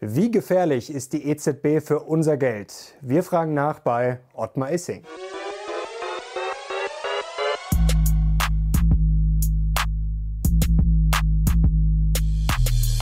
Wie 0.00 0.30
gefährlich 0.30 0.94
ist 0.94 1.12
die 1.12 1.28
EZB 1.28 1.84
für 1.84 1.98
unser 1.98 2.36
Geld? 2.36 2.94
Wir 3.00 3.24
fragen 3.24 3.52
nach 3.52 3.80
bei 3.80 4.20
Ottmar 4.32 4.70
Issing. 4.70 5.02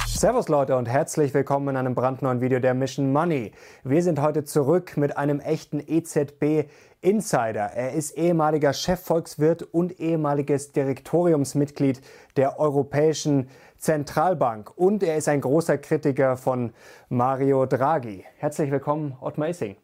Servus 0.06 0.48
Leute 0.48 0.74
und 0.78 0.88
herzlich 0.88 1.34
willkommen 1.34 1.68
in 1.68 1.76
einem 1.76 1.94
brandneuen 1.94 2.40
Video 2.40 2.60
der 2.60 2.72
Mission 2.72 3.12
Money. 3.12 3.52
Wir 3.84 4.02
sind 4.02 4.22
heute 4.22 4.44
zurück 4.44 4.96
mit 4.96 5.18
einem 5.18 5.40
echten 5.40 5.80
EZB 5.86 6.70
Insider. 7.06 7.70
Er 7.72 7.92
ist 7.92 8.18
ehemaliger 8.18 8.72
Chefvolkswirt 8.72 9.62
und 9.62 10.00
ehemaliges 10.00 10.72
Direktoriumsmitglied 10.72 12.00
der 12.36 12.58
Europäischen 12.58 13.48
Zentralbank 13.78 14.76
und 14.76 15.04
er 15.04 15.16
ist 15.16 15.28
ein 15.28 15.40
großer 15.40 15.78
Kritiker 15.78 16.36
von 16.36 16.72
Mario 17.08 17.64
Draghi. 17.66 18.24
Herzlich 18.38 18.72
willkommen, 18.72 19.16
Ottmar 19.20 19.50
Issing. 19.50 19.76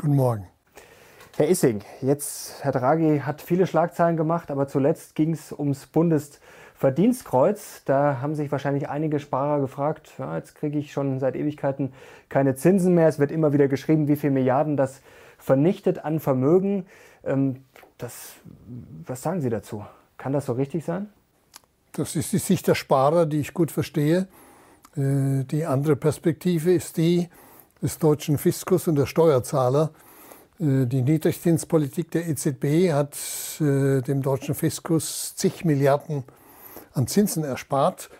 Guten 0.00 0.16
Morgen. 0.16 0.46
Herr 1.36 1.50
Issing, 1.50 1.82
jetzt, 2.00 2.64
Herr 2.64 2.72
Draghi 2.72 3.18
hat 3.18 3.42
viele 3.42 3.66
Schlagzeilen 3.66 4.16
gemacht, 4.16 4.50
aber 4.50 4.66
zuletzt 4.66 5.14
ging 5.14 5.34
es 5.34 5.52
ums 5.52 5.86
Bundesverdienstkreuz. 5.88 7.82
Da 7.84 8.22
haben 8.22 8.34
sich 8.34 8.50
wahrscheinlich 8.50 8.88
einige 8.88 9.18
Sparer 9.18 9.60
gefragt, 9.60 10.14
ja, 10.16 10.38
jetzt 10.38 10.54
kriege 10.54 10.78
ich 10.78 10.90
schon 10.92 11.20
seit 11.20 11.36
Ewigkeiten 11.36 11.92
keine 12.30 12.54
Zinsen 12.54 12.94
mehr. 12.94 13.08
Es 13.08 13.18
wird 13.18 13.30
immer 13.30 13.52
wieder 13.52 13.68
geschrieben, 13.68 14.08
wie 14.08 14.16
viele 14.16 14.32
Milliarden 14.32 14.78
das 14.78 15.02
vernichtet 15.42 16.04
an 16.04 16.20
Vermögen. 16.20 16.86
Ähm, 17.24 17.64
das, 17.98 18.34
was 19.06 19.22
sagen 19.22 19.40
Sie 19.40 19.50
dazu? 19.50 19.84
Kann 20.16 20.32
das 20.32 20.46
so 20.46 20.52
richtig 20.52 20.84
sein? 20.84 21.08
Das 21.92 22.16
ist 22.16 22.32
die 22.32 22.38
Sicht 22.38 22.66
der 22.68 22.74
Sparer, 22.74 23.26
die 23.26 23.40
ich 23.40 23.52
gut 23.52 23.70
verstehe. 23.70 24.28
Äh, 24.96 25.44
die 25.44 25.66
andere 25.66 25.96
Perspektive 25.96 26.72
ist 26.72 26.96
die 26.96 27.28
des 27.82 27.98
deutschen 27.98 28.38
Fiskus 28.38 28.86
und 28.88 28.96
der 28.96 29.06
Steuerzahler. 29.06 29.90
Äh, 30.58 30.86
die 30.86 31.02
Niedrigzinspolitik 31.02 32.10
der 32.12 32.28
EZB 32.28 32.92
hat 32.92 33.18
äh, 33.60 34.00
dem 34.00 34.22
deutschen 34.22 34.54
Fiskus 34.54 35.34
zig 35.36 35.64
Milliarden 35.64 36.24
an 36.94 37.06
Zinsen 37.06 37.42
erspart, 37.42 38.10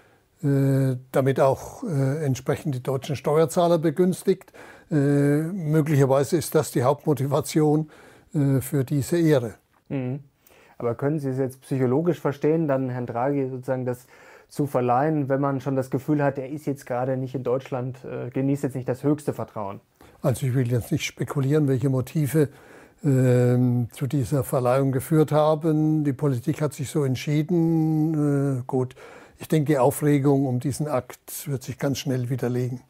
damit 0.41 1.39
auch 1.39 1.85
entsprechend 1.85 2.75
die 2.75 2.83
deutschen 2.83 3.15
Steuerzahler 3.15 3.79
begünstigt. 3.79 4.53
Möglicherweise 4.95 6.37
ist 6.37 6.55
das 6.55 6.71
die 6.71 6.83
Hauptmotivation 6.83 7.91
für 8.61 8.85
diese 8.85 9.19
Ehre. 9.19 9.55
Mhm. 9.89 10.21
Aber 10.79 10.95
können 10.95 11.19
Sie 11.19 11.29
es 11.29 11.39
jetzt 11.39 11.61
psychologisch 11.63 12.21
verstehen, 12.21 12.67
dann 12.67 12.91
Herrn 12.91 13.07
Draghi 13.07 13.49
sozusagen 13.49 13.85
das 13.85 14.07
zu 14.53 14.67
verleihen, 14.67 15.31
wenn 15.31 15.41
man 15.41 15.63
schon 15.63 15.77
das 15.77 15.91
Gefühl 15.91 16.23
hat, 16.23 16.39
er 16.39 16.51
ist 16.51 16.67
jetzt 16.67 16.85
gerade 16.85 17.17
nicht 17.17 17.35
in 17.35 17.43
Deutschland, 17.43 18.05
äh, 18.05 18.29
genießt 18.29 18.65
jetzt 18.65 18.75
nicht 18.75 18.87
das 18.87 19.03
höchste 19.03 19.33
Vertrauen? 19.33 19.81
Also 20.21 20.47
ich 20.47 20.55
will 20.55 20.71
jetzt 20.71 20.93
nicht 20.93 21.05
spekulieren, 21.05 21.69
welche 21.69 21.89
Motive 21.89 22.49
äh, 23.03 23.87
zu 23.93 24.07
dieser 24.07 24.45
Verleihung 24.45 24.93
geführt 24.93 25.33
haben. 25.33 26.05
Die 26.05 26.13
Politik 26.13 26.61
hat 26.61 26.75
sich 26.75 26.91
so 26.91 27.05
entschieden. 27.05 28.59
Äh, 28.59 28.63
gut, 28.67 28.95
ich 29.39 29.49
denke, 29.49 29.73
die 29.73 29.79
Aufregung 29.79 30.47
um 30.47 30.61
diesen 30.61 30.87
Akt 30.87 31.49
wird 31.49 31.63
sich 31.63 31.79
ganz 31.79 31.99
schnell 31.99 32.29
widerlegen. 32.29 32.81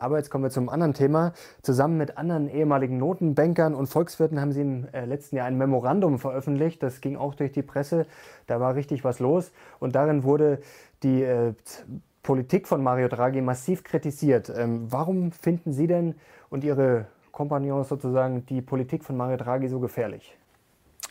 Aber 0.00 0.16
jetzt 0.16 0.30
kommen 0.30 0.44
wir 0.44 0.50
zum 0.50 0.68
anderen 0.68 0.94
Thema. 0.94 1.32
Zusammen 1.62 1.98
mit 1.98 2.16
anderen 2.16 2.48
ehemaligen 2.48 2.98
Notenbankern 2.98 3.74
und 3.74 3.86
Volkswirten 3.86 4.40
haben 4.40 4.52
Sie 4.52 4.62
im 4.62 4.86
äh, 4.92 5.04
letzten 5.04 5.36
Jahr 5.36 5.46
ein 5.46 5.58
Memorandum 5.58 6.18
veröffentlicht. 6.18 6.82
Das 6.82 7.00
ging 7.00 7.16
auch 7.16 7.34
durch 7.34 7.52
die 7.52 7.62
Presse. 7.62 8.06
Da 8.46 8.60
war 8.60 8.74
richtig 8.74 9.04
was 9.04 9.18
los. 9.18 9.52
Und 9.80 9.94
darin 9.94 10.24
wurde 10.24 10.60
die 11.02 11.22
äh, 11.22 11.52
Politik 12.22 12.68
von 12.68 12.82
Mario 12.82 13.08
Draghi 13.08 13.40
massiv 13.40 13.84
kritisiert. 13.84 14.52
Ähm, 14.54 14.86
warum 14.90 15.32
finden 15.32 15.72
Sie 15.72 15.86
denn 15.86 16.14
und 16.50 16.64
Ihre 16.64 17.06
Kompagnons 17.32 17.88
sozusagen 17.88 18.44
die 18.46 18.62
Politik 18.62 19.04
von 19.04 19.16
Mario 19.16 19.36
Draghi 19.36 19.68
so 19.68 19.80
gefährlich? 19.80 20.36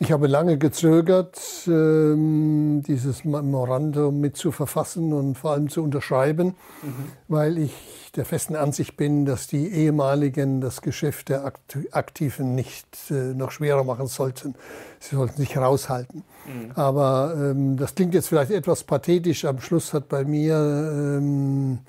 Ich 0.00 0.12
habe 0.12 0.28
lange 0.28 0.58
gezögert, 0.58 1.40
ähm, 1.66 2.82
dieses 2.86 3.24
Memorandum 3.24 4.20
mit 4.20 4.36
zu 4.36 4.52
verfassen 4.52 5.12
und 5.12 5.36
vor 5.36 5.52
allem 5.52 5.68
zu 5.68 5.82
unterschreiben, 5.82 6.54
mhm. 6.82 7.12
weil 7.26 7.58
ich 7.58 7.72
der 8.14 8.24
festen 8.24 8.54
Ansicht 8.54 8.96
bin, 8.96 9.24
dass 9.24 9.48
die 9.48 9.66
ehemaligen 9.68 10.60
das 10.60 10.82
Geschäft 10.82 11.30
der 11.30 11.52
Aktiven 11.90 12.54
nicht 12.54 12.86
äh, 13.10 13.34
noch 13.34 13.50
schwerer 13.50 13.82
machen 13.82 14.06
sollten. 14.06 14.54
Sie 15.00 15.16
sollten 15.16 15.36
sich 15.36 15.56
raushalten. 15.56 16.22
Mhm. 16.46 16.70
Aber 16.74 17.34
ähm, 17.36 17.76
das 17.76 17.96
klingt 17.96 18.14
jetzt 18.14 18.28
vielleicht 18.28 18.52
etwas 18.52 18.84
pathetisch. 18.84 19.44
Am 19.44 19.60
Schluss 19.60 19.92
hat 19.92 20.08
bei 20.08 20.24
mir 20.24 20.54
ähm, 20.56 21.80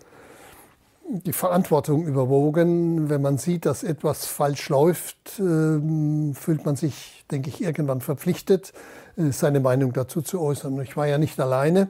die 1.10 1.34
Verantwortung 1.34 2.06
überwogen. 2.06 3.10
Wenn 3.10 3.22
man 3.22 3.38
sieht, 3.38 3.66
dass 3.66 3.84
etwas 3.84 4.26
falsch 4.26 4.70
läuft, 4.70 5.40
ähm, 5.40 6.34
fühlt 6.36 6.66
man 6.66 6.76
sich, 6.76 7.26
denke 7.32 7.50
ich, 7.50 7.62
irgendwann 7.62 8.02
verpflichtet, 8.02 8.74
äh, 9.18 9.32
seine 9.32 9.60
Meinung 9.60 9.92
dazu 9.94 10.22
zu 10.22 10.40
äußern. 10.40 10.80
Ich 10.82 10.96
war 10.96 11.08
ja 11.08 11.18
nicht 11.18 11.40
alleine. 11.40 11.90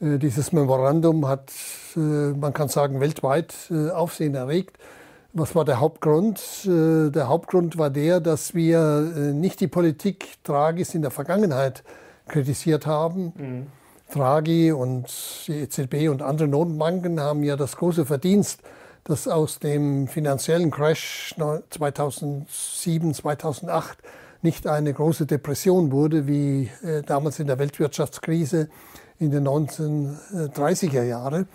Äh, 0.00 0.18
dieses 0.18 0.52
Memorandum 0.52 1.26
hat, 1.26 1.52
äh, 1.96 1.98
man 1.98 2.52
kann 2.52 2.68
sagen, 2.68 3.00
weltweit 3.00 3.54
Aufsehen 3.94 4.34
erregt. 4.34 4.76
Was 5.32 5.54
war 5.56 5.64
der 5.64 5.80
Hauptgrund? 5.80 6.40
Der 6.64 7.28
Hauptgrund 7.28 7.76
war 7.76 7.90
der, 7.90 8.20
dass 8.20 8.54
wir 8.54 9.00
nicht 9.34 9.58
die 9.58 9.66
Politik 9.66 10.28
Dragis 10.44 10.94
in 10.94 11.02
der 11.02 11.10
Vergangenheit 11.10 11.82
kritisiert 12.28 12.86
haben. 12.86 13.32
Mhm 13.36 13.66
Draghi 14.12 14.72
und 14.72 15.06
die 15.46 15.60
EZB 15.60 16.08
und 16.08 16.22
andere 16.22 16.48
Notenbanken 16.48 17.20
haben 17.20 17.42
ja 17.42 17.56
das 17.56 17.76
große 17.76 18.06
Verdienst, 18.06 18.60
dass 19.04 19.28
aus 19.28 19.58
dem 19.58 20.08
finanziellen 20.08 20.70
Crash 20.70 21.34
2007, 21.70 23.14
2008 23.14 23.98
nicht 24.44 24.66
eine 24.66 24.92
große 24.92 25.26
Depression 25.26 25.90
wurde, 25.90 26.26
wie 26.26 26.70
äh, 26.82 27.02
damals 27.02 27.38
in 27.38 27.46
der 27.46 27.58
Weltwirtschaftskrise 27.58 28.68
in 29.18 29.30
den 29.30 29.48
1930er 29.48 31.02
Jahren. 31.02 31.48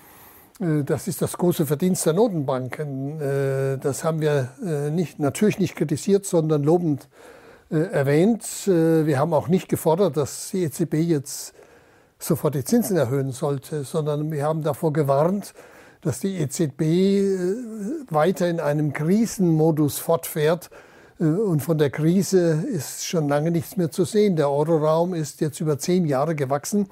Äh, 0.59 0.83
das 0.83 1.07
ist 1.07 1.21
das 1.21 1.37
große 1.37 1.67
Verdienst 1.67 2.05
der 2.05 2.13
Notenbanken. 2.13 3.21
Äh, 3.21 3.77
das 3.77 4.03
haben 4.03 4.21
wir 4.21 4.49
nicht, 4.91 5.19
natürlich 5.19 5.59
nicht 5.59 5.75
kritisiert, 5.75 6.25
sondern 6.25 6.63
lobend 6.63 7.07
erwähnt. 7.69 8.43
Wir 8.65 9.19
haben 9.19 9.31
auch 9.31 9.47
nicht 9.47 9.69
gefordert, 9.69 10.17
dass 10.17 10.49
die 10.49 10.63
EZB 10.63 10.95
jetzt 10.95 11.53
sofort 12.19 12.55
die 12.55 12.63
Zinsen 12.63 12.97
erhöhen 12.97 13.31
sollte, 13.31 13.83
sondern 13.83 14.31
wir 14.31 14.43
haben 14.43 14.61
davor 14.61 14.93
gewarnt, 14.93 15.53
dass 16.01 16.19
die 16.19 16.37
EZB 16.37 16.81
äh, 16.81 17.55
weiter 18.09 18.47
in 18.49 18.59
einem 18.59 18.93
Krisenmodus 18.93 19.99
fortfährt. 19.99 20.69
Äh, 21.19 21.23
und 21.23 21.61
von 21.61 21.77
der 21.77 21.89
Krise 21.89 22.63
ist 22.71 23.05
schon 23.05 23.27
lange 23.27 23.51
nichts 23.51 23.77
mehr 23.77 23.91
zu 23.91 24.05
sehen. 24.05 24.35
Der 24.35 24.49
Euroraum 24.49 25.13
ist 25.13 25.41
jetzt 25.41 25.59
über 25.59 25.79
zehn 25.79 26.05
Jahre 26.05 26.35
gewachsen. 26.35 26.87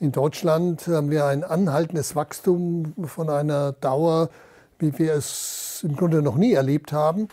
In 0.00 0.12
Deutschland 0.12 0.86
haben 0.88 1.10
wir 1.10 1.26
ein 1.26 1.44
anhaltendes 1.44 2.16
Wachstum 2.16 2.94
von 3.04 3.28
einer 3.28 3.72
Dauer, 3.72 4.30
wie 4.78 4.98
wir 4.98 5.12
es 5.12 5.84
im 5.86 5.94
Grunde 5.94 6.22
noch 6.22 6.36
nie 6.36 6.54
erlebt 6.54 6.92
haben. 6.92 7.28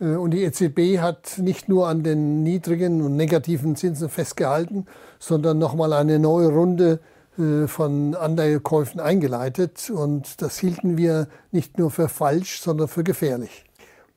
Äh, 0.00 0.16
und 0.16 0.32
die 0.32 0.42
EZB 0.42 0.98
hat 1.00 1.38
nicht 1.38 1.68
nur 1.68 1.88
an 1.88 2.02
den 2.02 2.42
niedrigen 2.42 3.02
und 3.02 3.16
negativen 3.16 3.76
Zinsen 3.76 4.08
festgehalten, 4.08 4.86
sondern 5.20 5.58
nochmal 5.58 5.92
eine 5.92 6.18
neue 6.18 6.48
Runde 6.48 6.98
äh, 7.38 7.68
von 7.68 8.16
Anleihekäufen 8.16 8.98
eingeleitet. 8.98 9.90
Und 9.90 10.42
das 10.42 10.58
hielten 10.58 10.98
wir 10.98 11.28
nicht 11.52 11.78
nur 11.78 11.92
für 11.92 12.08
falsch, 12.08 12.60
sondern 12.60 12.88
für 12.88 13.04
gefährlich. 13.04 13.64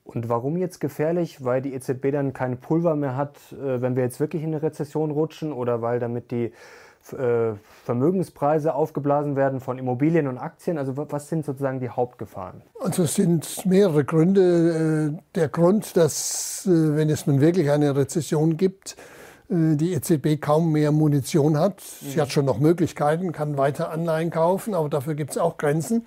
Und 0.06 0.28
warum 0.28 0.58
jetzt 0.58 0.80
gefährlich? 0.80 1.44
Weil 1.46 1.62
die 1.62 1.74
EZB 1.74 2.12
dann 2.12 2.34
kein 2.34 2.58
Pulver 2.58 2.96
mehr 2.96 3.16
hat, 3.16 3.36
äh, 3.52 3.82
wenn 3.82 3.96
wir 3.96 4.04
jetzt 4.04 4.20
wirklich 4.20 4.42
in 4.42 4.50
eine 4.50 4.64
Rezession 4.64 5.12
rutschen 5.12 5.54
oder 5.54 5.82
weil 5.82 6.00
damit 6.00 6.32
die 6.32 6.52
äh, 7.12 7.54
Vermögenspreise 7.84 8.74
aufgeblasen 8.74 9.36
werden 9.36 9.60
von 9.60 9.78
Immobilien 9.78 10.28
und 10.28 10.38
Aktien? 10.38 10.78
Also 10.78 10.96
was 10.96 11.28
sind 11.28 11.46
sozusagen 11.46 11.82
die 11.82 11.90
Hauptgefahren? 11.90 12.62
Also 12.80 13.04
es 13.04 13.16
sind 13.16 13.66
mehrere 13.66 14.06
Gründe. 14.06 15.20
Der 15.36 15.50
Grund, 15.50 15.98
dass 15.98 16.64
wenn 16.66 17.10
es 17.10 17.28
nun 17.28 17.42
wirklich 17.42 17.70
eine 17.72 17.94
Rezession 17.94 18.56
gibt, 18.56 18.96
die 19.50 19.94
EZB 19.94 20.42
kaum 20.42 20.72
mehr 20.72 20.92
Munition 20.92 21.58
hat. 21.58 21.82
Sie 21.82 22.20
hat 22.20 22.32
schon 22.32 22.46
noch 22.46 22.60
Möglichkeiten, 22.60 23.32
kann 23.32 23.58
weiter 23.58 23.92
Anleihen 23.92 24.30
kaufen, 24.30 24.74
aber 24.74 24.90
dafür 24.90 25.16
gibt 25.16 25.32
es 25.32 25.38
auch 25.38 25.58
Grenzen. 25.58 26.06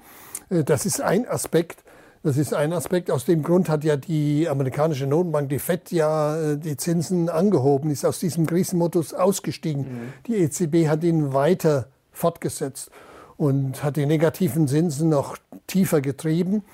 Äh, 0.51 0.65
das 0.65 0.87
ist 0.87 1.01
ein 1.01 1.29
Aspekt. 1.29 1.83
Das 2.23 2.39
ist 2.39 2.55
ein 2.55 2.73
Aspekt. 2.73 3.11
Aus 3.11 3.25
dem 3.25 3.43
Grund 3.43 3.69
hat 3.69 3.85
ja 3.85 3.97
die 3.97 4.49
amerikanische 4.49 5.07
Notenbank, 5.07 5.49
die 5.49 5.61
FED, 5.61 5.93
ja 5.93 6.37
äh, 6.37 6.59
die 6.59 6.77
Zinsen 6.77 7.29
angehoben, 7.29 7.91
ist 7.91 8.05
aus 8.05 8.19
diesem 8.19 8.47
Krisenmodus 8.47 9.15
ausgestiegen. 9.15 9.83
Mhm. 9.83 10.13
Die 10.27 10.37
EZB 10.37 10.89
hat 10.89 11.05
ihn 11.05 11.33
weiter 11.33 11.87
fortgesetzt 12.13 12.91
und 13.37 13.85
hat 13.85 13.97
die 13.97 14.07
negativen 14.07 14.67
Zinsen 14.67 15.09
noch 15.09 15.37
tiefer 15.67 16.01
getrieben. 16.01 16.65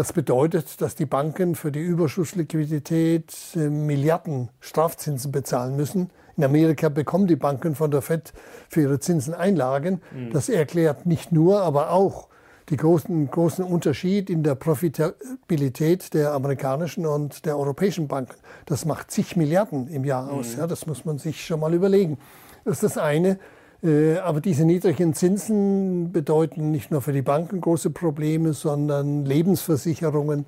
Das 0.00 0.14
bedeutet, 0.14 0.80
dass 0.80 0.94
die 0.94 1.04
Banken 1.04 1.54
für 1.54 1.70
die 1.70 1.82
Überschussliquidität 1.82 3.34
äh, 3.54 3.68
Milliarden 3.68 4.48
Strafzinsen 4.58 5.30
bezahlen 5.30 5.76
müssen. 5.76 6.08
In 6.38 6.44
Amerika 6.44 6.88
bekommen 6.88 7.26
die 7.26 7.36
Banken 7.36 7.74
von 7.74 7.90
der 7.90 8.00
FED 8.00 8.32
für 8.70 8.80
ihre 8.80 8.98
Zinsen 8.98 9.34
Einlagen. 9.34 10.00
Mhm. 10.10 10.32
Das 10.32 10.48
erklärt 10.48 11.04
nicht 11.04 11.32
nur, 11.32 11.60
aber 11.60 11.90
auch 11.90 12.28
die 12.70 12.78
großen, 12.78 13.30
großen 13.30 13.62
Unterschied 13.62 14.30
in 14.30 14.42
der 14.42 14.54
Profitabilität 14.54 16.14
der 16.14 16.32
amerikanischen 16.32 17.04
und 17.04 17.44
der 17.44 17.58
europäischen 17.58 18.08
Banken. 18.08 18.36
Das 18.64 18.86
macht 18.86 19.10
zig 19.10 19.36
Milliarden 19.36 19.86
im 19.88 20.06
Jahr 20.06 20.32
aus. 20.32 20.54
Mhm. 20.54 20.60
Ja, 20.60 20.66
das 20.66 20.86
muss 20.86 21.04
man 21.04 21.18
sich 21.18 21.44
schon 21.44 21.60
mal 21.60 21.74
überlegen. 21.74 22.16
Das 22.64 22.76
ist 22.76 22.84
das 22.84 22.96
eine. 22.96 23.38
Äh, 23.82 24.18
aber 24.18 24.40
diese 24.40 24.64
niedrigen 24.64 25.14
Zinsen 25.14 26.12
bedeuten 26.12 26.70
nicht 26.70 26.90
nur 26.90 27.00
für 27.00 27.12
die 27.12 27.22
Banken 27.22 27.60
große 27.60 27.90
Probleme, 27.90 28.52
sondern 28.52 29.24
Lebensversicherungen, 29.24 30.44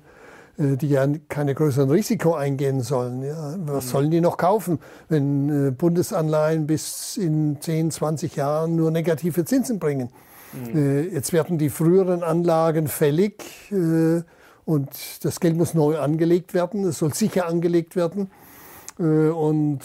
äh, 0.57 0.77
die 0.77 0.89
ja 0.89 1.07
keine 1.29 1.55
größeren 1.55 1.89
Risiko 1.89 2.35
eingehen 2.35 2.81
sollen. 2.81 3.23
Ja, 3.23 3.55
was 3.65 3.89
sollen 3.89 4.11
die 4.11 4.21
noch 4.21 4.37
kaufen, 4.37 4.79
wenn 5.09 5.67
äh, 5.67 5.71
Bundesanleihen 5.71 6.67
bis 6.67 7.17
in 7.17 7.57
10, 7.59 7.91
20 7.91 8.35
Jahren 8.35 8.75
nur 8.75 8.91
negative 8.91 9.45
Zinsen 9.45 9.79
bringen? 9.79 10.09
Mhm. 10.53 11.09
Jetzt 11.11 11.33
werden 11.33 11.57
die 11.57 11.71
früheren 11.71 12.21
Anlagen 12.21 12.87
fällig 12.87 13.43
und 14.65 14.89
das 15.23 15.39
Geld 15.39 15.57
muss 15.57 15.73
neu 15.73 15.97
angelegt 15.97 16.53
werden. 16.53 16.83
Es 16.83 16.99
soll 16.99 17.11
sicher 17.11 17.47
angelegt 17.47 17.95
werden. 17.95 18.29
Und 18.97 19.79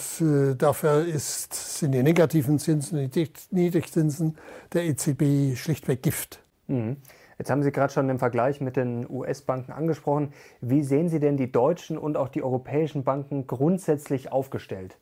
dafür 0.57 1.05
ist, 1.05 1.79
sind 1.79 1.93
die 1.93 2.03
negativen 2.03 2.59
Zinsen, 2.59 3.09
die 3.09 3.31
Niedrigzinsen 3.49 4.37
der 4.71 4.85
EZB 4.85 5.57
schlichtweg 5.57 6.03
Gift. 6.03 6.43
Mhm. 6.67 6.97
Jetzt 7.39 7.49
haben 7.49 7.63
Sie 7.63 7.71
gerade 7.71 7.91
schon 7.91 8.09
den 8.09 8.19
Vergleich 8.19 8.59
mit 8.59 8.75
den 8.75 9.09
US-Banken 9.09 9.71
angesprochen. 9.71 10.33
Wie 10.59 10.83
sehen 10.83 11.07
Sie 11.07 11.19
denn 11.19 11.37
die 11.37 11.49
deutschen 11.49 11.97
und 11.97 12.17
auch 12.17 12.27
die 12.27 12.43
europäischen 12.43 13.05
Banken 13.05 13.47
grundsätzlich 13.47 14.31
aufgestellt? 14.33 14.97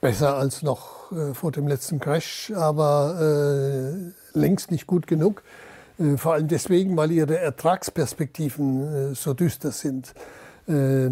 Besser 0.00 0.36
als 0.36 0.62
noch 0.62 1.12
äh, 1.12 1.32
vor 1.32 1.52
dem 1.52 1.68
letzten 1.68 2.00
Crash, 2.00 2.52
aber 2.54 4.12
äh, 4.34 4.38
längst 4.38 4.72
nicht 4.72 4.88
gut 4.88 5.06
genug. 5.06 5.44
Äh, 5.98 6.16
vor 6.16 6.34
allem 6.34 6.48
deswegen, 6.48 6.96
weil 6.96 7.12
ihre 7.12 7.38
Ertragsperspektiven 7.38 9.12
äh, 9.12 9.14
so 9.14 9.32
düster 9.32 9.70
sind. 9.70 10.12
Äh, 10.68 11.10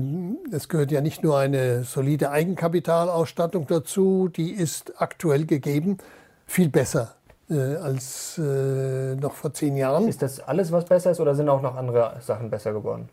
es 0.50 0.68
gehört 0.68 0.90
ja 0.90 1.00
nicht 1.00 1.22
nur 1.22 1.38
eine 1.38 1.84
solide 1.84 2.30
Eigenkapitalausstattung 2.30 3.66
dazu, 3.66 4.28
die 4.28 4.50
ist 4.50 4.94
aktuell 5.00 5.46
gegeben, 5.46 5.98
viel 6.46 6.68
besser 6.68 7.14
äh, 7.50 7.76
als 7.76 8.38
äh, 8.38 9.14
noch 9.16 9.34
vor 9.34 9.52
zehn 9.52 9.76
Jahren. 9.76 10.08
Ist 10.08 10.22
das 10.22 10.40
alles, 10.40 10.72
was 10.72 10.84
besser 10.84 11.10
ist, 11.10 11.20
oder 11.20 11.34
sind 11.34 11.48
auch 11.48 11.62
noch 11.62 11.76
andere 11.76 12.16
Sachen 12.20 12.50
besser 12.50 12.72
geworden? 12.72 13.08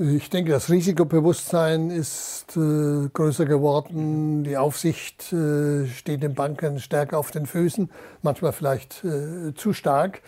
Ich 0.00 0.30
denke, 0.30 0.52
das 0.52 0.70
Risikobewusstsein 0.70 1.90
ist 1.90 2.56
äh, 2.56 3.08
größer 3.12 3.46
geworden. 3.46 4.44
Die 4.44 4.56
Aufsicht 4.56 5.32
äh, 5.32 5.86
steht 5.86 6.22
den 6.22 6.34
Banken 6.34 6.78
stärker 6.78 7.18
auf 7.18 7.32
den 7.32 7.46
Füßen, 7.46 7.90
manchmal 8.22 8.52
vielleicht 8.52 9.02
äh, 9.04 9.54
zu 9.54 9.72
stark. 9.72 10.22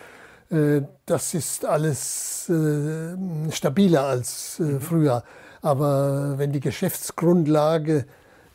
Äh, 0.49 0.81
das 1.05 1.33
ist 1.33 1.65
alles 1.65 2.49
äh, 2.49 3.15
stabiler 3.51 4.03
als 4.03 4.59
äh, 4.59 4.63
mhm. 4.63 4.81
Aber 5.61 6.37
wenn 6.37 6.51
die 6.51 6.59
Geschäftsgrundlage 6.59 8.05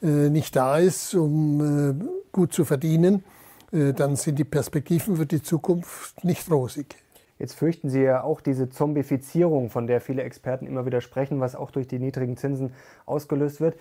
nicht 0.00 0.54
da 0.54 0.78
ist, 0.78 1.14
um 1.14 2.08
gut 2.32 2.52
zu 2.52 2.64
verdienen, 2.64 3.24
äh, 3.72 3.92
dann 3.92 4.16
sind 4.16 4.38
die 4.38 4.44
Perspektiven 4.44 5.16
für 5.16 5.26
die 5.26 5.42
Zukunft 5.42 6.22
nicht 6.24 6.50
rosig. 6.50 6.96
Jetzt 7.38 7.54
fürchten 7.54 7.90
Sie 7.90 8.02
ja 8.02 8.22
auch 8.22 8.40
diese 8.40 8.70
Zombifizierung, 8.70 9.68
von 9.68 9.86
der 9.86 10.00
viele 10.00 10.22
Experten 10.22 10.66
immer 10.66 10.86
wieder 10.86 11.00
sprechen, 11.00 11.40
was 11.40 11.54
auch 11.54 11.70
durch 11.70 11.86
die 11.86 11.98
niedrigen 11.98 12.36
Zinsen 12.36 12.72
ausgelöst 13.04 13.60
wird. 13.60 13.76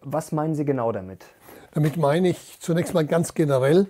Was 0.00 0.32
meinen 0.32 0.56
Sie 0.56 0.64
genau 0.64 0.90
damit? 0.90 1.24
Damit 1.74 1.96
meine 1.96 2.30
ich 2.30 2.58
zunächst 2.60 2.94
mal 2.94 3.06
ganz 3.06 3.34
generell, 3.34 3.86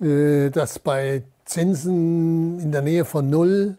äh, 0.00 0.50
dass 0.50 0.78
bei 0.78 1.22
Zinsen 1.44 2.60
in 2.60 2.70
der 2.70 2.82
Nähe 2.82 3.04
von 3.04 3.28
Null 3.28 3.76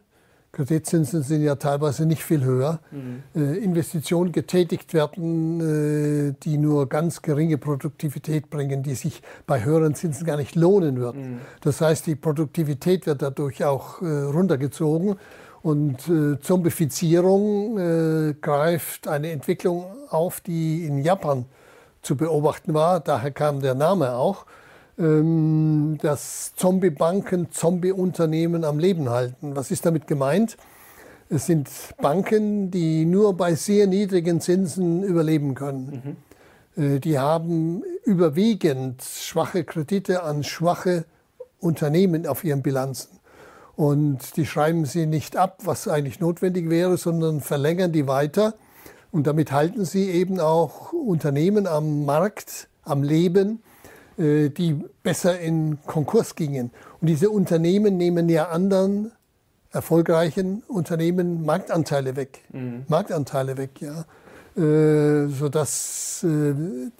Kreditzinsen 0.55 1.21
sind 1.21 1.43
ja 1.43 1.55
teilweise 1.55 2.05
nicht 2.05 2.23
viel 2.23 2.43
höher. 2.45 2.79
Mhm. 2.91 3.23
Äh, 3.35 3.57
Investitionen 3.57 4.31
getätigt 4.31 4.93
werden, 4.93 5.59
äh, 5.59 6.33
die 6.43 6.57
nur 6.57 6.87
ganz 6.87 7.21
geringe 7.21 7.57
Produktivität 7.57 8.49
bringen, 8.49 8.81
die 8.81 8.95
sich 8.95 9.21
bei 9.45 9.65
höheren 9.65 9.95
Zinsen 9.95 10.25
gar 10.25 10.37
nicht 10.37 10.55
lohnen 10.55 10.95
würden. 10.95 11.33
Mhm. 11.33 11.39
Das 11.59 11.81
heißt, 11.81 12.07
die 12.07 12.15
Produktivität 12.15 13.05
wird 13.05 13.21
dadurch 13.21 13.65
auch 13.65 14.01
äh, 14.01 14.05
runtergezogen. 14.05 15.17
Und 15.61 16.07
äh, 16.07 16.39
Zombifizierung 16.39 17.77
äh, 17.77 18.33
greift 18.39 19.09
eine 19.09 19.31
Entwicklung 19.31 19.85
auf, 20.09 20.39
die 20.39 20.85
in 20.85 20.99
Japan 20.99 21.45
zu 22.01 22.15
beobachten 22.15 22.73
war. 22.73 23.01
Daher 23.01 23.31
kam 23.31 23.61
der 23.61 23.75
Name 23.75 24.13
auch 24.13 24.45
ähm, 24.97 25.97
dass 26.01 26.53
Zombie-Banken 26.55 27.51
Zombie-Unternehmen 27.51 28.63
am 28.63 28.79
Leben 28.79 29.09
halten. 29.09 29.55
Was 29.55 29.71
ist 29.71 29.85
damit 29.85 30.07
gemeint? 30.07 30.57
Es 31.29 31.47
sind 31.47 31.69
Banken, 32.01 32.71
die 32.71 33.05
nur 33.05 33.33
bei 33.35 33.55
sehr 33.55 33.87
niedrigen 33.87 34.39
Zinsen 34.41 35.03
überleben 35.03 35.55
können. 35.55 36.17
Mhm. 36.75 36.95
Äh, 36.95 36.99
die 36.99 37.19
haben 37.19 37.83
überwiegend 38.05 39.01
schwache 39.01 39.63
Kredite 39.63 40.23
an 40.23 40.43
schwache 40.43 41.05
Unternehmen 41.59 42.27
auf 42.27 42.43
ihren 42.43 42.61
Bilanzen. 42.61 43.19
Und 43.75 44.37
die 44.37 44.45
schreiben 44.45 44.85
sie 44.85 45.05
nicht 45.05 45.35
ab, 45.35 45.59
was 45.65 45.87
eigentlich 45.87 46.19
notwendig 46.19 46.69
wäre, 46.69 46.95
sondern 46.95 47.41
verlängern 47.41 47.91
die 47.91 48.07
weiter. 48.07 48.53
Und 49.11 49.27
damit 49.27 49.51
halten 49.51 49.83
sie 49.83 50.09
eben 50.11 50.39
auch 50.39 50.93
Unternehmen 50.93 51.67
am 51.67 52.05
Markt, 52.05 52.69
am 52.83 53.03
Leben, 53.03 53.61
die 54.17 54.81
besser 55.03 55.39
in 55.39 55.77
Konkurs 55.85 56.35
gingen. 56.35 56.71
Und 57.01 57.07
diese 57.07 57.29
Unternehmen 57.29 57.97
nehmen 57.97 58.29
ja 58.29 58.47
anderen 58.47 59.11
erfolgreichen 59.75 60.63
Unternehmen 60.67 61.45
Marktanteile 61.45 62.15
weg. 62.15 62.45
Mhm. 62.51 62.85
Marktanteile 62.87 63.57
weg, 63.57 63.81
ja. 63.81 64.05
Äh, 64.57 65.27
sodass 65.27 66.23
äh, 66.23 66.53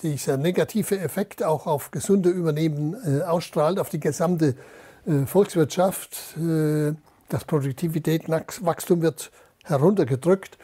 dieser 0.03 0.35
negative 0.35 0.99
Effekt 0.99 1.41
auch 1.41 1.67
auf 1.67 1.89
gesunde 1.89 2.29
Übernehmen 2.29 2.97
äh, 3.05 3.23
ausstrahlt, 3.23 3.79
auf 3.79 3.87
die 3.87 4.01
gesamte 4.01 4.55
äh, 5.07 5.25
Volkswirtschaft. 5.25 6.35
Äh, 6.37 6.93
das 7.29 7.45
Produktivitätswachstum 7.45 9.01
wird 9.01 9.31
heruntergedrückt. 9.63 10.57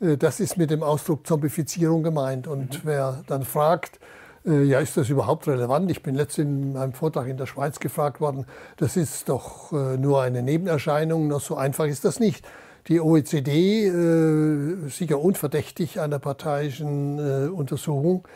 Äh, 0.00 0.16
das 0.16 0.40
ist 0.40 0.56
mit 0.56 0.70
dem 0.70 0.82
Ausdruck 0.82 1.26
Zombifizierung 1.26 2.02
gemeint. 2.02 2.46
Und 2.46 2.82
mhm. 2.82 2.88
wer 2.88 3.24
dann 3.26 3.44
fragt, 3.44 3.96
äh, 3.96 4.17
ja, 4.44 4.80
ist 4.80 4.96
das 4.96 5.08
überhaupt 5.08 5.46
relevant? 5.48 5.90
Ich 5.90 6.02
bin 6.02 6.14
letztens 6.14 6.46
in 6.48 6.76
einem 6.76 6.92
Vortrag 6.92 7.26
in 7.28 7.36
der 7.36 7.46
Schweiz 7.46 7.80
gefragt 7.80 8.20
worden, 8.20 8.46
das 8.76 8.96
ist 8.96 9.28
doch 9.28 9.72
äh, 9.72 9.96
nur 9.96 10.22
eine 10.22 10.42
Nebenerscheinung, 10.42 11.28
noch 11.28 11.40
so 11.40 11.56
einfach 11.56 11.86
ist 11.86 12.04
das 12.04 12.20
nicht. 12.20 12.46
Die 12.86 13.00
OECD, 13.00 13.86
äh, 13.86 14.88
sicher 14.88 15.20
unverdächtig 15.20 16.00
einer 16.00 16.18
parteiischen 16.18 17.18
äh, 17.18 17.48
Untersuchung, 17.48 18.26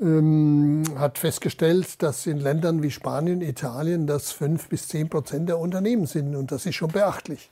ähm, 0.00 0.82
hat 0.98 1.18
festgestellt, 1.18 2.02
dass 2.02 2.26
in 2.26 2.38
Ländern 2.38 2.82
wie 2.82 2.90
Spanien, 2.90 3.40
Italien 3.40 4.06
das 4.06 4.32
fünf 4.32 4.68
bis 4.68 4.88
zehn 4.88 5.08
Prozent 5.08 5.48
der 5.48 5.58
Unternehmen 5.58 6.06
sind. 6.06 6.34
Und 6.34 6.52
das 6.52 6.66
ist 6.66 6.74
schon 6.74 6.90
beachtlich. 6.90 7.50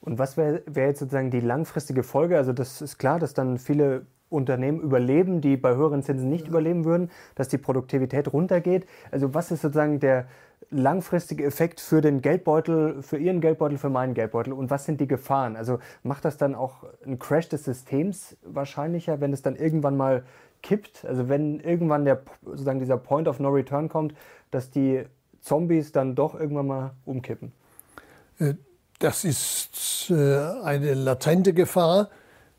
Und 0.00 0.18
was 0.18 0.36
wäre 0.36 0.62
wär 0.66 0.86
jetzt 0.88 1.00
sozusagen 1.00 1.30
die 1.30 1.40
langfristige 1.40 2.02
Folge? 2.02 2.38
Also 2.38 2.52
das 2.52 2.80
ist 2.80 2.98
klar, 2.98 3.18
dass 3.18 3.34
dann 3.34 3.58
viele 3.58 4.06
Unternehmen 4.30 4.80
überleben, 4.80 5.40
die 5.40 5.56
bei 5.56 5.74
höheren 5.74 6.02
Zinsen 6.02 6.30
nicht 6.30 6.48
überleben 6.48 6.84
würden, 6.84 7.10
dass 7.34 7.48
die 7.48 7.58
Produktivität 7.58 8.32
runtergeht. 8.32 8.86
Also 9.10 9.34
was 9.34 9.50
ist 9.50 9.62
sozusagen 9.62 10.00
der 10.00 10.26
langfristige 10.70 11.44
Effekt 11.44 11.80
für 11.80 12.00
den 12.00 12.22
Geldbeutel, 12.22 13.02
für 13.02 13.18
Ihren 13.18 13.40
Geldbeutel, 13.40 13.76
für 13.78 13.90
meinen 13.90 14.14
Geldbeutel 14.14 14.52
und 14.52 14.70
was 14.70 14.84
sind 14.84 15.00
die 15.00 15.08
Gefahren? 15.08 15.56
Also 15.56 15.78
macht 16.02 16.24
das 16.24 16.36
dann 16.36 16.54
auch 16.54 16.84
einen 17.04 17.18
Crash 17.18 17.48
des 17.48 17.64
Systems 17.64 18.36
wahrscheinlicher, 18.42 19.20
wenn 19.20 19.32
es 19.32 19.42
dann 19.42 19.56
irgendwann 19.56 19.96
mal 19.96 20.22
kippt? 20.62 21.04
Also 21.04 21.28
wenn 21.28 21.60
irgendwann 21.60 22.04
der, 22.04 22.22
sozusagen 22.44 22.78
dieser 22.78 22.98
Point 22.98 23.26
of 23.26 23.40
No 23.40 23.48
Return 23.48 23.88
kommt, 23.88 24.14
dass 24.50 24.70
die 24.70 25.04
Zombies 25.40 25.92
dann 25.92 26.14
doch 26.14 26.38
irgendwann 26.38 26.66
mal 26.66 26.90
umkippen? 27.04 27.52
Äh, 28.38 28.54
das 28.98 29.24
ist 29.24 30.10
äh, 30.10 30.38
eine 30.62 30.94
latente 30.94 31.52
Gefahr. 31.54 32.10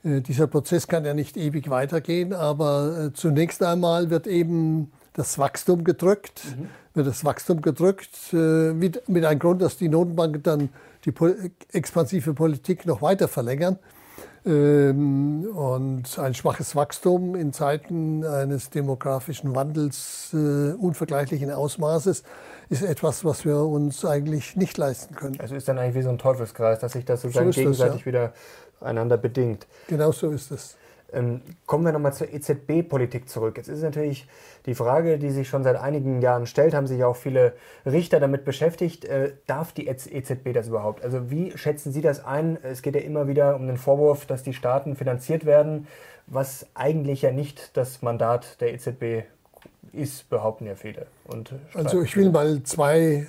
Äh, 0.03 0.21
dieser 0.21 0.47
Prozess 0.47 0.87
kann 0.87 1.05
ja 1.05 1.13
nicht 1.13 1.37
ewig 1.37 1.69
weitergehen, 1.69 2.33
aber 2.33 3.07
äh, 3.07 3.13
zunächst 3.13 3.63
einmal 3.63 4.09
wird 4.09 4.27
eben 4.27 4.91
das 5.13 5.37
Wachstum 5.37 5.83
gedrückt, 5.83 6.41
mhm. 6.57 6.69
wird 6.93 7.07
das 7.07 7.25
Wachstum 7.25 7.61
gedrückt, 7.61 8.33
äh, 8.33 8.73
mit, 8.73 9.07
mit 9.07 9.25
einem 9.25 9.39
Grund, 9.39 9.61
dass 9.61 9.77
die 9.77 9.89
Notenbanken 9.89 10.43
dann 10.43 10.69
die 11.05 11.13
expansive 11.71 12.33
Politik 12.33 12.85
noch 12.85 13.01
weiter 13.01 13.27
verlängern. 13.27 13.77
Ähm, 14.43 15.45
und 15.53 16.17
ein 16.17 16.33
schwaches 16.33 16.75
Wachstum 16.75 17.35
in 17.35 17.53
Zeiten 17.53 18.25
eines 18.25 18.71
demografischen 18.71 19.53
Wandels 19.53 20.29
unvergleichlichen 20.33 21.51
Ausmaßes 21.51 22.23
ist 22.69 22.83
etwas, 22.83 23.25
was 23.25 23.43
wir 23.45 23.57
uns 23.57 24.05
eigentlich 24.05 24.55
nicht 24.55 24.77
leisten 24.77 25.13
können. 25.13 25.39
Also 25.39 25.55
ist 25.55 25.67
dann 25.67 25.77
eigentlich 25.77 25.95
wie 25.95 26.01
so 26.03 26.09
ein 26.09 26.17
Teufelskreis, 26.17 26.79
dass 26.79 26.93
sich 26.93 27.03
das 27.05 27.21
sozusagen 27.21 27.51
so 27.51 27.59
gegenseitig 27.59 27.93
das, 27.95 27.99
ja. 28.01 28.05
wieder 28.05 28.33
einander 28.81 29.17
bedingt. 29.17 29.67
Genau 29.87 30.11
so 30.11 30.31
ist 30.31 30.51
es. 30.51 30.77
Ähm, 31.13 31.41
kommen 31.65 31.83
wir 31.83 31.91
nochmal 31.91 32.13
zur 32.13 32.31
EZB-Politik 32.33 33.27
zurück. 33.27 33.57
Jetzt 33.57 33.67
ist 33.67 33.81
natürlich 33.81 34.27
die 34.65 34.75
Frage, 34.75 35.17
die 35.17 35.29
sich 35.29 35.49
schon 35.49 35.63
seit 35.63 35.75
einigen 35.75 36.21
Jahren 36.21 36.45
stellt, 36.45 36.73
haben 36.73 36.87
sich 36.87 37.03
auch 37.03 37.17
viele 37.17 37.53
Richter 37.85 38.19
damit 38.19 38.45
beschäftigt. 38.45 39.03
Äh, 39.05 39.33
darf 39.45 39.73
die 39.73 39.87
EZB 39.87 40.53
das 40.53 40.67
überhaupt? 40.69 41.03
Also 41.03 41.29
wie 41.29 41.57
schätzen 41.57 41.91
Sie 41.91 42.01
das 42.01 42.23
ein? 42.23 42.57
Es 42.63 42.81
geht 42.81 42.95
ja 42.95 43.01
immer 43.01 43.27
wieder 43.27 43.55
um 43.55 43.67
den 43.67 43.77
Vorwurf, 43.77 44.25
dass 44.25 44.43
die 44.43 44.53
Staaten 44.53 44.95
finanziert 44.95 45.45
werden, 45.45 45.87
was 46.27 46.65
eigentlich 46.75 47.23
ja 47.23 47.31
nicht 47.31 47.75
das 47.75 48.01
Mandat 48.01 48.61
der 48.61 48.73
EZB 48.73 49.25
ist, 49.91 50.29
behaupten 50.29 50.65
ja 50.65 50.75
viele. 50.75 51.07
Und 51.25 51.53
also 51.73 52.01
ich 52.01 52.15
will 52.15 52.29
mal 52.29 52.63
zwei 52.63 53.27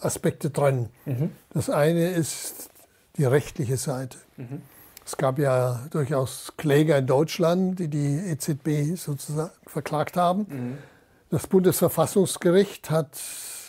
Aspekte 0.00 0.52
trennen. 0.52 0.88
Mhm. 1.04 1.32
Das 1.52 1.68
eine 1.68 2.10
ist 2.10 2.70
die 3.16 3.24
rechtliche 3.24 3.76
Seite. 3.76 4.18
Mhm. 4.50 4.62
Es 5.04 5.16
gab 5.16 5.38
ja 5.38 5.80
durchaus 5.90 6.52
Kläger 6.56 6.98
in 6.98 7.06
Deutschland, 7.06 7.78
die 7.78 7.88
die 7.88 8.18
EZB 8.18 8.96
sozusagen 8.96 9.50
verklagt 9.66 10.16
haben. 10.16 10.46
Mhm. 10.48 10.78
Das 11.30 11.46
Bundesverfassungsgericht 11.46 12.90
hat 12.90 13.18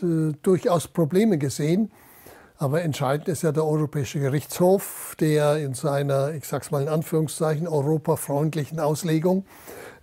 äh, 0.01 0.34
durchaus 0.42 0.88
Probleme 0.88 1.38
gesehen. 1.38 1.92
Aber 2.58 2.82
entscheidend 2.84 3.27
ist 3.27 3.42
ja 3.42 3.51
der 3.51 3.65
Europäische 3.65 4.20
Gerichtshof, 4.20 5.15
der 5.20 5.58
in 5.58 5.74
seiner, 5.74 6.34
ich 6.34 6.46
sage 6.46 6.63
es 6.63 6.72
mal 6.72 6.84
in 6.84 6.88
Anführungszeichen, 6.88 7.68
europafreundlichen 7.68 8.80
Auslegung 8.80 9.46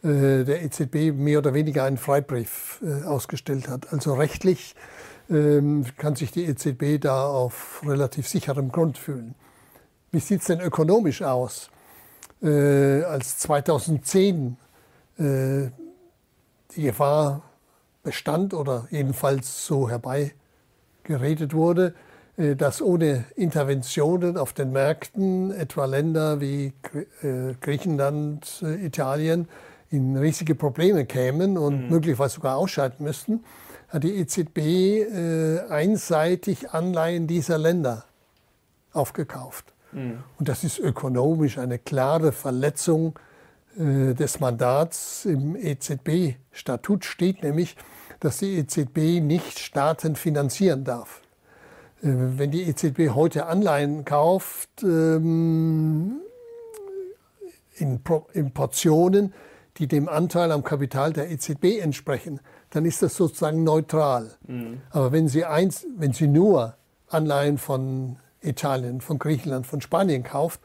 äh, 0.02 0.44
der 0.44 0.62
EZB 0.62 1.12
mehr 1.14 1.38
oder 1.38 1.54
weniger 1.54 1.84
einen 1.84 1.96
Freibrief 1.96 2.82
äh, 2.82 3.04
ausgestellt 3.04 3.68
hat. 3.68 3.92
Also 3.92 4.14
rechtlich 4.14 4.74
ähm, 5.30 5.84
kann 5.96 6.16
sich 6.16 6.32
die 6.32 6.44
EZB 6.44 7.00
da 7.00 7.26
auf 7.26 7.82
relativ 7.86 8.26
sicherem 8.26 8.72
Grund 8.72 8.98
fühlen. 8.98 9.34
Wie 10.12 10.20
sieht 10.20 10.40
es 10.40 10.46
denn 10.46 10.60
ökonomisch 10.60 11.22
aus? 11.22 11.70
Äh, 12.42 13.02
als 13.02 13.38
2010 13.38 14.56
äh, 15.18 15.70
die 16.74 16.82
Gefahr 16.82 17.42
bestand 18.02 18.54
oder 18.54 18.88
jedenfalls 18.90 19.66
so 19.66 19.88
herbeigeredet 19.88 21.54
wurde, 21.54 21.94
äh, 22.36 22.56
dass 22.56 22.80
ohne 22.80 23.24
Interventionen 23.36 24.36
auf 24.36 24.52
den 24.52 24.72
Märkten 24.72 25.50
etwa 25.50 25.84
Länder 25.84 26.40
wie 26.40 26.72
äh, 27.22 27.54
Griechenland, 27.60 28.62
äh, 28.62 28.86
Italien 28.86 29.48
in 29.90 30.16
riesige 30.16 30.54
Probleme 30.54 31.04
kämen 31.04 31.58
und 31.58 31.84
mhm. 31.84 31.88
möglicherweise 31.90 32.36
sogar 32.36 32.56
ausscheiden 32.56 33.04
müssten, 33.04 33.44
hat 33.88 34.04
die 34.04 34.14
EZB 34.18 35.68
einseitig 35.68 36.70
Anleihen 36.70 37.26
dieser 37.26 37.58
Länder 37.58 38.04
aufgekauft. 38.92 39.74
Mhm. 39.92 40.18
Und 40.38 40.48
das 40.48 40.64
ist 40.64 40.78
ökonomisch 40.78 41.58
eine 41.58 41.78
klare 41.78 42.32
Verletzung 42.32 43.18
äh, 43.78 44.14
des 44.14 44.40
Mandats. 44.40 45.24
Im 45.24 45.56
EZB-Statut 45.56 47.04
steht 47.04 47.42
nämlich, 47.42 47.76
dass 48.20 48.38
die 48.38 48.58
EZB 48.58 49.20
nicht 49.20 49.58
Staaten 49.58 50.16
finanzieren 50.16 50.84
darf. 50.84 51.20
Äh, 52.02 52.08
wenn 52.08 52.50
die 52.50 52.62
EZB 52.62 53.14
heute 53.14 53.46
Anleihen 53.46 54.04
kauft, 54.04 54.82
ähm, 54.82 56.20
in, 57.76 58.00
in 58.32 58.52
Portionen, 58.52 59.32
die 59.78 59.86
dem 59.86 60.08
Anteil 60.08 60.52
am 60.52 60.62
Kapital 60.62 61.12
der 61.12 61.30
EZB 61.30 61.80
entsprechen, 61.80 62.40
dann 62.70 62.84
ist 62.84 63.02
das 63.02 63.16
sozusagen 63.16 63.64
neutral. 63.64 64.32
Mhm. 64.46 64.80
Aber 64.90 65.12
wenn 65.12 65.28
Sie, 65.28 65.44
eins, 65.44 65.86
wenn 65.96 66.12
Sie 66.12 66.28
nur 66.28 66.76
Anleihen 67.08 67.58
von 67.58 68.18
Italien, 68.42 69.00
von 69.00 69.18
Griechenland, 69.18 69.66
von 69.66 69.80
Spanien 69.80 70.22
kauft, 70.22 70.60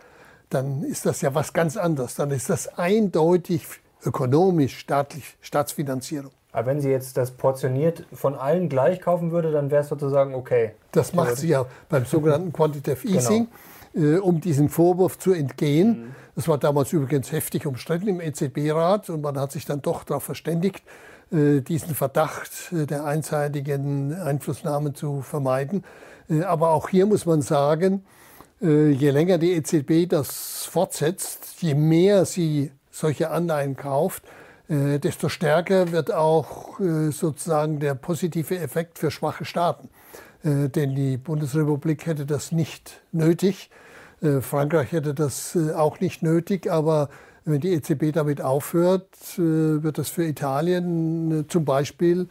dann 0.49 0.83
ist 0.83 1.05
das 1.05 1.21
ja 1.21 1.33
was 1.35 1.53
ganz 1.53 1.77
anderes. 1.77 2.15
Dann 2.15 2.31
ist 2.31 2.49
das 2.49 2.77
eindeutig 2.77 3.65
ökonomisch 4.05 4.77
staatlich, 4.77 5.37
Staatsfinanzierung. 5.41 6.31
Aber 6.51 6.67
wenn 6.67 6.79
sie 6.79 6.89
jetzt 6.89 7.17
das 7.17 7.31
portioniert 7.31 8.05
von 8.13 8.35
allen 8.35 8.69
gleich 8.69 9.01
kaufen 9.01 9.31
würde, 9.31 9.51
dann 9.51 9.71
wäre 9.71 9.81
es 9.81 9.89
sozusagen 9.89 10.33
okay. 10.35 10.71
Das 10.93 11.13
macht 11.13 11.35
sie 11.35 11.49
ja 11.49 11.65
beim 11.89 12.05
sogenannten 12.05 12.53
Quantitative 12.53 13.05
genau. 13.05 13.19
Easing, 13.19 13.47
genau. 13.93 14.07
äh, 14.07 14.19
um 14.19 14.39
diesem 14.39 14.69
Vorwurf 14.69 15.19
zu 15.19 15.33
entgehen. 15.33 15.87
Mhm. 15.87 16.15
Das 16.35 16.49
war 16.49 16.57
damals 16.57 16.91
übrigens 16.91 17.31
heftig 17.31 17.65
umstritten 17.65 18.07
im 18.09 18.21
EZB-Rat 18.21 19.09
und 19.09 19.21
man 19.21 19.39
hat 19.39 19.53
sich 19.53 19.65
dann 19.65 19.81
doch 19.81 20.03
darauf 20.03 20.23
verständigt, 20.23 20.83
äh, 21.31 21.61
diesen 21.61 21.95
Verdacht 21.95 22.71
äh, 22.71 22.85
der 22.85 23.05
einseitigen 23.05 24.13
Einflussnahme 24.13 24.93
zu 24.93 25.21
vermeiden. 25.21 25.83
Äh, 26.29 26.43
aber 26.43 26.69
auch 26.69 26.89
hier 26.89 27.05
muss 27.05 27.25
man 27.25 27.41
sagen, 27.41 28.05
je 28.61 29.09
länger 29.09 29.37
die 29.37 29.51
EZB 29.51 30.09
das 30.09 30.65
fortsetzt, 30.71 31.61
je 31.61 31.75
mehr 31.75 32.23
sie 32.23 32.71
solche 32.89 33.29
Anleihen 33.29 33.75
kauft, 33.75 34.23
desto 34.69 35.27
stärker 35.27 35.91
wird 35.91 36.13
auch 36.13 36.79
sozusagen 36.79 37.81
der 37.81 37.95
positive 37.95 38.57
Effekt 38.57 38.97
für 38.97 39.11
schwache 39.11 39.43
Staaten. 39.43 39.89
Denn 40.43 40.95
die 40.95 41.17
Bundesrepublik 41.17 42.05
hätte 42.05 42.25
das 42.25 42.53
nicht 42.53 43.01
nötig. 43.11 43.69
Frankreich 44.41 44.91
hätte 44.91 45.13
das 45.13 45.57
auch 45.75 45.99
nicht 45.99 46.23
nötig. 46.23 46.71
Aber 46.71 47.09
wenn 47.45 47.61
die 47.61 47.73
EZB 47.73 48.11
damit 48.11 48.41
aufhört, 48.41 49.07
wird 49.37 49.97
das 49.97 50.09
für 50.09 50.25
Italien 50.25 51.45
zum 51.47 51.63
Beispiel 51.63 52.27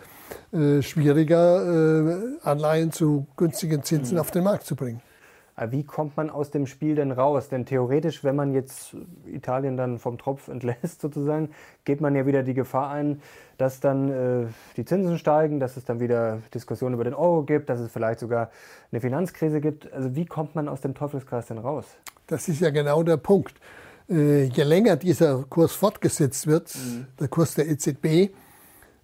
äh, 0.52 0.82
schwieriger, 0.82 2.08
äh, 2.08 2.38
Anleihen 2.42 2.92
zu 2.92 3.26
günstigen 3.36 3.82
Zinsen 3.82 4.14
mhm. 4.14 4.20
auf 4.20 4.30
den 4.30 4.44
Markt 4.44 4.66
zu 4.66 4.76
bringen. 4.76 5.00
Wie 5.68 5.84
kommt 5.84 6.16
man 6.16 6.30
aus 6.30 6.50
dem 6.50 6.66
Spiel 6.66 6.96
denn 6.96 7.12
raus? 7.12 7.48
Denn 7.48 7.64
theoretisch, 7.64 8.24
wenn 8.24 8.34
man 8.34 8.52
jetzt 8.52 8.96
Italien 9.26 9.76
dann 9.76 9.98
vom 9.98 10.18
Tropf 10.18 10.48
entlässt, 10.48 11.00
sozusagen, 11.00 11.50
geht 11.84 12.00
man 12.00 12.14
ja 12.16 12.26
wieder 12.26 12.42
die 12.42 12.54
Gefahr 12.54 12.90
ein, 12.90 13.22
dass 13.56 13.78
dann 13.78 14.10
äh, 14.10 14.46
die 14.76 14.84
Zinsen 14.84 15.16
steigen, 15.18 15.60
dass 15.60 15.76
es 15.76 15.84
dann 15.84 16.00
wieder 16.00 16.40
Diskussionen 16.52 16.94
über 16.94 17.04
den 17.04 17.14
Euro 17.14 17.44
gibt, 17.44 17.70
dass 17.70 17.78
es 17.78 17.92
vielleicht 17.92 18.18
sogar 18.18 18.50
eine 18.90 19.00
Finanzkrise 19.00 19.60
gibt. 19.60 19.92
Also 19.92 20.16
wie 20.16 20.26
kommt 20.26 20.56
man 20.56 20.68
aus 20.68 20.80
dem 20.80 20.94
Teufelskreis 20.94 21.46
denn 21.46 21.58
raus? 21.58 21.84
Das 22.26 22.48
ist 22.48 22.60
ja 22.60 22.70
genau 22.70 23.02
der 23.04 23.16
Punkt. 23.16 23.54
Äh, 24.08 24.44
je 24.44 24.64
länger 24.64 24.96
dieser 24.96 25.44
Kurs 25.44 25.72
fortgesetzt 25.72 26.46
wird, 26.48 26.74
mhm. 26.74 27.06
der 27.20 27.28
Kurs 27.28 27.54
der 27.54 27.68
EZB, 27.68 28.30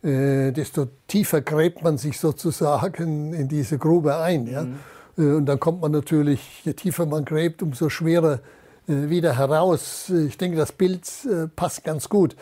äh, 0.03 0.51
desto 0.53 0.87
tiefer 1.07 1.43
gräbt 1.43 1.83
man 1.83 1.97
sich 1.97 2.19
sozusagen 2.19 3.35
in 3.35 3.49
diese 3.49 3.79
Grube 3.79 4.17
ein. 4.17 4.47
Ja? 4.47 4.65
Mhm. 4.65 4.79
Äh, 5.21 5.35
und 5.35 5.47
dann 5.47 5.61
kommt 5.61 5.81
man 5.81 5.93
natürlich, 5.93 6.65
je 6.65 6.73
tiefer 6.73 7.07
man 7.07 7.25
gräbt, 7.25 7.63
umso 7.63 7.89
schwerer 7.89 8.41
äh, 8.89 9.09
wieder 9.11 9.37
heraus. 9.37 10.11
Ich 10.11 10.39
denke, 10.39 10.57
das 10.57 10.73
Bild 10.73 11.07
äh, 11.27 11.47
passt 11.49 11.85
ganz 11.85 12.09
gut. 12.09 12.37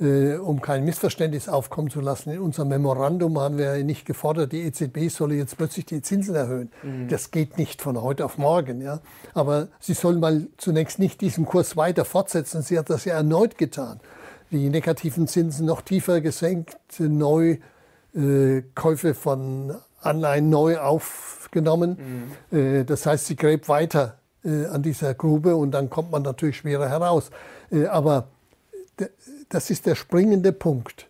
Äh, 0.00 0.38
um 0.38 0.60
kein 0.60 0.84
Missverständnis 0.84 1.48
aufkommen 1.48 1.88
zu 1.88 2.00
lassen. 2.00 2.32
In 2.32 2.40
unserem 2.40 2.68
Memorandum 2.68 3.38
haben 3.38 3.58
wir 3.58 3.76
nicht 3.84 4.04
gefordert, 4.04 4.50
die 4.50 4.62
EZB 4.62 5.08
solle 5.08 5.36
jetzt 5.36 5.56
plötzlich 5.56 5.86
die 5.86 6.02
Zinsen 6.02 6.34
erhöhen. 6.34 6.72
Mhm. 6.82 7.06
Das 7.06 7.30
geht 7.30 7.58
nicht 7.58 7.80
von 7.80 8.02
heute 8.02 8.24
auf 8.24 8.36
morgen. 8.36 8.80
Ja? 8.80 8.98
Aber 9.34 9.68
sie 9.78 9.94
soll 9.94 10.16
mal 10.16 10.48
zunächst 10.56 10.98
nicht 10.98 11.20
diesen 11.20 11.46
Kurs 11.46 11.76
weiter 11.76 12.04
fortsetzen. 12.04 12.62
Sie 12.62 12.76
hat 12.76 12.90
das 12.90 13.04
ja 13.04 13.14
erneut 13.14 13.56
getan 13.56 14.00
die 14.54 14.70
negativen 14.70 15.26
Zinsen 15.26 15.66
noch 15.66 15.82
tiefer 15.82 16.20
gesenkt, 16.20 16.78
Neukäufe 16.98 17.60
äh, 19.08 19.14
von 19.14 19.74
Anleihen 20.04 20.50
neu 20.50 20.78
aufgenommen. 20.78 22.28
Mhm. 22.50 22.58
Äh, 22.58 22.84
das 22.84 23.06
heißt, 23.06 23.26
sie 23.26 23.36
gräbt 23.36 23.68
weiter 23.68 24.18
äh, 24.44 24.66
an 24.66 24.82
dieser 24.82 25.14
Grube 25.14 25.56
und 25.56 25.72
dann 25.72 25.90
kommt 25.90 26.10
man 26.10 26.22
natürlich 26.22 26.58
schwerer 26.58 26.88
heraus. 26.88 27.30
aber 27.90 28.28
das 29.48 29.70
ist 29.70 29.86
der 29.86 29.94
springende 29.94 30.52
Punkt. 30.52 31.06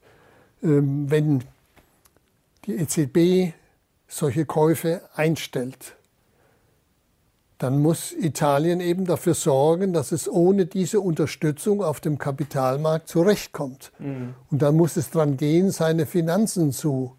Ähm, 0.62 1.10
wenn 1.10 1.44
die 2.66 2.76
EZB 2.76 3.54
solche 4.08 4.46
Käufe 4.46 5.02
einstellt, 5.14 5.96
dann 7.58 7.80
muss 7.80 8.12
Italien 8.12 8.80
eben 8.80 9.06
dafür 9.06 9.34
sorgen, 9.34 9.92
dass 9.92 10.12
es 10.12 10.28
ohne 10.28 10.66
diese 10.66 11.00
Unterstützung 11.00 11.82
auf 11.82 12.00
dem 12.00 12.18
Kapitalmarkt 12.18 13.08
zurechtkommt. 13.08 13.92
Mhm. 13.98 14.34
Und 14.50 14.62
dann 14.62 14.76
muss 14.76 14.96
es 14.96 15.10
daran 15.10 15.36
gehen, 15.36 15.70
seine 15.70 16.06
Finanzen 16.06 16.72
zu 16.72 17.16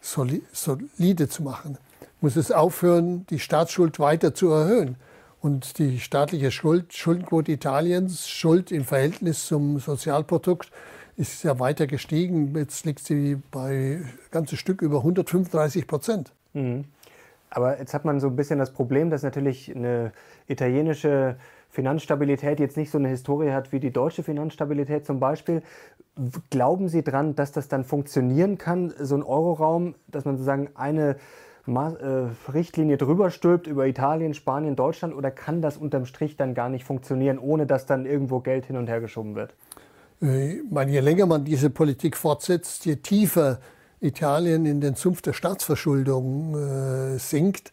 solide 0.00 1.28
zu 1.28 1.42
machen. 1.42 1.78
Muss 2.20 2.36
es 2.36 2.52
aufhören, 2.52 3.26
die 3.30 3.38
Staatsschuld 3.38 3.98
weiter 3.98 4.34
zu 4.34 4.48
erhöhen. 4.50 4.96
Und 5.40 5.78
die 5.78 6.00
staatliche 6.00 6.50
Schuld, 6.50 6.92
Schuldenquote 6.92 7.50
Italiens, 7.52 8.28
Schuld 8.28 8.70
im 8.72 8.84
Verhältnis 8.84 9.46
zum 9.46 9.78
Sozialprodukt, 9.78 10.70
ist 11.16 11.42
ja 11.44 11.58
weiter 11.58 11.86
gestiegen. 11.86 12.54
Jetzt 12.54 12.84
liegt 12.84 13.04
sie 13.04 13.38
bei 13.50 14.00
ein 14.02 14.12
ganzes 14.30 14.58
Stück 14.58 14.82
über 14.82 14.98
135 14.98 15.86
Prozent. 15.86 16.32
Mhm. 16.52 16.84
Aber 17.50 17.78
jetzt 17.78 17.94
hat 17.94 18.04
man 18.04 18.20
so 18.20 18.28
ein 18.28 18.36
bisschen 18.36 18.58
das 18.58 18.72
Problem, 18.72 19.10
dass 19.10 19.22
natürlich 19.22 19.74
eine 19.74 20.12
italienische 20.46 21.36
Finanzstabilität 21.70 22.60
jetzt 22.60 22.76
nicht 22.76 22.90
so 22.90 22.98
eine 22.98 23.08
Historie 23.08 23.52
hat 23.52 23.72
wie 23.72 23.80
die 23.80 23.90
deutsche 23.90 24.22
Finanzstabilität 24.22 25.06
zum 25.06 25.20
Beispiel. 25.20 25.62
Glauben 26.50 26.88
Sie 26.88 27.02
dran, 27.02 27.34
dass 27.34 27.52
das 27.52 27.68
dann 27.68 27.84
funktionieren 27.84 28.58
kann, 28.58 28.92
so 28.98 29.14
ein 29.14 29.22
Euroraum, 29.22 29.94
dass 30.08 30.24
man 30.24 30.36
sozusagen 30.36 30.70
eine 30.74 31.16
äh, 31.66 32.50
Richtlinie 32.52 32.96
drüber 32.96 33.30
stülpt 33.30 33.66
über 33.66 33.86
Italien, 33.86 34.34
Spanien, 34.34 34.76
Deutschland 34.76 35.14
oder 35.14 35.30
kann 35.30 35.62
das 35.62 35.76
unterm 35.76 36.04
Strich 36.04 36.36
dann 36.36 36.54
gar 36.54 36.68
nicht 36.68 36.84
funktionieren, 36.84 37.38
ohne 37.38 37.66
dass 37.66 37.86
dann 37.86 38.06
irgendwo 38.06 38.40
Geld 38.40 38.66
hin 38.66 38.76
und 38.76 38.88
her 38.88 39.00
geschoben 39.00 39.34
wird? 39.34 39.54
Äh, 40.20 40.54
ich 40.54 40.70
meine, 40.70 40.90
je 40.90 41.00
länger 41.00 41.26
man 41.26 41.44
diese 41.44 41.70
Politik 41.70 42.16
fortsetzt, 42.16 42.86
je 42.86 42.96
tiefer 42.96 43.60
Italien 44.00 44.64
in 44.66 44.80
den 44.80 44.94
Sumpf 44.94 45.22
der 45.22 45.32
Staatsverschuldung 45.32 46.54
äh, 46.56 47.18
sinkt, 47.18 47.70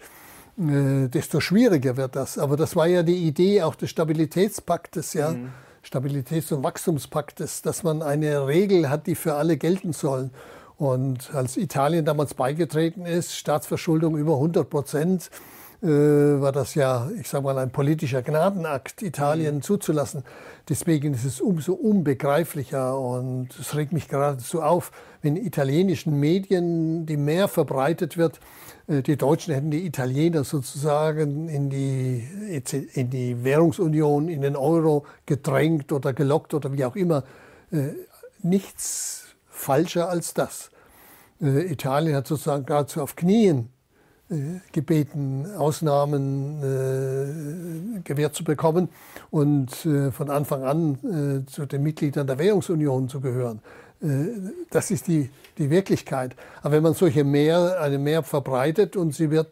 äh, 0.57 1.07
desto 1.07 1.39
schwieriger 1.39 1.97
wird 1.97 2.15
das. 2.15 2.37
Aber 2.37 2.57
das 2.57 2.75
war 2.75 2.87
ja 2.87 3.03
die 3.03 3.27
Idee 3.27 3.63
auch 3.63 3.75
des 3.75 3.89
Stabilitätspaktes, 3.89 5.13
ja. 5.13 5.31
Mhm. 5.31 5.49
Stabilitäts- 5.87 6.53
und 6.53 6.63
Wachstumspaktes, 6.63 7.61
dass 7.61 7.83
man 7.83 8.01
eine 8.01 8.45
Regel 8.45 8.89
hat, 8.89 9.07
die 9.07 9.15
für 9.15 9.35
alle 9.35 9.55
gelten 9.55 9.93
soll. 9.93 10.31
Und 10.75 11.33
als 11.33 11.55
Italien 11.55 12.03
damals 12.03 12.33
beigetreten 12.33 13.05
ist, 13.05 13.35
Staatsverschuldung 13.35 14.17
über 14.17 14.33
100 14.33 14.69
Prozent, 14.69 15.31
äh, 15.81 15.87
war 15.87 16.51
das 16.51 16.75
ja, 16.75 17.09
ich 17.19 17.29
sage 17.29 17.43
mal, 17.45 17.57
ein 17.57 17.71
politischer 17.71 18.21
Gnadenakt, 18.21 19.01
Italien 19.01 19.55
mhm. 19.55 19.61
zuzulassen. 19.61 20.23
Deswegen 20.67 21.13
ist 21.13 21.23
es 21.23 21.39
umso 21.39 21.73
unbegreiflicher 21.73 22.99
und 22.99 23.57
es 23.57 23.75
regt 23.75 23.93
mich 23.93 24.09
geradezu 24.09 24.61
auf, 24.61 24.91
wenn 25.21 25.37
in 25.37 25.45
italienischen 25.45 26.19
Medien 26.19 27.05
die 27.05 27.17
mehr 27.17 27.47
verbreitet 27.47 28.17
wird, 28.17 28.39
die 28.87 29.17
Deutschen 29.17 29.53
hätten 29.53 29.69
die 29.69 29.85
Italiener 29.85 30.45
sozusagen 30.45 31.49
in 31.49 31.69
die, 31.69 32.25
in 32.93 33.09
die 33.09 33.43
Währungsunion, 33.43 34.29
in 34.29 34.41
den 34.41 34.55
Euro 34.55 35.05
gedrängt 35.25 35.91
oder 35.91 36.13
gelockt 36.13 36.53
oder 36.53 36.71
wie 36.71 36.85
auch 36.85 36.95
immer. 36.95 37.23
Äh, 37.71 37.89
nichts 38.41 39.35
falscher 39.49 40.09
als 40.09 40.33
das. 40.33 40.69
Äh, 41.41 41.71
Italien 41.71 42.15
hat 42.15 42.27
sozusagen 42.27 42.65
geradezu 42.65 43.01
auf 43.01 43.17
Knien 43.17 43.69
äh, 44.29 44.59
gebeten, 44.71 45.45
Ausnahmen 45.57 46.61
äh, 46.63 47.99
gewährt 48.03 48.35
zu 48.35 48.43
bekommen 48.43 48.89
und 49.29 49.85
äh, 49.85 50.11
von 50.11 50.29
Anfang 50.29 50.63
an 50.63 51.43
äh, 51.45 51.49
zu 51.49 51.65
den 51.65 51.83
Mitgliedern 51.83 52.27
der 52.27 52.37
Währungsunion 52.37 53.09
zu 53.09 53.19
gehören. 53.19 53.61
Äh, 54.01 54.07
das 54.69 54.91
ist 54.91 55.07
die, 55.07 55.29
die 55.57 55.69
Wirklichkeit. 55.69 56.35
Aber 56.61 56.73
wenn 56.73 56.83
man 56.83 56.93
solche 56.93 57.23
Mehr, 57.23 57.79
eine 57.81 57.97
Mehr 57.97 58.23
verbreitet 58.23 58.95
und 58.95 59.13
sie 59.13 59.31
wird 59.31 59.49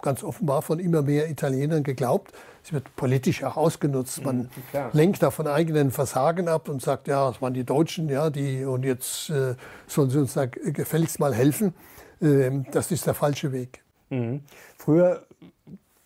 ganz 0.00 0.24
offenbar 0.24 0.62
von 0.62 0.80
immer 0.80 1.02
mehr 1.02 1.30
Italienern 1.30 1.84
geglaubt, 1.84 2.32
es 2.64 2.72
wird 2.72 2.94
politisch 2.96 3.42
auch 3.42 3.56
ausgenutzt. 3.56 4.24
Man 4.24 4.48
ja, 4.72 4.90
lenkt 4.92 5.22
da 5.22 5.30
von 5.30 5.46
eigenen 5.46 5.90
Versagen 5.90 6.48
ab 6.48 6.68
und 6.68 6.80
sagt, 6.80 7.08
ja, 7.08 7.28
das 7.28 7.42
waren 7.42 7.54
die 7.54 7.64
Deutschen, 7.64 8.08
ja, 8.08 8.30
die, 8.30 8.64
und 8.64 8.84
jetzt 8.84 9.30
äh, 9.30 9.54
sollen 9.86 10.10
sie 10.10 10.18
uns 10.18 10.34
da 10.34 10.46
gefälligst 10.46 11.18
mal 11.18 11.34
helfen. 11.34 11.74
Ähm, 12.20 12.66
das 12.70 12.90
ist 12.92 13.06
der 13.06 13.14
falsche 13.14 13.52
Weg. 13.52 13.82
Mhm. 14.10 14.42
Früher 14.78 15.24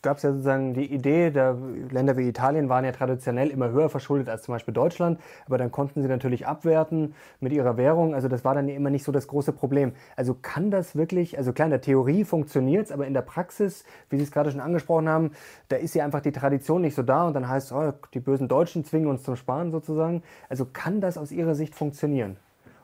gab 0.03 0.19
es 0.19 0.23
ja 0.23 0.31
sozusagen 0.31 0.75
die 0.75 0.93
Idee, 0.93 1.31
der 1.31 1.57
Länder 1.91 2.17
wie 2.17 2.29
Italien 2.29 2.69
waren 2.69 2.85
ja 2.85 2.93
traditionell 2.93 3.49
immer 3.49 3.71
höher 3.71 3.89
verschuldet 3.89 4.29
als 4.29 4.43
zum 4.43 4.55
Beispiel 4.55 4.73
Deutschland, 4.73 5.19
aber 5.47 5.59
dann 5.59 5.73
konnten 5.73 6.03
sie 6.03 6.09
natürlich 6.09 6.47
abwerten 6.47 7.15
mit 7.41 7.53
ihrer 7.53 7.77
Währung. 7.77 8.15
Also 8.15 8.29
das 8.29 8.45
war 8.45 8.55
dann 8.55 8.69
immer 8.69 8.91
nicht 8.91 9.05
so 9.05 9.13
das 9.13 9.27
große 9.27 9.53
Problem. 9.53 9.93
Also 10.15 10.35
kann 10.35 10.71
das 10.71 10.95
wirklich, 10.97 11.39
also 11.39 11.53
klar, 11.53 11.67
in 11.67 11.71
der 11.71 11.81
Theorie 11.81 12.25
funktioniert 12.25 12.87
es, 12.87 12.93
aber 12.93 13.07
in 13.07 13.15
der 13.15 13.23
Praxis, 13.23 13.85
wie 14.11 14.17
Sie 14.17 14.23
es 14.23 14.31
gerade 14.31 14.51
schon 14.51 14.61
angesprochen 14.61 15.09
haben, 15.09 15.33
da 15.69 15.77
ist 15.77 15.95
ja 15.95 16.05
einfach 16.05 16.21
die 16.21 16.33
Tradition 16.33 16.83
nicht 16.83 16.95
so 16.95 17.03
da 17.03 17.27
und 17.27 17.35
dann 17.35 17.49
heißt 17.49 17.67
es, 17.67 17.73
oh, 17.73 17.93
die 18.15 18.21
bösen 18.21 18.49
Deutschen 18.49 18.85
zwingen 18.85 19.09
uns 19.09 19.23
zum 19.25 19.37
Sparen 19.37 19.73
sozusagen. 19.73 20.23
Also 20.49 20.67
kann 20.73 21.01
das 21.01 21.19
aus 21.19 21.33
Ihrer 21.33 21.55
Sicht 21.55 21.75
funktionieren? 21.75 22.37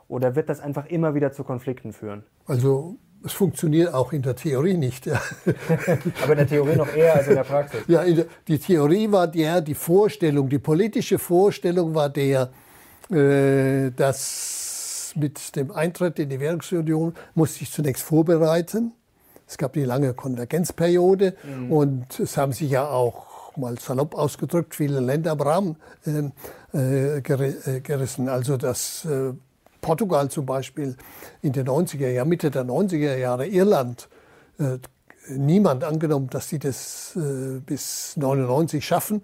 Oder 0.07 0.35
wird 0.35 0.49
das 0.49 0.59
einfach 0.59 0.87
immer 0.87 1.15
wieder 1.15 1.31
zu 1.31 1.43
Konflikten 1.43 1.93
führen? 1.93 2.23
Also 2.45 2.97
es 3.25 3.33
funktioniert 3.33 3.93
auch 3.93 4.13
in 4.13 4.21
der 4.21 4.35
Theorie 4.35 4.75
nicht. 4.75 5.05
Ja. 5.05 5.21
Aber 6.23 6.33
in 6.33 6.37
der 6.39 6.47
Theorie 6.47 6.75
noch 6.75 6.93
eher 6.93 7.15
als 7.15 7.27
in 7.27 7.35
der 7.35 7.43
Praxis. 7.43 7.81
Ja, 7.87 8.03
die 8.47 8.59
Theorie 8.59 9.11
war 9.11 9.27
der, 9.27 9.61
die 9.61 9.75
Vorstellung, 9.75 10.49
die 10.49 10.59
politische 10.59 11.19
Vorstellung 11.19 11.95
war 11.95 12.09
der, 12.09 12.49
äh, 13.09 13.91
dass 13.91 15.13
mit 15.15 15.55
dem 15.55 15.71
Eintritt 15.71 16.19
in 16.19 16.29
die 16.29 16.39
Währungsunion 16.39 17.13
muss 17.35 17.61
ich 17.61 17.71
zunächst 17.71 18.03
vorbereiten. 18.03 18.93
Es 19.47 19.57
gab 19.57 19.73
die 19.73 19.83
lange 19.83 20.13
Konvergenzperiode 20.13 21.35
mhm. 21.43 21.71
und 21.71 22.19
es 22.19 22.37
haben 22.37 22.53
sich 22.53 22.71
ja 22.71 22.87
auch 22.87 23.55
mal 23.57 23.77
salopp 23.77 24.15
ausgedrückt 24.15 24.73
viele 24.75 24.99
Länder 24.99 25.31
am 25.31 25.41
Rahmen 25.41 25.75
äh, 26.73 27.17
äh, 27.17 27.21
gerissen. 27.21 28.29
Also 28.29 28.57
das 28.57 29.05
äh, 29.05 29.33
Portugal 29.83 30.29
zum 30.29 30.47
Beispiel 30.47 30.95
in 31.43 31.51
den 31.51 31.67
90er 31.67 32.09
Jahren, 32.09 32.29
Mitte 32.29 32.49
der 32.49 32.65
90er 32.65 33.17
Jahre, 33.17 33.45
Irland, 33.45 34.09
äh, 34.57 34.79
niemand 35.29 35.83
angenommen, 35.83 36.29
dass 36.31 36.49
sie 36.49 36.57
das 36.57 37.15
äh, 37.15 37.59
bis 37.59 38.17
99 38.17 38.83
schaffen, 38.83 39.21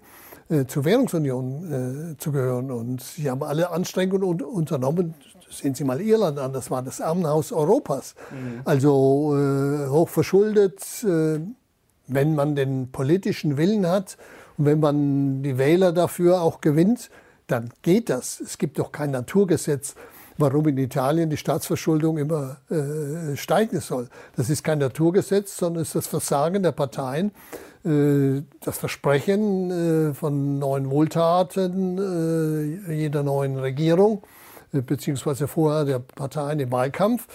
äh, 0.48 0.66
zur 0.66 0.84
Währungsunion 0.84 2.12
äh, 2.12 2.16
zu 2.18 2.30
gehören. 2.30 2.70
Und 2.70 3.02
sie 3.02 3.28
haben 3.28 3.42
alle 3.42 3.70
Anstrengungen 3.70 4.22
un 4.22 4.42
unternommen. 4.42 5.14
Sehen 5.50 5.74
Sie 5.74 5.82
mal 5.82 6.00
Irland 6.00 6.38
an, 6.38 6.52
das 6.52 6.70
war 6.70 6.80
das 6.80 7.00
Armenhaus 7.00 7.50
Europas. 7.50 8.14
Mhm. 8.30 8.60
Also 8.64 9.34
hoch 9.90 10.08
verschuldet, 10.08 10.80
äh, 11.02 11.40
wenn 12.06 12.34
man 12.34 12.54
den 12.54 12.90
politischen 12.92 13.56
Willen 13.56 13.86
hat 13.86 14.16
und 14.58 14.66
wenn 14.66 14.80
man 14.80 15.42
die 15.42 15.58
Wähler 15.58 15.92
dafür 15.92 16.42
auch 16.42 16.60
gewinnt, 16.60 17.10
dann 17.46 17.70
geht 17.82 18.10
das. 18.10 18.40
Es 18.40 18.58
gibt 18.58 18.78
doch 18.78 18.92
kein 18.92 19.10
Naturgesetz, 19.10 19.94
warum 20.40 20.66
in 20.68 20.78
Italien 20.78 21.30
die 21.30 21.36
Staatsverschuldung 21.36 22.18
immer 22.18 22.56
äh, 22.70 23.36
steigen 23.36 23.80
soll. 23.80 24.08
Das 24.36 24.50
ist 24.50 24.64
kein 24.64 24.78
Naturgesetz, 24.78 25.56
sondern 25.56 25.82
es 25.82 25.88
ist 25.88 25.96
das 25.96 26.06
Versagen 26.06 26.62
der 26.62 26.72
Parteien, 26.72 27.32
äh, 27.84 28.42
das 28.60 28.78
Versprechen 28.78 29.70
äh, 30.10 30.14
von 30.14 30.58
neuen 30.58 30.90
Wohltaten 30.90 31.98
äh, 32.88 32.92
jeder 32.92 33.22
neuen 33.22 33.58
Regierung, 33.58 34.22
äh, 34.72 34.80
beziehungsweise 34.80 35.48
vorher 35.48 35.84
der 35.84 35.98
Parteien 35.98 36.60
im 36.60 36.70
Wahlkampf. 36.72 37.26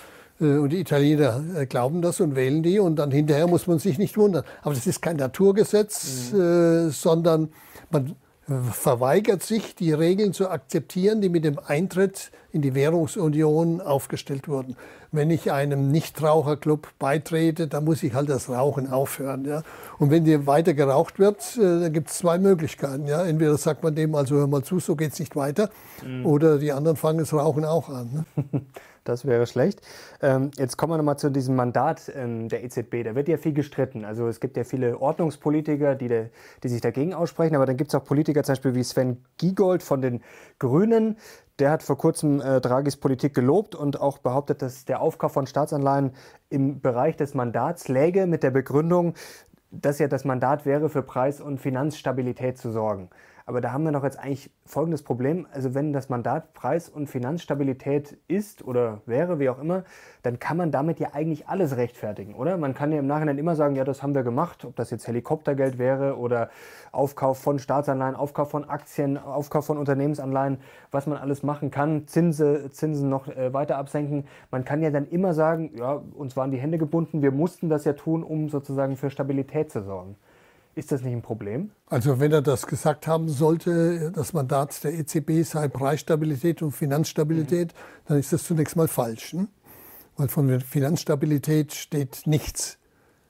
Äh, 0.42 0.58
und 0.58 0.70
die 0.70 0.80
Italiener 0.80 1.66
glauben 1.68 2.02
das 2.02 2.20
und 2.20 2.36
wählen 2.36 2.64
die 2.64 2.80
und 2.80 2.98
dann 2.98 3.12
hinterher 3.12 3.48
muss 3.48 3.68
man 3.68 3.80
sich 3.80 3.98
nicht 3.98 4.18
wundern. 4.18 4.44
Aber 4.64 4.74
das 4.74 4.88
ist 4.88 5.02
kein 5.02 5.18
Naturgesetz, 5.18 6.32
mhm. 6.32 6.90
sondern 6.92 7.50
man 7.90 8.16
verweigert 8.48 9.42
sich, 9.42 9.76
die 9.76 9.92
Regeln 9.92 10.34
zu 10.34 10.50
akzeptieren, 10.50 11.20
die 11.22 11.30
mit 11.30 11.44
dem 11.44 11.58
Eintritt 11.60 12.32
in 12.52 12.62
die 12.62 12.76
Währungsunion 12.76 13.82
aufgestellt 13.82 14.48
wurden. 14.48 14.76
Wenn 15.12 15.32
ich 15.32 15.52
einem 15.52 15.92
Nichtraucherclub 15.92 16.88
beitrete, 17.00 17.68
dann 17.68 17.86
muss 17.86 18.04
ich 18.04 18.14
halt 18.14 18.30
das 18.30 18.50
Rauchen 18.50 18.92
aufhören. 18.92 19.46
Ja? 19.46 19.64
Und 19.98 20.12
wenn 20.12 20.26
dir 20.26 20.46
weiter 20.46 20.74
geraucht 20.74 21.18
wird, 21.18 21.58
äh, 21.58 21.82
dann 21.82 21.94
gibt 21.94 22.10
es 22.10 22.18
zwei 22.18 22.38
Möglichkeiten. 22.38 23.08
Ja? 23.08 23.26
Entweder 23.26 23.58
sagt 23.58 23.84
man 23.84 23.96
dem, 23.96 24.14
also 24.14 24.36
hör 24.36 24.48
mal 24.48 24.64
zu, 24.64 24.80
so 24.80 24.96
geht 24.96 25.14
es 25.14 25.20
nicht 25.20 25.36
weiter, 25.36 25.70
mhm. 26.06 26.26
oder 26.26 26.60
die 26.60 26.72
anderen 26.72 26.98
fangen 26.98 27.20
das 27.20 27.34
Rauchen 27.34 27.66
auch 27.66 27.90
an. 27.90 28.26
Ne? 28.36 28.62
Das 29.06 29.24
wäre 29.26 29.46
schlecht. 29.46 29.82
Ähm, 30.20 30.50
jetzt 30.58 30.78
kommen 30.78 30.94
wir 30.94 30.98
nochmal 30.98 31.20
zu 31.20 31.30
diesem 31.30 31.56
Mandat 31.56 32.12
ähm, 32.16 32.50
der 32.50 32.64
EZB. 32.64 33.04
Da 33.04 33.14
wird 33.14 33.28
ja 33.28 33.38
viel 33.38 33.54
gestritten. 33.54 34.04
Also 34.04 34.28
es 34.28 34.40
gibt 34.40 34.58
ja 34.58 34.64
viele 34.64 35.00
Ordnungspolitiker, 35.00 35.94
die, 35.94 36.08
de, 36.08 36.30
die 36.64 36.70
sich 36.70 36.82
dagegen 36.82 37.14
aussprechen. 37.14 37.56
Aber 37.56 37.68
dann 37.68 37.78
gibt 37.78 37.92
es 37.92 37.96
auch 37.96 38.04
Politiker 38.04 38.44
zum 38.44 38.54
Beispiel 38.54 38.74
wie 38.74 38.84
Sven 38.84 39.24
Giegold 39.38 39.84
von 39.84 40.02
den 40.02 40.24
Grünen. 40.58 41.18
Der 41.60 41.70
hat 41.70 41.84
vor 41.84 42.00
kurzem 42.00 42.42
äh, 42.42 42.60
Draghis 42.60 42.98
Politik 42.98 43.36
gelobt 43.36 43.76
und 43.76 44.02
auch 44.02 44.18
behauptet, 44.18 44.64
dass 44.64 44.86
der 44.86 45.02
Aufkauf 45.02 45.34
von 45.34 45.46
Staatsanleihen 45.46 46.12
im 46.50 46.82
Bereich 46.82 47.16
des 47.16 47.36
Mandats 47.36 47.88
läge 47.88 48.26
mit 48.26 48.42
der 48.42 48.52
Begründung, 48.52 49.14
dass 49.70 50.00
ja 50.00 50.08
das 50.08 50.26
Mandat 50.26 50.66
wäre, 50.66 50.90
für 50.90 51.04
Preis- 51.04 51.42
und 51.42 51.60
Finanzstabilität 51.60 52.58
zu 52.58 52.72
sorgen. 52.72 53.12
Aber 53.48 53.62
da 53.62 53.72
haben 53.72 53.84
wir 53.84 53.92
noch 53.92 54.04
jetzt 54.04 54.18
eigentlich 54.18 54.50
folgendes 54.66 55.04
Problem. 55.04 55.46
Also 55.54 55.76
wenn 55.76 55.94
das 55.94 56.10
Mandat 56.10 56.54
Preis- 56.56 56.90
und 56.90 57.08
Finanzstabilität 57.08 58.18
ist 58.28 58.66
oder 58.66 59.02
wäre, 59.06 59.38
wie 59.40 59.50
auch 59.50 59.60
immer, 59.60 59.84
dann 60.24 60.40
kann 60.40 60.58
man 60.58 60.72
damit 60.72 61.00
ja 61.00 61.10
eigentlich 61.14 61.48
alles 61.48 61.78
rechtfertigen, 61.78 62.34
oder? 62.34 62.58
Man 62.58 62.74
kann 62.74 62.92
ja 62.92 62.98
im 62.98 63.06
Nachhinein 63.06 63.38
immer 63.38 63.56
sagen, 63.56 63.76
ja, 63.76 63.84
das 63.84 64.02
haben 64.02 64.16
wir 64.16 64.24
gemacht, 64.24 64.66
ob 64.66 64.76
das 64.76 64.90
jetzt 64.90 65.08
Helikoptergeld 65.08 65.78
wäre 65.78 66.18
oder 66.18 66.50
Aufkauf 66.92 67.38
von 67.38 67.60
Staatsanleihen, 67.60 68.16
Aufkauf 68.16 68.50
von 68.50 68.68
Aktien, 68.68 69.16
Aufkauf 69.20 69.68
von 69.68 69.78
Unternehmensanleihen, 69.78 70.58
was 70.90 71.06
man 71.06 71.20
alles 71.20 71.44
machen 71.44 71.70
kann, 71.70 72.08
Zinse, 72.08 72.72
Zinsen 72.72 73.10
noch 73.10 73.28
äh, 73.28 73.54
weiter 73.54 73.78
absenken. 73.78 74.26
Man 74.50 74.66
kann 74.66 74.82
ja 74.82 74.90
dann 74.90 75.08
immer 75.08 75.36
sagen, 75.36 75.70
ja, 75.76 76.02
uns 76.16 76.36
waren 76.36 76.50
die 76.50 76.58
Hände 76.58 76.80
gebunden, 76.80 77.22
wir 77.22 77.32
mussten 77.32 77.70
das 77.70 77.86
ja 77.86 77.94
tun, 77.94 78.24
um 78.24 78.50
sozusagen 78.50 78.98
für 78.98 79.12
Stabilität 79.12 79.72
zu 79.72 79.84
sorgen. 79.84 80.16
Ist 80.76 80.92
das 80.92 81.02
nicht 81.02 81.14
ein 81.14 81.22
Problem? 81.22 81.72
Also 81.88 82.20
wenn 82.20 82.34
er 82.34 82.42
das 82.42 82.68
gesagt 82.68 83.08
haben 83.08 83.30
sollte, 83.30 84.12
das 84.12 84.34
Mandat 84.34 84.84
der 84.84 84.94
EZB 84.94 85.44
sei 85.44 85.70
Preisstabilität 85.70 86.62
und 86.62 86.72
Finanzstabilität, 86.72 87.74
mhm. 87.74 88.08
dann 88.08 88.20
ist 88.20 88.34
das 88.34 88.44
zunächst 88.44 88.76
mal 88.76 88.90
falsch. 88.90 89.34
Ne? 89.34 89.48
Weil 90.18 90.28
von 90.28 90.60
Finanzstabilität 90.60 91.74
steht 91.74 92.24
nichts 92.28 92.78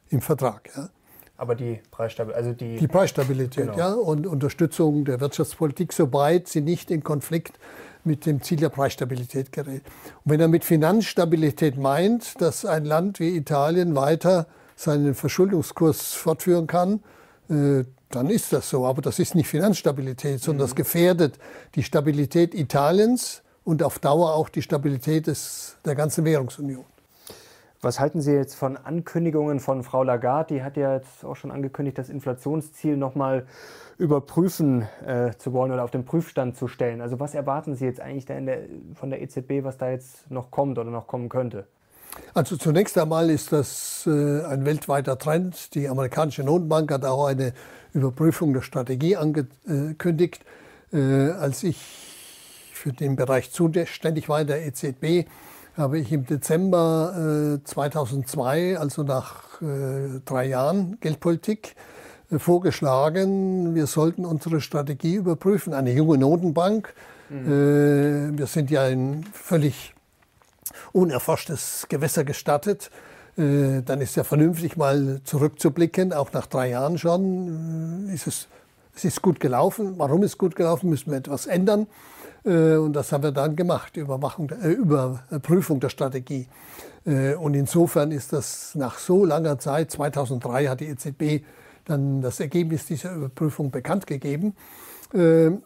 im 0.09 0.21
Vertrag. 0.21 0.71
Ja? 0.75 0.89
Aber 1.37 1.53
die 1.53 1.81
Preisstabilität, 1.91 2.43
also 2.43 2.53
die, 2.57 2.77
die 2.77 2.87
Preisstabilität, 2.87 3.65
genau. 3.65 3.77
ja, 3.77 3.93
und 3.93 4.25
Unterstützung 4.25 5.05
der 5.05 5.19
Wirtschaftspolitik, 5.19 5.93
sobald 5.93 6.47
sie 6.47 6.61
nicht 6.61 6.89
in 6.89 7.03
Konflikt 7.03 7.59
mit 8.03 8.25
dem 8.25 8.41
Ziel 8.41 8.57
der 8.57 8.69
Preisstabilität 8.69 9.51
gerät. 9.51 9.83
Und 10.23 10.31
wenn 10.31 10.39
er 10.39 10.47
mit 10.47 10.65
Finanzstabilität 10.65 11.77
meint, 11.77 12.41
dass 12.41 12.65
ein 12.65 12.85
Land 12.85 13.19
wie 13.19 13.35
Italien 13.35 13.95
weiter 13.95 14.47
seinen 14.75 15.13
Verschuldungskurs 15.13 16.13
fortführen 16.13 16.67
kann, 16.67 17.01
dann 17.47 18.29
ist 18.29 18.53
das 18.53 18.69
so. 18.69 18.85
Aber 18.85 19.01
das 19.01 19.19
ist 19.19 19.35
nicht 19.35 19.47
Finanzstabilität, 19.47 20.39
sondern 20.41 20.65
mhm. 20.65 20.69
das 20.69 20.75
gefährdet 20.75 21.39
die 21.75 21.83
Stabilität 21.83 22.53
Italiens 22.53 23.43
und 23.63 23.83
auf 23.83 23.99
Dauer 23.99 24.33
auch 24.33 24.49
die 24.49 24.61
Stabilität 24.61 25.27
des, 25.27 25.77
der 25.85 25.95
ganzen 25.95 26.23
Währungsunion. 26.25 26.85
Was 27.81 27.99
halten 27.99 28.21
Sie 28.21 28.31
jetzt 28.31 28.55
von 28.55 28.77
Ankündigungen 28.77 29.59
von 29.59 29.83
Frau 29.83 30.01
Lagarde? 30.01 30.55
Die 30.55 30.63
hat 30.63 30.75
ja 30.75 30.95
jetzt 30.95 31.23
auch 31.23 31.35
schon 31.35 31.51
angekündigt, 31.51 31.97
das 31.97 32.09
Inflationsziel 32.09 32.97
nochmal 32.97 33.45
überprüfen 33.97 34.87
äh, 35.05 35.33
zu 35.37 35.53
wollen 35.53 35.71
oder 35.71 35.83
auf 35.83 35.91
den 35.91 36.03
Prüfstand 36.03 36.57
zu 36.57 36.67
stellen. 36.67 36.99
Also 37.01 37.19
was 37.19 37.35
erwarten 37.35 37.75
Sie 37.75 37.85
jetzt 37.85 38.01
eigentlich 38.01 38.25
der, 38.25 38.59
von 38.95 39.09
der 39.09 39.21
EZB, 39.21 39.63
was 39.63 39.77
da 39.77 39.91
jetzt 39.91 40.29
noch 40.31 40.51
kommt 40.51 40.79
oder 40.79 40.89
noch 40.89 41.07
kommen 41.07 41.29
könnte? 41.29 41.67
Also 42.33 42.57
zunächst 42.57 42.97
einmal 42.97 43.29
ist 43.29 43.51
das 43.51 44.03
äh, 44.07 44.43
ein 44.45 44.65
weltweiter 44.65 45.17
Trend. 45.17 45.73
Die 45.73 45.87
amerikanische 45.87 46.43
Notenbank 46.43 46.91
hat 46.91 47.05
auch 47.05 47.27
eine 47.27 47.53
Überprüfung 47.93 48.53
der 48.53 48.61
Strategie 48.61 49.15
angekündigt. 49.15 50.43
Äh, 50.91 51.31
als 51.31 51.63
ich 51.63 51.77
für 52.73 52.91
den 52.91 53.15
Bereich 53.15 53.51
zuständig 53.51 54.29
war, 54.29 54.43
der 54.43 54.65
EZB, 54.65 55.27
habe 55.77 55.99
ich 55.99 56.11
im 56.11 56.25
Dezember 56.25 57.59
2002, 57.65 58.77
also 58.77 59.03
nach 59.03 59.59
drei 60.23 60.45
Jahren 60.45 60.97
Geldpolitik, 61.01 61.75
vorgeschlagen, 62.37 63.75
wir 63.75 63.85
sollten 63.85 64.23
unsere 64.23 64.61
Strategie 64.61 65.15
überprüfen. 65.15 65.73
Eine 65.73 65.91
junge 65.91 66.17
Notenbank. 66.17 66.93
Mhm. 67.29 68.37
wir 68.37 68.47
sind 68.47 68.71
ja 68.71 68.83
ein 68.83 69.25
völlig 69.33 69.94
unerforschtes 70.95 71.85
Gewässer 71.89 72.23
gestattet. 72.23 72.89
Äh, 73.37 73.81
dann 73.83 73.99
ist 74.01 74.15
ja 74.15 74.23
vernünftig 74.23 74.77
mal 74.77 75.19
zurückzublicken, 75.25 76.13
auch 76.13 76.31
nach 76.31 76.47
drei 76.47 76.69
Jahren 76.69 76.97
schon. 76.97 78.07
Äh, 78.09 78.13
ist 78.13 78.27
es, 78.27 78.47
es 78.95 79.03
ist 79.03 79.21
gut 79.21 79.39
gelaufen. 79.39 79.95
Warum 79.97 80.23
ist 80.23 80.37
gut 80.37 80.55
gelaufen? 80.55 80.89
Müssen 80.89 81.11
wir 81.11 81.17
etwas 81.17 81.47
ändern. 81.47 81.87
Äh, 82.45 82.75
und 82.75 82.93
das 82.93 83.11
haben 83.11 83.23
wir 83.23 83.33
dann 83.33 83.57
gemacht, 83.57 83.97
Überwachung, 83.97 84.49
äh, 84.49 84.69
Überprüfung 84.69 85.79
der 85.79 85.89
Strategie. 85.89 86.47
Und 87.39 87.53
insofern 87.53 88.11
ist 88.11 88.33
das 88.33 88.73
nach 88.73 88.97
so 88.97 89.25
langer 89.25 89.59
Zeit, 89.59 89.91
2003 89.91 90.65
hat 90.65 90.79
die 90.79 90.87
EZB 90.87 91.45
dann 91.85 92.23
das 92.23 92.39
Ergebnis 92.39 92.87
dieser 92.87 93.13
Überprüfung 93.13 93.69
bekannt 93.69 94.07
gegeben. 94.07 94.55
Und 95.11 95.61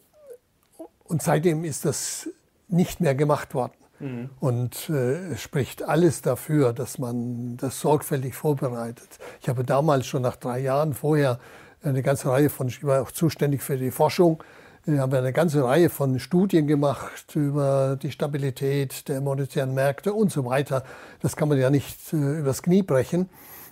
seitdem 1.22 1.64
ist 1.64 1.86
das 1.86 2.28
nicht 2.68 3.00
mehr 3.00 3.16
gemacht 3.16 3.54
worden. 3.54 3.79
Mhm. 4.00 4.30
Und 4.40 4.90
äh, 4.90 5.36
spricht 5.38 5.84
alles 5.84 6.22
dafür, 6.22 6.74
dass 6.74 6.98
man 6.98 7.58
das 7.58 7.80
sorgfältig 7.80 8.34
vorbereitet. 8.36 9.20
Ich 9.42 9.50
habe 9.50 9.64
damals 9.64 10.08
schon 10.08 10.22
nach 10.22 10.36
drei 10.36 10.60
Jahren 10.60 10.94
vorher 10.94 11.40
eine 11.84 12.02
ganze 12.02 12.30
Reihe 12.30 12.50
von, 12.50 12.68
ich 12.68 12.84
war 12.84 13.02
auch 13.02 13.12
zuständig 13.12 13.62
für 13.62 13.78
die 13.78 13.92
Forschung, 13.92 14.44
ich 14.86 14.98
habe 14.98 15.18
eine 15.18 15.34
ganze 15.34 15.64
Reihe 15.64 15.90
von 15.90 16.20
Studien 16.20 16.66
gemacht 16.66 17.36
über 17.36 17.98
die 18.02 18.12
Stabilität 18.12 19.08
der 19.08 19.22
monetären 19.22 19.74
Märkte 19.74 20.14
und 20.14 20.32
so 20.32 20.46
weiter. 20.46 20.84
Das 21.22 21.36
kann 21.36 21.50
man 21.50 21.60
ja 21.60 21.70
nicht 21.70 22.14
äh, 22.14 22.40
übers 22.40 22.64
Knie 22.64 22.82
brechen. 22.82 23.30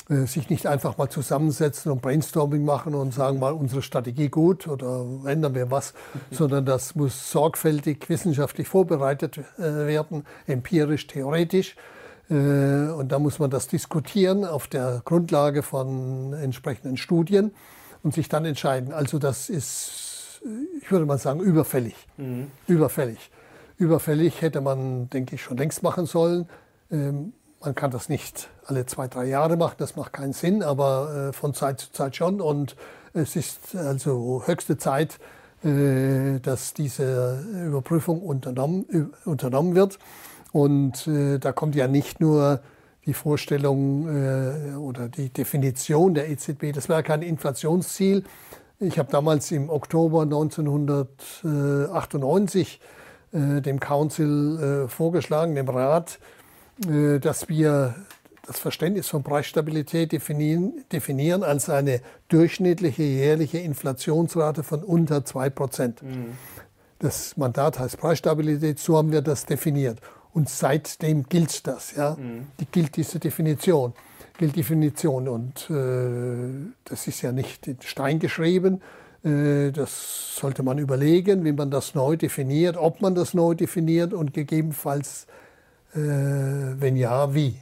Äh, 0.10 0.26
sich 0.26 0.50
nicht 0.50 0.68
einfach 0.68 0.98
mal 0.98 1.10
zusammensetzen 1.10 1.92
und 1.92 2.02
Brainstorming 2.02 2.64
machen 2.64 2.96
und 2.96 3.14
sagen 3.14 3.40
mal 3.40 3.52
unsere 3.52 3.82
Strategie 3.82 4.30
gut 4.30 4.66
oder 4.68 5.06
ändern 5.26 5.54
wir 5.54 5.70
was, 5.70 5.94
mhm. 5.94 6.36
sondern 6.36 6.66
das 6.66 6.96
muss 6.96 7.30
sorgfältig 7.30 8.08
wissenschaftlich 8.08 8.70
vorbereitet 8.70 9.40
äh, 9.58 9.62
werden, 9.62 10.26
empirisch, 10.46 11.08
theoretisch. 11.08 11.76
Äh, 12.30 12.34
und 12.34 13.12
da 13.12 13.20
muss 13.20 13.40
man 13.40 13.50
das 13.50 13.68
diskutieren 13.68 14.46
auf 14.46 14.68
der 14.68 15.02
Grundlage 15.04 15.62
von 15.62 16.32
entsprechenden 16.34 16.96
Studien 16.96 17.52
und 18.02 18.14
sich 18.14 18.30
dann 18.30 18.46
entscheiden. 18.46 18.94
Also 18.94 19.20
das 19.20 19.50
ist, 19.50 20.42
ich 20.82 20.90
würde 20.90 21.06
mal 21.06 21.18
sagen, 21.18 21.42
überfällig. 21.42 21.96
Mhm. 22.16 22.50
Überfällig. 22.68 23.30
Überfällig 23.78 24.42
hätte 24.42 24.62
man, 24.62 25.10
denke 25.10 25.36
ich, 25.36 25.42
schon 25.42 25.58
längst 25.58 25.84
machen 25.84 26.06
sollen. 26.06 26.48
Man 27.60 27.74
kann 27.74 27.90
das 27.90 28.08
nicht 28.08 28.50
alle 28.66 28.86
zwei, 28.86 29.08
drei 29.08 29.26
Jahre 29.26 29.58
machen, 29.58 29.78
das 29.80 29.96
macht 29.96 30.14
keinen 30.14 30.34
Sinn, 30.34 30.62
aber 30.62 31.30
äh, 31.30 31.34
von 31.34 31.56
Zeit 31.56 31.80
zu 31.80 31.92
Zeit 31.92 32.16
schon. 32.16 32.40
Und 32.40 32.76
es 33.14 33.36
ist 33.36 33.76
also 33.76 34.44
höchste 34.46 34.78
Zeit, 34.78 35.18
äh, 35.64 36.40
dass 36.40 36.76
diese 36.76 37.44
Überprüfung 37.66 38.22
unternommen, 38.22 39.12
unternommen 39.26 39.74
wird. 39.74 39.98
Und 40.52 41.08
äh, 41.08 41.40
da 41.40 41.52
kommt 41.52 41.74
ja 41.76 41.88
nicht 41.88 42.20
nur 42.20 42.60
die 43.06 43.14
Vorstellung 43.14 44.78
oder 44.78 45.08
die 45.08 45.30
Definition 45.30 46.14
der 46.14 46.30
EZB, 46.30 46.74
das 46.74 46.90
wäre 46.90 47.04
kein 47.04 47.22
Inflationsziel. 47.22 48.26
Ich 48.80 49.00
habe 49.00 49.10
damals 49.10 49.50
im 49.52 49.70
Oktober 49.70 50.24
1998 50.24 52.82
äh, 53.32 53.62
dem 53.62 53.80
Council 53.80 54.90
vorgeschlagen, 54.90 55.56
dem 55.56 55.70
Rat, 55.70 56.20
dass 56.80 57.50
wir 57.50 57.96
das 58.48 58.60
Verständnis 58.60 59.10
von 59.10 59.24
Preisstabilität 59.24 60.14
definieren, 60.14 60.86
definieren 60.92 61.44
als 61.44 61.70
eine 61.70 62.02
durchschnittliche 62.30 63.04
jährliche 63.04 63.60
Inflationsrate 63.60 64.64
von 64.64 64.84
unter 64.84 65.26
2 65.26 65.50
Prozent. 65.50 66.02
Mhm. 66.02 66.38
Das 67.00 67.38
Mandat 67.38 67.78
heißt 67.78 67.98
Preisstabilität, 67.98 68.80
so 68.80 68.98
haben 68.98 69.12
wir 69.12 69.22
das 69.22 69.46
definiert. 69.46 70.00
Und 70.34 70.50
seitdem 70.50 71.24
gilt 71.24 71.68
das. 71.68 71.96
Ja? 71.96 72.16
Mhm. 72.16 72.48
Die 72.60 72.66
gilt 72.66 72.96
diese 72.96 73.20
Definition. 73.20 73.94
Gilt 74.38 74.56
Definition. 74.56 75.28
Und 75.28 75.70
äh, 75.70 76.72
das 76.86 77.08
ist 77.08 77.22
ja 77.22 77.32
nicht 77.32 77.68
in 77.68 77.78
Stein 77.82 78.20
geschrieben. 78.20 78.82
Äh, 79.24 79.72
das 79.72 80.36
sollte 80.38 80.64
man 80.64 80.78
überlegen, 80.78 81.44
wie 81.44 81.52
man 81.52 81.70
das 81.70 81.96
neu 81.96 82.16
definiert, 82.16 82.78
ob 82.78 83.02
man 83.02 83.14
das 83.14 83.34
neu 83.34 83.56
definiert 83.56 84.14
und 84.14 84.34
gegebenenfalls 84.34 85.28
äh, 85.98 86.80
wenn 86.80 86.96
ja, 86.96 87.34
wie? 87.34 87.56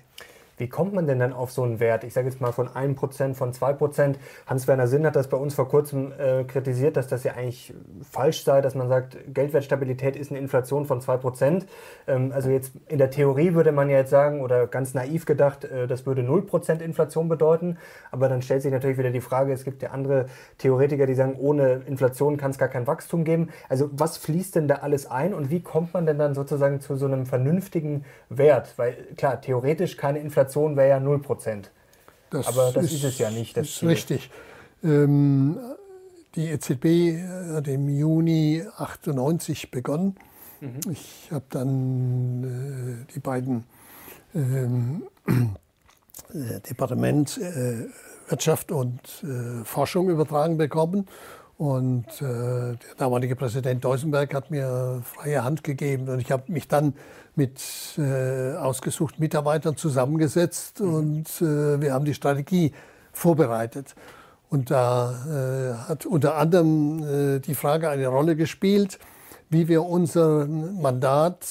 Wie 0.58 0.70
kommt 0.70 0.94
man 0.94 1.06
denn 1.06 1.20
dann 1.20 1.34
auf 1.34 1.52
so 1.52 1.63
einen 1.63 1.80
Wert? 1.80 2.04
Ich 2.04 2.13
sage 2.13 2.30
jetzt 2.30 2.39
mal 2.39 2.54
von 2.54 2.70
1%, 2.70 3.34
von 3.34 3.52
2%. 3.52 4.15
Hans-Werner 4.48 4.88
Sinn 4.88 5.06
hat 5.06 5.15
das 5.15 5.28
bei 5.28 5.38
uns 5.38 5.54
vor 5.54 5.68
kurzem 5.68 6.13
äh, 6.18 6.46
kritisiert, 6.46 6.96
dass 6.96 7.08
das 7.08 7.24
ja 7.24 7.34
eigentlich 7.34 7.74
falsch 8.10 8.44
sei, 8.44 8.62
dass 8.62 8.74
man 8.74 8.88
sagt, 8.88 9.18
Geldwertstabilität 9.34 10.15
ist 10.15 10.32
eine 10.32 10.39
Inflation 10.39 10.86
von 10.86 11.02
2%. 11.02 11.63
Ähm, 12.08 12.32
also 12.34 12.50
jetzt 12.50 12.72
in 12.88 13.00
der 13.00 13.10
Theorie 13.10 13.54
würde 13.54 13.74
man 13.74 13.89
ja 13.89 13.98
jetzt 13.98 14.12
sagen, 14.12 14.41
oder 14.41 14.68
ganz 14.68 14.94
naiv 14.94 15.26
gedacht, 15.26 15.65
äh, 15.65 15.88
das 15.88 16.06
würde 16.06 16.22
0% 16.22 16.80
Inflation 16.82 17.28
bedeuten. 17.28 17.78
Aber 18.12 18.30
dann 18.30 18.41
stellt 18.41 18.62
sich 18.62 18.72
natürlich 18.72 18.98
wieder 18.98 19.12
die 19.12 19.22
Frage, 19.22 19.52
es 19.52 19.65
gibt 19.65 19.82
ja 19.82 19.89
andere 19.91 20.28
Theoretiker, 20.58 21.06
die 21.06 21.15
sagen, 21.15 21.36
ohne 21.38 21.82
Inflation 21.86 22.38
kann 22.38 22.52
es 22.52 22.58
gar 22.58 22.70
kein 22.70 22.88
Wachstum 22.88 23.26
geben. 23.26 23.50
Also 23.68 23.89
was 23.91 24.15
fließt 24.18 24.56
denn 24.56 24.70
da 24.70 24.76
alles 24.76 25.06
ein 25.06 25.34
und 25.34 25.50
wie 25.50 25.62
kommt 25.62 25.94
man 25.94 26.06
denn 26.06 26.18
dann 26.18 26.34
sozusagen 26.34 26.80
zu 26.80 26.96
so 26.96 27.08
einem 27.08 27.26
vernünftigen 27.26 28.06
Wert? 28.30 28.74
Weil 28.78 28.94
klar, 29.18 29.41
theoretisch 29.41 29.98
keine 29.98 30.20
Inflation 30.20 30.45
Inflation 30.46 30.76
wäre 30.76 30.90
ja 30.90 31.00
0 31.00 31.20
Prozent. 31.20 31.72
Aber 32.32 32.72
das 32.74 32.86
ist, 32.86 32.94
ist, 32.94 33.04
es 33.04 33.18
ja 33.18 33.30
nicht. 33.30 33.56
Das 33.58 33.68
ist 33.68 33.80
Ziel. 33.80 33.90
richtig. 33.90 34.30
Ähm, 34.84 35.58
die 36.36 36.50
EZB 36.50 37.24
hat 37.54 37.68
im 37.68 37.90
Juni 37.90 38.64
98 38.78 39.72
begonnen. 39.72 40.16
Mhm. 40.60 40.80
Ich 40.92 41.30
habe 41.32 41.46
dann 41.50 43.06
äh, 43.08 43.14
die 43.14 43.20
beiden 43.20 43.64
ähm, 44.36 45.04
äh, 45.28 46.60
Departement 46.70 47.38
äh, 47.38 47.86
Wirtschaft 48.28 48.72
und 48.72 49.00
äh, 49.24 49.64
Forschung 49.64 50.10
übertragen 50.10 50.58
bekommen. 50.58 51.08
Und 51.58 52.06
äh, 52.22 52.22
der 52.22 52.96
damalige 52.98 53.38
Präsident 53.38 53.86
Deusenberg 53.86 54.34
hat 54.34 54.52
mir 54.52 55.02
freie 55.06 55.44
Hand 55.44 55.64
gegeben. 55.64 56.10
Und 56.10 56.20
ich 56.20 56.32
habe 56.32 56.52
mich 56.52 56.68
dann 56.68 56.94
mit 57.38 57.62
äh, 57.98 58.56
ausgesuchten 58.56 59.21
Mitarbeitern 59.21 59.78
zusammengesetzt 59.78 60.80
mhm. 60.80 60.93
und 60.93 61.41
äh, 61.41 61.82
wir 61.82 61.93
haben 61.93 62.06
die 62.06 62.13
Strategie 62.13 62.71
vorbereitet. 63.12 63.95
Und 64.50 64.71
da 64.71 65.12
äh, 65.26 65.89
hat 65.89 66.06
unter 66.06 66.36
anderem 66.36 67.04
äh, 67.04 67.39
die 67.39 67.56
Frage 67.56 67.89
eine 67.89 68.08
Rolle 68.08 68.36
gespielt, 68.36 69.00
wie 69.50 69.67
wir 69.67 69.84
unser 69.84 70.45
Mandat 70.48 71.45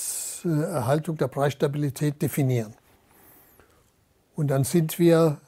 äh, 0.44 0.48
Erhaltung 0.48 1.16
der 1.16 1.28
Preisstabilität 1.28 2.22
definieren. 2.22 2.74
Und 4.36 4.48
dann 4.48 4.64
sind 4.64 4.98
wir 4.98 5.38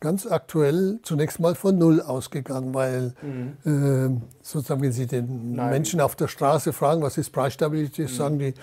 ganz 0.00 0.26
aktuell 0.26 0.98
zunächst 1.02 1.40
mal 1.40 1.54
von 1.54 1.78
Null 1.78 2.00
ausgegangen, 2.00 2.74
weil 2.74 3.14
mhm. 3.22 3.56
äh, 3.64 4.20
sozusagen, 4.42 4.82
wenn 4.82 4.92
Sie 4.92 5.06
den 5.06 5.54
Nein. 5.54 5.70
Menschen 5.70 6.00
auf 6.00 6.16
der 6.16 6.28
Straße 6.28 6.72
fragen, 6.72 7.02
was 7.02 7.18
ist 7.18 7.30
Preisstabilität, 7.30 8.08
mhm. 8.10 8.14
sagen 8.14 8.38
die, 8.38 8.54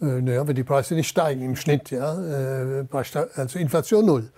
naja, 0.00 0.46
wenn 0.46 0.56
die 0.56 0.64
Preise 0.64 0.94
nicht 0.94 1.08
steigen 1.08 1.42
im 1.42 1.56
Schnitt, 1.56 1.90
ja, 1.90 2.80
äh, 2.80 2.84
also 3.36 3.58
Inflation 3.58 4.06
null. 4.06 4.30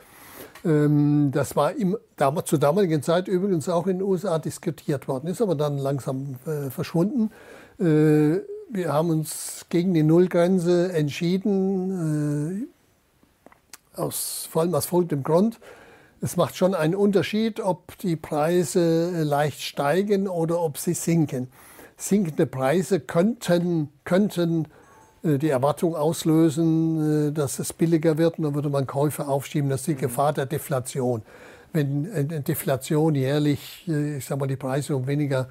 Ähm, 0.64 1.30
das 1.32 1.54
war 1.56 1.72
im, 1.72 1.96
damals, 2.16 2.50
zur 2.50 2.58
damaligen 2.58 3.02
Zeit 3.02 3.28
übrigens 3.28 3.68
auch 3.68 3.86
in 3.86 3.98
den 3.98 4.06
USA 4.06 4.38
diskutiert 4.38 5.08
worden, 5.08 5.28
ist 5.28 5.40
aber 5.40 5.54
dann 5.54 5.78
langsam 5.78 6.36
äh, 6.46 6.70
verschwunden. 6.70 7.30
Äh, 7.78 8.40
wir 8.68 8.92
haben 8.92 9.10
uns 9.10 9.66
gegen 9.68 9.94
die 9.94 10.02
Nullgrenze 10.02 10.92
entschieden, 10.92 12.66
äh, 13.96 14.00
aus, 14.00 14.48
vor 14.50 14.62
allem 14.62 14.74
aus 14.74 14.86
folgendem 14.86 15.22
Grund. 15.22 15.60
es 16.20 16.36
macht 16.36 16.56
schon 16.56 16.74
einen 16.74 16.96
Unterschied, 16.96 17.60
ob 17.60 17.96
die 17.98 18.16
Preise 18.16 19.22
leicht 19.22 19.62
steigen 19.62 20.26
oder 20.28 20.60
ob 20.60 20.78
sie 20.78 20.94
sinken. 20.94 21.48
Sinkende 21.96 22.46
Preise 22.46 23.00
könnten, 23.00 23.90
könnten 24.04 24.64
äh, 24.64 24.68
die 25.22 25.48
Erwartung 25.48 25.94
auslösen, 25.96 27.28
äh, 27.28 27.32
dass 27.32 27.58
es 27.58 27.72
billiger 27.72 28.18
wird 28.18 28.38
und 28.38 28.44
dann 28.44 28.54
würde 28.54 28.68
man 28.68 28.86
Käufe 28.86 29.26
aufschieben. 29.26 29.70
Das 29.70 29.80
ist 29.80 29.88
die 29.88 29.94
mhm. 29.94 29.98
Gefahr 29.98 30.32
der 30.32 30.46
Deflation. 30.46 31.22
Wenn 31.72 32.44
Deflation 32.44 33.14
jährlich, 33.14 33.84
äh, 33.88 34.18
ich 34.18 34.24
sage 34.24 34.40
mal, 34.40 34.46
die 34.46 34.56
Preise 34.56 34.96
um 34.96 35.06
weniger 35.06 35.48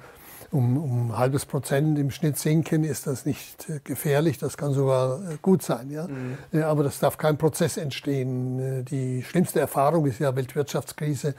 um, 0.52 0.76
um 0.76 1.10
ein 1.10 1.18
halbes 1.18 1.44
Prozent 1.44 1.98
im 1.98 2.10
Schnitt 2.12 2.38
sinken, 2.38 2.84
ist 2.84 3.08
das 3.08 3.26
nicht 3.26 3.66
gefährlich. 3.82 4.38
Das 4.38 4.56
kann 4.56 4.72
sogar 4.72 5.20
gut 5.42 5.62
sein. 5.62 5.90
Ja? 5.90 6.06
Mhm. 6.06 6.62
Aber 6.62 6.84
das 6.84 7.00
darf 7.00 7.18
kein 7.18 7.36
Prozess 7.36 7.76
entstehen. 7.76 8.84
Die 8.84 9.24
schlimmste 9.24 9.58
Erfahrung 9.58 10.06
ist 10.06 10.20
ja 10.20 10.36
Weltwirtschaftskrise 10.36 11.34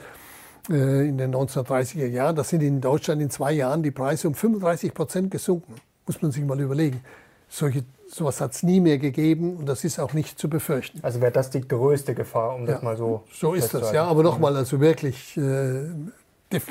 in 0.67 1.17
den 1.17 1.33
1930er 1.33 2.07
Jahren. 2.07 2.35
Da 2.35 2.43
sind 2.43 2.61
in 2.61 2.81
Deutschland 2.81 3.21
in 3.21 3.29
zwei 3.29 3.53
Jahren 3.53 3.81
die 3.81 3.91
Preise 3.91 4.27
um 4.27 4.35
35 4.35 4.93
Prozent 4.93 5.31
gesunken. 5.31 5.75
Muss 6.05 6.21
man 6.21 6.31
sich 6.31 6.43
mal 6.43 6.59
überlegen. 6.59 7.01
Solche 7.49 7.83
Sowas 8.09 8.39
hat 8.39 8.53
es 8.53 8.63
nie 8.63 8.79
mehr 8.79 8.97
gegeben 8.97 9.57
und 9.57 9.65
das 9.65 9.83
ist 9.83 9.99
auch 9.99 10.13
nicht 10.13 10.39
zu 10.39 10.49
befürchten. 10.49 10.99
Also 11.03 11.19
wäre 11.19 11.31
das 11.31 11.49
die 11.49 11.61
größte 11.61 12.15
Gefahr, 12.15 12.55
um 12.55 12.65
das 12.65 12.81
mal 12.81 12.95
so 12.95 13.23
So 13.33 13.53
ist 13.53 13.73
das, 13.73 13.91
ja. 13.91 14.05
Aber 14.05 14.23
nochmal, 14.23 14.55
also 14.55 14.79
wirklich, 14.79 15.35
äh, 15.37 15.89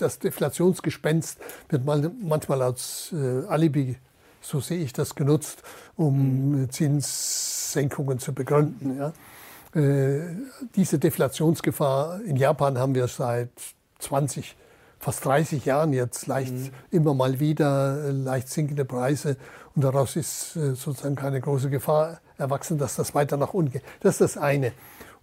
das 0.00 0.18
Deflationsgespenst 0.18 1.38
wird 1.68 1.84
mal, 1.84 2.10
manchmal 2.22 2.62
als 2.62 3.12
äh, 3.12 3.46
Alibi, 3.48 3.96
so 4.40 4.60
sehe 4.60 4.78
ich 4.78 4.94
das, 4.94 5.14
genutzt, 5.14 5.62
um 5.96 6.62
mhm. 6.62 6.70
Zinssenkungen 6.70 8.18
zu 8.18 8.32
begründen. 8.32 8.96
Ja. 8.96 9.12
Äh, 9.78 10.36
diese 10.74 10.98
Deflationsgefahr 10.98 12.22
in 12.22 12.36
Japan 12.36 12.78
haben 12.78 12.94
wir 12.94 13.08
seit 13.08 13.50
20 13.98 14.46
Jahren 14.46 14.66
fast 14.98 15.24
30 15.24 15.64
Jahren 15.64 15.92
jetzt 15.92 16.26
leicht 16.26 16.52
mhm. 16.52 16.70
immer 16.90 17.14
mal 17.14 17.38
wieder 17.38 18.04
äh, 18.06 18.10
leicht 18.10 18.48
sinkende 18.48 18.84
Preise 18.84 19.36
und 19.76 19.84
daraus 19.84 20.16
ist 20.16 20.56
äh, 20.56 20.74
sozusagen 20.74 21.14
keine 21.14 21.40
große 21.40 21.68
Gefahr 21.70 22.20
erwachsen, 22.38 22.78
dass 22.78 22.96
das 22.96 23.14
weiter 23.14 23.36
nach 23.36 23.54
unten 23.54 23.72
geht. 23.72 23.82
Das 24.00 24.14
ist 24.14 24.20
das 24.22 24.36
eine. 24.38 24.72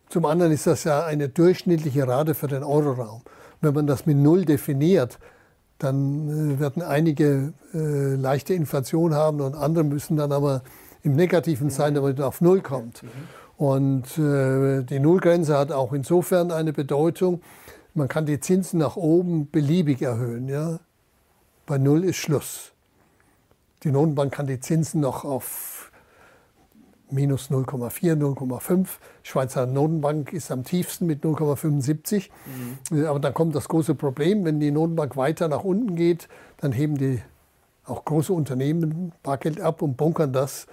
Zum 0.10 0.26
anderen 0.26 0.52
ist 0.52 0.68
das 0.68 0.84
ja 0.84 1.04
eine 1.04 1.28
durchschnittliche 1.28 2.08
Rate 2.08 2.36
für 2.36 2.48
den 2.48 2.64
Euroraum. 2.64 3.24
Wenn 3.62 3.74
man 3.74 3.88
das 3.88 4.06
mit 4.06 4.18
Null 4.18 4.46
definiert, 4.46 5.18
dann 5.80 6.56
äh, 6.56 6.60
werden 6.60 6.84
einige 6.84 7.54
äh, 7.74 8.16
leichte 8.16 8.54
Inflation 8.54 9.16
haben 9.16 9.42
und 9.42 9.56
andere 9.56 9.84
müssen 9.84 10.18
dann 10.18 10.32
aber 10.32 10.62
im 11.02 11.16
Negativen 11.16 11.72
sein, 11.72 11.96
damit 11.96 12.20
man 12.20 12.28
auf 12.28 12.40
Null 12.40 12.62
kommt. 12.62 13.02
Mhm. 13.02 13.10
Und 13.58 14.18
äh, 14.18 14.84
die 14.84 15.00
Nullgrenze 15.00 15.58
hat 15.58 15.72
auch 15.72 15.94
insofern 15.94 16.52
eine 16.52 16.74
Bedeutung, 16.74 17.42
man 17.96 18.08
kann 18.08 18.26
die 18.26 18.40
Zinsen 18.40 18.80
nach 18.80 18.96
oben 18.96 19.50
beliebig 19.50 20.02
erhöhen. 20.02 20.48
Ja? 20.48 20.80
Bei 21.66 21.78
Null 21.78 22.04
ist 22.04 22.18
Schluss. 22.18 22.73
Die 23.84 23.92
Notenbank 23.92 24.34
kann 24.34 24.48
die 24.48 24.60
Zinsen 24.60 25.02
noch 25.02 25.26
auf 25.26 25.92
minus 27.14 27.50
0,4, 27.50 28.16
0,5. 28.16 28.88
Schweizer 29.22 29.66
Notenbank 29.66 30.34
ist 30.34 30.52
am 30.52 30.64
tiefsten 30.64 31.06
mit 31.06 31.24
0,75. 31.24 32.30
Mhm. 32.92 33.06
Aber 33.06 33.20
dann 33.20 33.34
kommt 33.34 33.56
das 33.56 33.68
große 33.68 33.96
Problem, 33.96 34.46
wenn 34.46 34.60
die 34.60 34.72
Notenbank 34.72 35.16
weiter 35.16 35.48
nach 35.48 35.64
unten 35.64 35.96
geht, 35.96 36.28
dann 36.58 36.72
heben 36.72 36.98
die 36.98 37.22
auch 37.86 38.06
große 38.06 38.32
Unternehmen 38.32 39.12
Bargeld 39.24 39.60
ab 39.60 39.82
und 39.82 39.98
bunkern 39.98 40.32
das, 40.32 40.68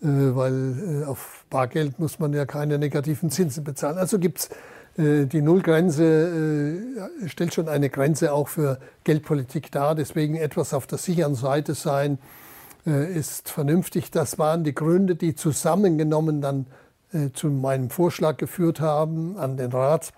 äh, 0.00 0.06
weil 0.06 1.02
äh, 1.02 1.04
auf 1.04 1.44
Bargeld 1.50 1.98
muss 1.98 2.18
man 2.18 2.32
ja 2.32 2.46
keine 2.46 2.78
negativen 2.78 3.30
Zinsen 3.30 3.64
bezahlen. 3.64 3.98
Also 3.98 4.18
gibt 4.18 4.38
es 4.38 4.50
äh, 4.96 5.26
die 5.26 5.42
Nullgrenze 5.42 6.78
stellt 7.26 7.54
schon 7.54 7.68
eine 7.68 7.90
Grenze 7.90 8.32
auch 8.32 8.48
für 8.48 8.78
Geldpolitik 9.04 9.72
dar. 9.72 9.96
Deswegen 9.96 10.36
etwas 10.36 10.72
auf 10.72 10.86
der 10.86 10.98
sicheren 10.98 11.34
Seite 11.34 11.74
sein 11.74 12.18
ist 12.84 13.48
vernünftig. 13.48 14.10
Das 14.10 14.38
waren 14.38 14.64
die 14.64 14.74
Gründe, 14.74 15.14
die 15.14 15.34
zusammengenommen 15.34 16.40
dann 16.40 16.66
zu 17.34 17.48
meinem 17.48 17.90
Vorschlag 17.90 18.38
geführt 18.38 18.80
haben 18.80 19.36
an 19.36 19.56
den 19.56 19.70
Rat. 19.70 20.12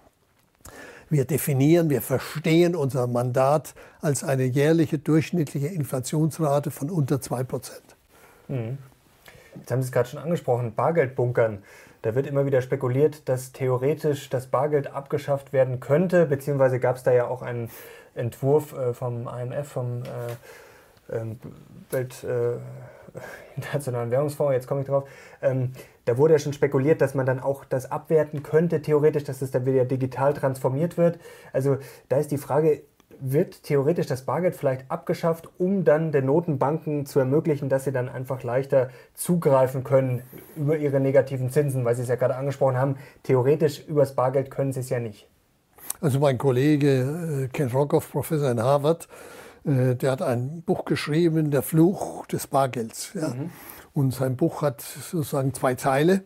Wir 1.10 1.24
definieren, 1.24 1.90
wir 1.90 2.02
verstehen 2.02 2.74
unser 2.74 3.06
Mandat 3.06 3.74
als 4.00 4.24
eine 4.24 4.44
jährliche 4.44 4.98
durchschnittliche 4.98 5.68
Inflationsrate 5.68 6.70
von 6.70 6.90
unter 6.90 7.20
2 7.20 7.44
Prozent. 7.44 7.82
Mhm. 8.48 8.78
Jetzt 9.56 9.70
haben 9.70 9.82
Sie 9.82 9.86
es 9.86 9.92
gerade 9.92 10.08
schon 10.08 10.18
angesprochen, 10.18 10.74
Bargeldbunkern. 10.74 11.62
Da 12.02 12.14
wird 12.14 12.26
immer 12.26 12.44
wieder 12.44 12.60
spekuliert, 12.60 13.28
dass 13.28 13.52
theoretisch 13.52 14.28
das 14.28 14.46
Bargeld 14.46 14.92
abgeschafft 14.92 15.52
werden 15.52 15.80
könnte, 15.80 16.26
beziehungsweise 16.26 16.80
gab 16.80 16.96
es 16.96 17.02
da 17.02 17.12
ja 17.12 17.26
auch 17.26 17.42
einen 17.42 17.70
Entwurf 18.14 18.72
äh, 18.72 18.92
vom 18.92 19.28
IMF, 19.28 19.68
vom 19.68 20.02
äh, 20.02 21.20
ähm, 21.94 21.98
Welt, 21.98 22.24
äh, 22.24 22.58
Internationalen 23.56 24.10
Währungsfonds, 24.10 24.52
jetzt 24.52 24.66
komme 24.66 24.80
ich 24.80 24.86
drauf. 24.86 25.04
Ähm, 25.40 25.72
da 26.04 26.18
wurde 26.18 26.34
ja 26.34 26.38
schon 26.38 26.52
spekuliert, 26.52 27.00
dass 27.00 27.14
man 27.14 27.24
dann 27.24 27.40
auch 27.40 27.64
das 27.64 27.90
abwerten 27.90 28.42
könnte, 28.42 28.82
theoretisch, 28.82 29.24
dass 29.24 29.40
es 29.42 29.50
dann 29.50 29.64
wieder 29.64 29.84
digital 29.84 30.34
transformiert 30.34 30.98
wird. 30.98 31.18
Also 31.52 31.78
da 32.08 32.18
ist 32.18 32.30
die 32.30 32.38
Frage, 32.38 32.82
wird 33.20 33.62
theoretisch 33.62 34.06
das 34.06 34.22
Bargeld 34.22 34.56
vielleicht 34.56 34.90
abgeschafft, 34.90 35.48
um 35.58 35.84
dann 35.84 36.12
den 36.12 36.26
Notenbanken 36.26 37.06
zu 37.06 37.20
ermöglichen, 37.20 37.68
dass 37.68 37.84
sie 37.84 37.92
dann 37.92 38.08
einfach 38.08 38.42
leichter 38.42 38.90
zugreifen 39.14 39.84
können 39.84 40.22
über 40.56 40.76
ihre 40.76 41.00
negativen 41.00 41.50
Zinsen, 41.50 41.84
weil 41.84 41.94
Sie 41.94 42.02
es 42.02 42.08
ja 42.08 42.16
gerade 42.16 42.36
angesprochen 42.36 42.76
haben. 42.76 42.96
Theoretisch 43.22 43.84
über 43.86 44.00
das 44.00 44.14
Bargeld 44.14 44.50
können 44.50 44.72
sie 44.72 44.80
es 44.80 44.90
ja 44.90 44.98
nicht. 44.98 45.28
Also 46.00 46.18
mein 46.18 46.38
Kollege 46.38 47.44
äh, 47.44 47.48
Ken 47.48 47.68
Rockoff, 47.68 48.10
Professor 48.10 48.50
in 48.50 48.62
Harvard, 48.62 49.08
äh, 49.64 49.94
der 49.94 50.10
hat 50.12 50.22
ein 50.22 50.62
Buch 50.62 50.84
geschrieben, 50.84 51.50
Der 51.50 51.62
Fluch 51.62 52.26
des 52.26 52.46
Bargelds. 52.46 53.10
Ja. 53.14 53.28
Mhm. 53.28 53.50
Und 53.92 54.14
sein 54.14 54.36
Buch 54.36 54.62
hat 54.62 54.82
sozusagen 54.82 55.52
zwei 55.54 55.74
Teile. 55.74 56.24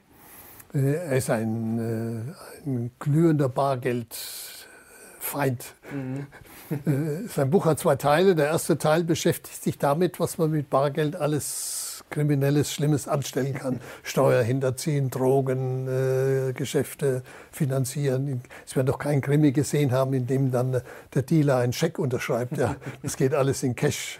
Äh, 0.74 0.94
er 0.94 1.16
ist 1.16 1.30
ein, 1.30 2.34
ein 2.66 2.90
glühender 2.98 3.48
Bargeldfeind. 3.48 5.64
Mhm. 5.92 6.26
Äh, 6.70 7.26
sein 7.28 7.48
Buch 7.48 7.64
hat 7.64 7.78
zwei 7.78 7.96
Teile. 7.96 8.34
Der 8.34 8.48
erste 8.48 8.76
Teil 8.76 9.02
beschäftigt 9.02 9.64
sich 9.64 9.78
damit, 9.78 10.20
was 10.20 10.36
man 10.36 10.50
mit 10.50 10.68
Bargeld 10.68 11.16
alles 11.16 11.87
Kriminelles, 12.10 12.72
Schlimmes 12.72 13.08
anstellen 13.08 13.54
kann. 13.54 13.80
Steuer 14.02 14.42
hinterziehen, 14.42 15.10
Drogen, 15.10 15.88
äh, 15.88 16.52
Geschäfte 16.52 17.22
finanzieren. 17.50 18.42
Es 18.66 18.76
werden 18.76 18.86
doch 18.86 18.98
keinen 18.98 19.20
Krimi 19.20 19.52
gesehen 19.52 19.92
haben, 19.92 20.14
in 20.14 20.26
dem 20.26 20.50
dann 20.50 20.80
der 21.14 21.22
Dealer 21.22 21.58
einen 21.58 21.72
Scheck 21.72 21.98
unterschreibt. 21.98 22.56
Ja, 22.56 22.76
das 23.02 23.16
geht 23.16 23.34
alles 23.34 23.62
in 23.62 23.74
Cash 23.74 24.18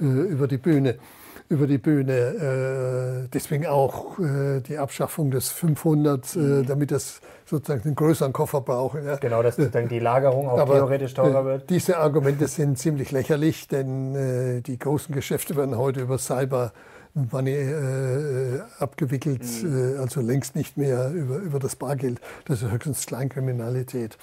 äh, 0.00 0.04
über 0.04 0.48
die 0.48 0.58
Bühne 0.58 0.98
über 1.48 1.66
die 1.66 1.78
Bühne. 1.78 3.24
Äh, 3.24 3.28
deswegen 3.32 3.66
auch 3.66 4.18
äh, 4.18 4.60
die 4.60 4.78
Abschaffung 4.78 5.30
des 5.30 5.48
500, 5.50 6.36
äh, 6.36 6.38
mhm. 6.38 6.66
damit 6.66 6.90
das 6.90 7.20
sozusagen 7.48 7.82
einen 7.84 7.94
größeren 7.94 8.32
Koffer 8.32 8.60
braucht. 8.60 9.02
Ja. 9.04 9.16
Genau, 9.16 9.42
dass 9.42 9.56
dann 9.56 9.88
die 9.88 9.98
Lagerung 9.98 10.48
auch 10.48 10.58
Aber, 10.58 10.74
theoretisch 10.74 11.14
teurer 11.14 11.44
wird. 11.44 11.70
Diese 11.70 11.98
Argumente 11.98 12.46
sind 12.46 12.78
ziemlich 12.78 13.10
lächerlich, 13.10 13.68
denn 13.68 14.62
die 14.62 14.78
großen 14.78 15.14
Geschäfte 15.14 15.56
werden 15.56 15.76
heute 15.76 16.00
über 16.00 16.18
Cyber 16.18 16.72
Money 17.14 17.52
äh, 17.52 18.60
abgewickelt, 18.78 19.42
mhm. 19.62 19.96
äh, 19.96 19.98
also 19.98 20.20
längst 20.20 20.56
nicht 20.56 20.76
mehr 20.76 21.10
über, 21.10 21.36
über 21.36 21.58
das 21.58 21.76
Bargeld. 21.76 22.20
Das 22.44 22.62
ist 22.62 22.70
höchstens 22.70 23.06
Kleinkriminalität. 23.06 24.18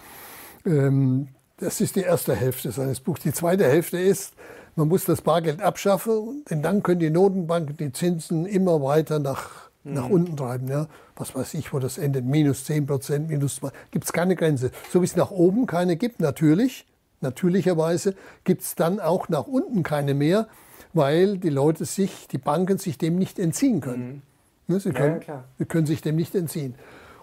Ähm, 0.65 1.29
das 1.57 1.81
ist 1.81 1.95
die 1.95 2.01
erste 2.01 2.35
Hälfte 2.35 2.71
seines 2.71 2.99
Buchs. 2.99 3.21
Die 3.21 3.33
zweite 3.33 3.65
Hälfte 3.65 3.97
ist, 3.97 4.33
man 4.75 4.87
muss 4.89 5.05
das 5.05 5.21
Bargeld 5.21 5.61
abschaffen, 5.61 6.43
denn 6.49 6.61
dann 6.61 6.83
können 6.83 6.99
die 6.99 7.09
Notenbanken 7.09 7.77
die 7.77 7.93
Zinsen 7.93 8.45
immer 8.45 8.81
weiter 8.81 9.19
nach, 9.19 9.64
mhm. 9.85 9.93
nach 9.93 10.09
unten 10.09 10.35
treiben. 10.35 10.67
Ja. 10.67 10.87
Was 11.15 11.33
weiß 11.35 11.53
ich, 11.53 11.71
wo 11.71 11.79
das 11.79 11.97
endet, 11.97 12.25
minus 12.25 12.65
10 12.65 12.87
Prozent, 12.87 13.29
minus 13.29 13.57
2, 13.57 13.69
gibt 13.91 14.05
es 14.05 14.13
keine 14.13 14.35
Grenze. 14.35 14.71
So 14.91 15.01
wie 15.01 15.05
es 15.05 15.15
nach 15.15 15.31
oben 15.31 15.65
keine 15.65 15.95
gibt, 15.95 16.19
natürlich, 16.19 16.85
natürlicherweise, 17.21 18.15
gibt 18.43 18.63
es 18.63 18.75
dann 18.75 18.99
auch 18.99 19.29
nach 19.29 19.47
unten 19.47 19.83
keine 19.83 20.13
mehr, 20.13 20.47
weil 20.93 21.37
die 21.37 21.49
Leute 21.49 21.85
sich, 21.85 22.27
die 22.27 22.37
Banken 22.37 22.77
sich 22.77 22.97
dem 22.97 23.17
nicht 23.17 23.39
entziehen 23.39 23.81
können. 23.81 24.07
Mhm. 24.07 24.21
Ne, 24.67 24.79
sie, 24.79 24.91
können 24.91 25.21
ja, 25.27 25.43
sie 25.59 25.65
können 25.65 25.85
sich 25.85 26.01
dem 26.01 26.15
nicht 26.15 26.33
entziehen. 26.33 26.75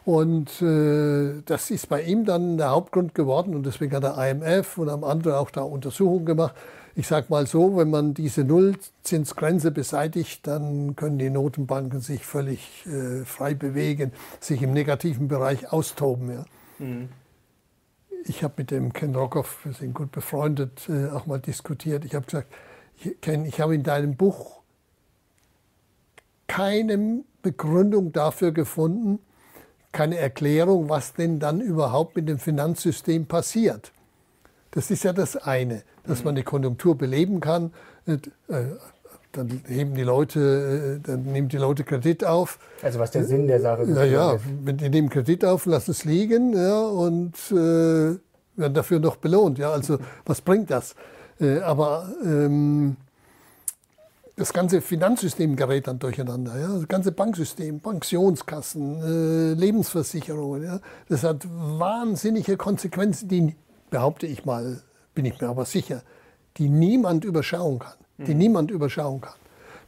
Und 0.05 0.61
äh, 0.62 1.42
das 1.44 1.70
ist 1.70 1.88
bei 1.88 2.03
ihm 2.03 2.25
dann 2.25 2.57
der 2.57 2.70
Hauptgrund 2.70 3.14
geworden 3.14 3.55
und 3.55 3.64
deswegen 3.66 3.94
hat 3.94 4.03
der 4.03 4.16
IMF 4.16 4.79
und 4.79 4.88
am 4.88 5.05
anderen 5.05 5.37
auch 5.37 5.51
da 5.51 5.62
Untersuchungen 5.62 6.27
gemacht, 6.27 6.55
ich 6.94 7.07
sage 7.07 7.26
mal 7.31 7.46
so, 7.46 7.76
wenn 7.76 7.90
man 7.90 8.14
diese 8.14 8.44
Nullzinsgrenze 8.44 9.70
beseitigt, 9.70 10.46
dann 10.46 10.94
können 10.94 11.18
die 11.18 11.31
Notenbanken 11.31 12.00
sich 12.00 12.26
völlig 12.26 12.87
äh, 12.87 13.24
frei 13.24 13.55
bewegen, 13.55 14.12
sich 14.40 14.62
im 14.62 14.72
negativen 14.72 15.28
Bereich 15.28 15.72
austoben. 15.72 16.31
Ja. 16.31 16.44
Mhm. 16.78 17.09
Ich 18.24 18.44
habe 18.44 18.55
mit 18.59 18.70
dem 18.70 18.92
Ken 18.92 19.14
Rockoff, 19.14 19.64
wir 19.64 19.72
sind 19.72 19.94
gut 19.94 20.12
befreundet, 20.12 20.88
äh, 20.88 21.09
auch 21.09 21.26
mal 21.26 21.40
diskutiert. 21.40 22.05
Ich 22.05 22.14
habe 22.14 22.26
gesagt, 22.26 22.52
Ken, 23.20 23.46
ich 23.46 23.61
habe 23.61 23.74
in 23.74 23.83
deinem 23.83 24.16
Buch 24.16 24.61
keine 26.46 27.24
Begründung 27.40 28.12
dafür 28.12 28.52
gefunden, 28.52 29.18
keine 29.90 30.18
Erklärung, 30.18 30.88
was 30.88 31.14
denn 31.14 31.40
dann 31.40 31.61
überhaupt 31.61 32.16
mit 32.16 32.28
dem 32.28 32.38
Finanzsystem 32.38 33.26
passiert. 33.26 33.92
Das 34.70 34.90
ist 34.90 35.05
ja 35.05 35.12
das 35.12 35.37
eine, 35.37 35.83
dass 36.06 36.24
man 36.24 36.34
die 36.34 36.42
Konjunktur 36.42 36.96
beleben 36.96 37.40
kann. 37.40 37.72
Äh, 38.06 38.18
dann 39.32 39.62
heben 39.66 39.94
die 39.94 40.02
Leute, 40.02 41.00
äh, 41.00 41.06
dann 41.06 41.22
nehmen 41.24 41.48
die 41.48 41.56
Leute 41.56 41.84
Kredit 41.84 42.24
auf. 42.24 42.58
Also 42.82 42.98
was 42.98 43.10
der 43.10 43.24
Sinn 43.24 43.46
der 43.46 43.60
Sache 43.60 43.82
ist. 43.82 43.96
Ja, 43.96 44.04
ja, 44.04 44.38
die 44.64 44.88
nehmen 44.88 45.08
Kredit 45.08 45.44
auf, 45.44 45.66
lassen 45.66 45.92
es 45.92 46.04
liegen 46.04 46.54
ja, 46.54 46.82
und 46.82 47.34
äh, 47.50 47.54
werden 47.54 48.74
dafür 48.74 49.00
noch 49.00 49.16
belohnt. 49.16 49.58
Ja, 49.58 49.72
also 49.72 49.98
was 50.24 50.40
bringt 50.40 50.70
das? 50.70 50.94
Äh, 51.40 51.60
aber 51.60 52.12
ähm, 52.24 52.96
das 54.36 54.52
ganze 54.52 54.80
Finanzsystem 54.80 55.56
gerät 55.56 55.86
dann 55.86 55.98
durcheinander. 55.98 56.58
Ja? 56.58 56.68
Das 56.68 56.88
ganze 56.88 57.12
Banksystem, 57.12 57.80
Pensionskassen, 57.80 59.02
äh, 59.02 59.54
Lebensversicherungen. 59.54 60.64
Ja? 60.64 60.80
Das 61.08 61.22
hat 61.22 61.46
wahnsinnige 61.48 62.56
Konsequenzen, 62.56 63.28
die, 63.28 63.54
behaupte 63.90 64.26
ich 64.26 64.44
mal, 64.44 64.82
bin 65.14 65.25
ich 65.25 65.40
mir 65.40 65.48
aber 65.48 65.64
sicher, 65.64 66.03
die 66.57 66.68
niemand 66.68 67.25
überschauen 67.25 67.79
kann. 67.79 67.94
Die 68.18 68.33
mhm. 68.33 68.38
niemand 68.38 68.70
überschauen 68.70 69.20
kann. 69.20 69.35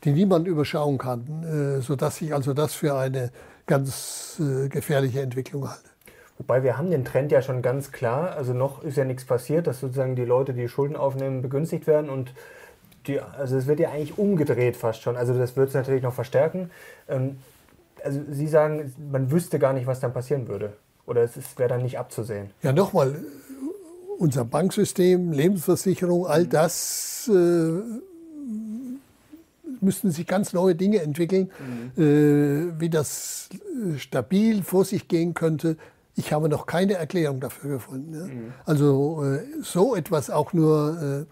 Die 0.04 0.12
niemand 0.12 0.46
überschauen 0.46 0.98
kann, 0.98 1.78
äh, 1.78 1.80
sodass 1.80 2.20
ich 2.20 2.34
also 2.34 2.52
das 2.52 2.74
für 2.74 2.94
eine 2.94 3.30
ganz 3.66 4.40
äh, 4.40 4.68
gefährliche 4.68 5.20
Entwicklung 5.20 5.68
halte. 5.68 5.88
Wobei 6.38 6.62
wir 6.62 6.76
haben 6.76 6.90
den 6.90 7.04
Trend 7.04 7.30
ja 7.32 7.40
schon 7.42 7.62
ganz 7.62 7.92
klar, 7.92 8.32
also 8.32 8.52
noch 8.52 8.82
ist 8.82 8.96
ja 8.96 9.04
nichts 9.04 9.24
passiert, 9.24 9.66
dass 9.66 9.80
sozusagen 9.80 10.16
die 10.16 10.24
Leute, 10.24 10.52
die 10.52 10.68
Schulden 10.68 10.96
aufnehmen, 10.96 11.42
begünstigt 11.42 11.86
werden 11.86 12.10
und 12.10 12.34
die, 13.06 13.20
also 13.20 13.56
es 13.56 13.66
wird 13.66 13.80
ja 13.80 13.90
eigentlich 13.90 14.18
umgedreht 14.18 14.76
fast 14.76 15.02
schon. 15.02 15.16
Also 15.16 15.34
das 15.34 15.56
wird 15.56 15.68
es 15.68 15.74
natürlich 15.74 16.02
noch 16.02 16.14
verstärken. 16.14 16.70
Ähm, 17.08 17.38
also 18.02 18.20
Sie 18.30 18.48
sagen, 18.48 18.94
man 19.10 19.30
wüsste 19.30 19.58
gar 19.58 19.72
nicht, 19.72 19.86
was 19.86 20.00
dann 20.00 20.12
passieren 20.12 20.48
würde. 20.48 20.72
Oder 21.06 21.22
es 21.22 21.36
wäre 21.58 21.68
dann 21.68 21.82
nicht 21.82 21.98
abzusehen. 21.98 22.50
Ja, 22.62 22.72
nochmal, 22.72 23.14
unser 24.18 24.44
Banksystem, 24.44 25.32
Lebensversicherung, 25.32 26.26
all 26.26 26.46
das 26.46 27.30
äh, 27.32 27.82
müssten 29.80 30.10
sich 30.10 30.26
ganz 30.26 30.52
neue 30.52 30.74
Dinge 30.74 31.00
entwickeln, 31.00 31.50
mhm. 31.96 32.02
äh, 32.02 32.80
wie 32.80 32.90
das 32.90 33.48
äh, 33.52 33.98
stabil 33.98 34.62
vor 34.62 34.84
sich 34.84 35.08
gehen 35.08 35.34
könnte. 35.34 35.76
Ich 36.16 36.32
habe 36.32 36.48
noch 36.48 36.66
keine 36.66 36.94
Erklärung 36.94 37.40
dafür 37.40 37.70
gefunden. 37.70 38.14
Ja. 38.14 38.24
Mhm. 38.26 38.52
Also 38.64 39.24
äh, 39.24 39.40
so 39.62 39.94
etwas 39.94 40.30
auch 40.30 40.52
nur 40.52 41.26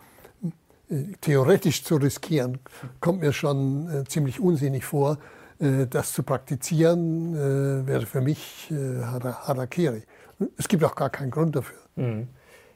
äh, 0.90 0.94
äh, 0.94 1.04
theoretisch 1.20 1.84
zu 1.84 1.96
riskieren, 1.96 2.58
kommt 3.00 3.20
mir 3.20 3.32
schon 3.32 4.04
ziemlich 4.08 4.40
unsinnig 4.40 4.84
vor. 4.84 5.18
das 5.58 6.12
zu 6.12 6.24
praktizieren 6.24 7.86
wäre 7.86 8.04
für 8.04 8.20
mich 8.20 8.68
Harakiri. 8.70 10.02
Es 10.58 10.66
gibt 10.66 10.82
auch 10.82 10.96
gar 10.96 11.08
keinen 11.08 11.30
Grund 11.30 11.54
dafür. 11.54 11.78
Mhm. 11.94 12.26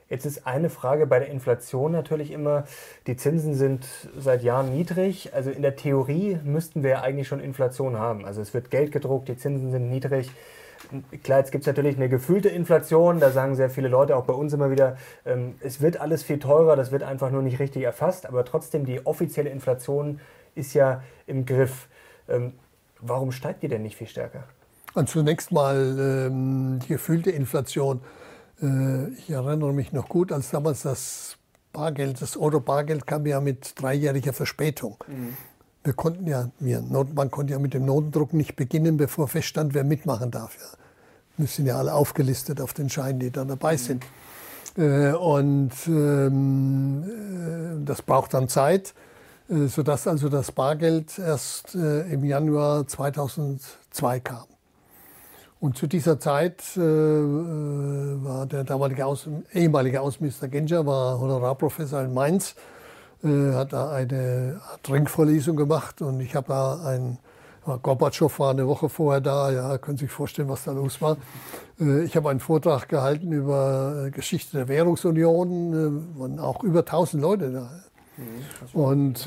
Jetzt 0.09 0.25
ist 0.25 0.47
eine 0.47 0.71
Frage 0.71 1.07
bei 1.07 1.19
der 1.19 1.29
Inflation 1.29 1.91
natürlich 1.91 2.31
immer, 2.31 2.65
die 3.09 3.17
Zinsen 3.17 3.55
sind 3.55 3.85
seit 4.17 4.45
Jahren 4.45 4.73
niedrig. 4.73 5.35
Also 5.35 5.51
in 5.51 5.63
der 5.63 5.75
Theorie 5.75 6.39
müssten 6.45 6.85
wir 6.85 6.91
ja 6.91 7.03
eigentlich 7.03 7.27
schon 7.27 7.41
Inflation 7.41 7.99
haben. 7.99 8.25
Also 8.25 8.41
es 8.41 8.55
wird 8.55 8.71
Geld 8.71 8.93
gedruckt, 8.93 9.29
die 9.29 9.37
Zinsen 9.37 9.73
sind 9.73 9.91
niedrig. 9.91 10.31
Klar, 11.25 11.41
jetzt 11.41 11.51
gibt 11.51 11.63
es 11.63 11.67
natürlich 11.67 11.97
eine 11.97 12.09
gefühlte 12.09 12.49
Inflation, 12.49 13.19
da 13.19 13.31
sagen 13.31 13.57
sehr 13.57 13.71
viele 13.71 13.89
Leute, 13.89 14.15
auch 14.15 14.25
bei 14.25 14.35
uns 14.35 14.53
immer 14.53 14.71
wieder, 14.71 14.97
ähm, 15.25 15.55
es 15.61 15.81
wird 15.81 16.01
alles 16.01 16.23
viel 16.23 16.39
teurer, 16.39 16.77
das 16.77 16.93
wird 16.93 17.03
einfach 17.03 17.31
nur 17.31 17.43
nicht 17.43 17.59
richtig 17.59 17.83
erfasst, 17.83 18.27
aber 18.27 18.45
trotzdem 18.45 18.85
die 18.85 19.05
offizielle 19.05 19.51
Inflation 19.51 20.21
ist 20.55 20.75
ja 20.75 21.03
im 21.27 21.47
Griff. 21.47 21.89
Ähm, 22.29 22.53
warum 23.01 23.33
steigt 23.33 23.63
die 23.63 23.69
denn 23.69 23.83
nicht 23.83 23.97
viel 23.97 24.07
stärker? 24.07 24.45
Und 24.95 25.09
zunächst 25.09 25.51
mal 25.51 26.29
ähm, 26.29 26.79
die 26.85 26.89
gefühlte 26.89 27.31
Inflation. 27.31 28.01
Äh, 28.63 29.09
ich 29.11 29.31
erinnere 29.31 29.73
mich 29.73 29.93
noch 29.93 30.09
gut, 30.09 30.33
als 30.33 30.51
damals 30.51 30.83
das 30.83 31.37
Bargeld, 31.73 32.23
das 32.23 32.37
Euro-Bargeld 32.37 33.07
kam 33.07 33.27
ja 33.27 33.41
mit 33.41 33.81
dreijähriger 33.81 34.33
Verspätung. 34.33 34.97
Mhm. 35.07 35.37
Wir 35.85 35.93
konnten 35.93 36.27
ja, 36.27 36.51
wir 36.59 36.81
Notenbank 36.81 37.31
konnte 37.31 37.53
ja 37.53 37.59
mit 37.59 37.75
dem 37.75 37.85
Notendruck 37.85 38.33
nicht 38.33 38.57
beginnen, 38.57 38.97
bevor 38.97 39.29
feststand, 39.29 39.75
wer 39.75 39.85
mitmachen 39.85 40.31
darf. 40.31 40.57
Ja. 40.59 40.79
Wir 41.37 41.47
sind 41.47 41.67
ja 41.67 41.79
alle 41.79 41.93
aufgelistet 41.93 42.61
auf 42.61 42.73
den 42.73 42.89
Scheinen, 42.89 43.21
die 43.21 43.31
da 43.31 43.45
dabei 43.45 43.75
mhm. 43.75 43.79
sind. 43.79 44.05
Äh, 44.77 45.13
und 45.13 45.73
ähm, 45.87 47.05
äh, 47.05 47.85
das 47.85 48.03
braucht 48.03 48.35
dann 48.35 48.49
Zeit, 48.49 48.95
äh, 49.49 49.67
sodass 49.67 50.09
also 50.09 50.29
das 50.29 50.51
Bargeld 50.53 51.19
erst 51.19 51.75
äh, 51.75 52.11
im 52.11 52.25
Januar 52.25 52.87
2002 52.87 54.21
kam. 54.21 54.47
Und 55.67 55.77
zu 55.77 55.89
dieser 55.89 56.21
Zeit 56.21 56.63
äh, 56.77 56.81
äh, 56.81 58.25
war 58.25 58.47
der 58.47 58.63
damalige 58.63 59.05
Aus, 59.05 59.29
ehemalige 59.53 60.01
Außenminister 60.01 60.47
Genscher, 60.47 60.87
war 60.87 61.19
Honorarprofessor 61.19 62.03
in 62.03 62.15
Mainz, 62.15 62.55
äh, 63.25 63.53
hat 63.53 63.73
da 63.73 63.91
eine 63.91 64.61
Trinkvorlesung 64.85 65.57
gemacht 65.57 66.03
und 66.03 66.21
ich 66.21 66.37
habe 66.37 66.47
da 66.51 66.85
ein, 66.87 67.19
Gorbatschow 67.83 68.39
war 68.39 68.53
eine 68.53 68.69
Woche 68.69 68.89
vorher 68.89 69.21
da, 69.21 69.51
ja, 69.51 69.77
können 69.79 69.97
Sie 69.97 70.05
sich 70.05 70.13
vorstellen, 70.13 70.49
was 70.49 70.63
da 70.63 70.71
los 70.71 71.03
war. 71.03 71.17
Äh, 71.81 72.05
ich 72.05 72.17
habe 72.17 72.31
einen 72.31 72.39
Vortrag 72.39 72.89
gehalten 72.89 73.33
über 73.33 74.05
äh, 74.07 74.11
Geschichte 74.13 74.59
der 74.59 74.69
Währungsunion, 74.69 75.73
äh, 75.73 76.21
waren 76.21 76.39
auch 76.39 76.63
über 76.63 76.85
1000 76.85 77.21
Leute 77.21 77.51
da. 77.51 77.71
Mhm, 78.19 78.81
und 78.81 79.21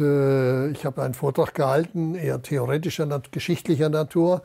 ich 0.72 0.86
habe 0.86 1.04
einen 1.04 1.14
Vortrag 1.14 1.54
gehalten, 1.54 2.16
eher 2.16 2.42
theoretischer, 2.42 3.22
geschichtlicher 3.30 3.90
Natur 3.90 4.42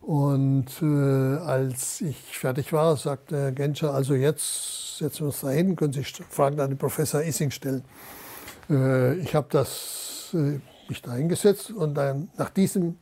und 0.00 0.66
äh, 0.80 1.36
als 1.44 2.00
ich 2.00 2.16
fertig 2.38 2.72
war, 2.72 2.96
sagte 2.96 3.52
Genscher, 3.52 3.92
also 3.92 4.14
jetzt 4.14 4.98
setzen 4.98 5.20
wir 5.20 5.26
uns 5.26 5.40
da 5.40 5.50
hin, 5.50 5.76
können 5.76 5.92
Sie 5.92 6.04
Fragen 6.04 6.58
an 6.58 6.70
den 6.70 6.78
Professor 6.78 7.22
Issing 7.22 7.50
stellen. 7.50 7.84
Äh, 8.70 9.16
ich 9.16 9.34
habe 9.34 9.66
äh, 10.32 10.58
mich 10.88 11.02
da 11.02 11.12
hingesetzt 11.12 11.70
und 11.70 11.94
dann 11.94 12.30
nach 12.38 12.50
diesem, 12.50 12.96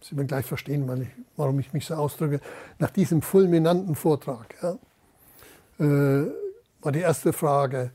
Sie 0.00 0.16
werden 0.16 0.28
gleich 0.28 0.46
verstehen, 0.46 0.88
ich, 1.02 1.08
warum 1.36 1.58
ich 1.58 1.72
mich 1.72 1.86
so 1.86 1.94
ausdrücke, 1.94 2.40
nach 2.78 2.90
diesem 2.90 3.20
fulminanten 3.20 3.96
Vortrag 3.96 4.54
ja, 4.62 4.78
äh, 5.84 6.30
war 6.82 6.92
die 6.92 7.00
erste 7.00 7.32
Frage, 7.32 7.90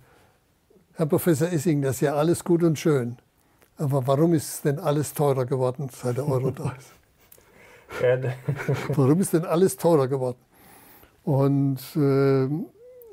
Herr 0.95 1.05
Professor 1.05 1.49
Issing, 1.49 1.81
das 1.81 1.95
ist 1.95 2.01
ja 2.01 2.15
alles 2.15 2.43
gut 2.43 2.61
und 2.63 2.77
schön, 2.77 3.17
aber 3.77 4.05
warum 4.05 4.33
ist 4.33 4.65
denn 4.65 4.79
alles 4.79 5.13
teurer 5.13 5.45
geworden, 5.45 5.89
seit 5.89 6.17
der 6.17 6.27
Euro 6.27 6.51
da 6.51 6.73
ist? 6.77 6.98
Warum 8.89 9.21
ist 9.21 9.33
denn 9.33 9.45
alles 9.45 9.77
teurer 9.77 10.07
geworden? 10.07 10.37
Und 11.23 11.79
äh, 11.95 12.47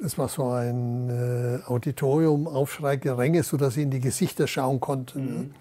es 0.05 0.19
war 0.19 0.29
so 0.29 0.49
ein 0.49 1.11
äh, 1.11 1.59
Auditorium, 1.67 2.47
Aufschrei, 2.47 2.97
Geränge, 2.97 3.43
sodass 3.43 3.75
sie 3.75 3.83
in 3.83 3.91
die 3.91 4.01
Gesichter 4.01 4.47
schauen 4.47 4.81
konnten. 4.81 5.25
Mhm. 5.25 5.55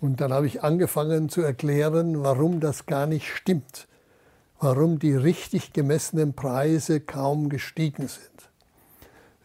Und 0.00 0.20
dann 0.20 0.32
habe 0.32 0.46
ich 0.46 0.62
angefangen 0.62 1.28
zu 1.28 1.42
erklären, 1.42 2.22
warum 2.22 2.60
das 2.60 2.86
gar 2.86 3.06
nicht 3.06 3.28
stimmt. 3.28 3.88
Warum 4.60 4.98
die 4.98 5.14
richtig 5.14 5.72
gemessenen 5.72 6.34
Preise 6.34 7.00
kaum 7.00 7.48
gestiegen 7.48 8.08
sind. 8.08 8.38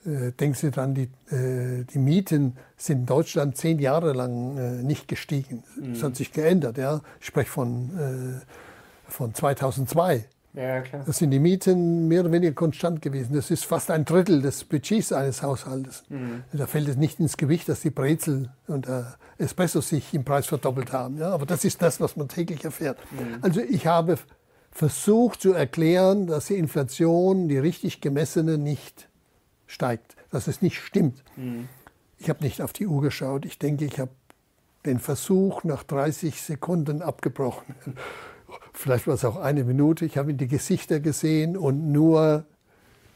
Äh, 0.06 0.32
denken 0.32 0.56
Sie 0.56 0.72
dran, 0.72 0.96
die, 0.96 1.10
äh, 1.34 1.86
die 1.86 2.00
Mieten 2.00 2.58
sind 2.78 3.02
in 3.02 3.06
Deutschland 3.06 3.58
zehn 3.58 3.80
Jahre 3.80 4.14
lang 4.14 4.58
äh, 4.58 4.84
nicht 4.84 5.08
gestiegen. 5.08 5.64
Es 5.78 6.00
mhm. 6.00 6.04
hat 6.04 6.16
sich 6.16 6.32
geändert. 6.32 6.78
Ja? 6.78 7.02
Ich 7.20 7.28
spreche 7.28 7.50
von 7.50 8.42
äh, 8.42 8.73
von 9.08 9.34
2002. 9.34 10.26
Ja, 10.54 10.82
klar. 10.82 11.04
Das 11.06 11.18
sind 11.18 11.32
die 11.32 11.40
Mieten 11.40 12.08
mehr 12.08 12.22
oder 12.22 12.32
weniger 12.32 12.54
konstant 12.54 13.02
gewesen. 13.02 13.34
Das 13.36 13.50
ist 13.50 13.66
fast 13.66 13.90
ein 13.90 14.06
Drittel 14.06 14.42
des 14.42 14.64
Budgets 14.64 15.12
eines 15.12 15.42
Haushaltes. 15.42 16.04
Mhm. 16.10 16.44
Da 16.54 16.68
fällt 16.68 16.88
es 16.88 16.96
nicht 16.96 17.20
ins 17.20 17.38
Gewicht, 17.38 17.68
dass 17.70 17.82
die 17.82 17.90
Brezel 17.90 18.52
und 18.68 18.86
der 18.86 19.16
Espresso 19.40 19.82
sich 19.82 20.14
im 20.14 20.24
Preis 20.24 20.46
verdoppelt 20.46 20.94
haben. 20.94 21.18
Ja, 21.18 21.32
aber 21.32 21.48
das 21.48 21.66
ist 21.66 21.82
das, 21.82 22.00
was 22.00 22.16
man 22.16 22.28
täglich 22.28 22.64
erfährt. 22.64 23.00
Mhm. 23.12 23.40
Also 23.42 23.62
ich 23.62 23.88
habe 23.88 24.20
versucht 24.72 25.42
zu 25.42 25.54
erklären, 25.54 26.28
dass 26.28 26.48
die 26.48 26.58
Inflation, 26.58 27.48
die 27.48 27.58
richtig 27.58 28.00
gemessene, 28.00 28.60
nicht 28.60 29.10
steigt, 29.66 30.16
dass 30.30 30.48
es 30.48 30.62
nicht 30.62 30.80
stimmt. 30.80 31.24
Mhm. 31.36 31.68
Ich 32.20 32.30
habe 32.30 32.44
nicht 32.44 32.62
auf 32.62 32.74
die 32.74 32.86
Uhr 32.86 33.02
geschaut. 33.02 33.46
Ich 33.46 33.58
denke, 33.58 33.86
ich 33.86 34.00
habe 34.00 34.12
den 34.86 35.00
Versuch 35.00 35.64
nach 35.64 35.82
30 35.82 36.42
Sekunden 36.42 37.02
abgebrochen 37.02 37.74
vielleicht 38.74 39.08
war 39.08 39.16
es 39.16 39.26
auch 39.26 39.38
eine 39.38 39.64
Minute, 39.64 40.06
ich 40.06 40.18
habe 40.18 40.32
in 40.32 40.38
die 40.38 40.48
Gesichter 40.48 41.00
gesehen 41.00 41.58
und 41.58 41.92
nur 41.92 42.46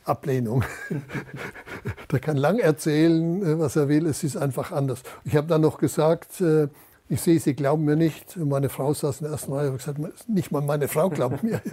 Ablehnung. 0.05 0.63
der 2.11 2.19
kann 2.19 2.37
lang 2.37 2.59
erzählen, 2.59 3.43
äh, 3.43 3.59
was 3.59 3.75
er 3.75 3.89
will, 3.89 4.05
es 4.05 4.23
ist 4.23 4.37
einfach 4.37 4.71
anders. 4.71 5.03
Ich 5.25 5.35
habe 5.35 5.47
dann 5.47 5.61
noch 5.61 5.77
gesagt, 5.77 6.41
äh, 6.41 6.67
ich 7.09 7.21
sehe, 7.21 7.39
Sie 7.39 7.53
glauben 7.53 7.85
mir 7.85 7.95
nicht. 7.95 8.35
Meine 8.37 8.69
Frau 8.69 8.93
saß 8.93 9.21
in 9.21 9.25
der 9.25 9.31
ersten 9.31 9.53
Reihe 9.53 9.71
und 9.71 9.77
gesagt, 9.77 9.99
nicht 10.27 10.51
mal 10.51 10.61
meine 10.61 10.87
Frau 10.87 11.09
glaubt 11.09 11.43
mir. 11.43 11.61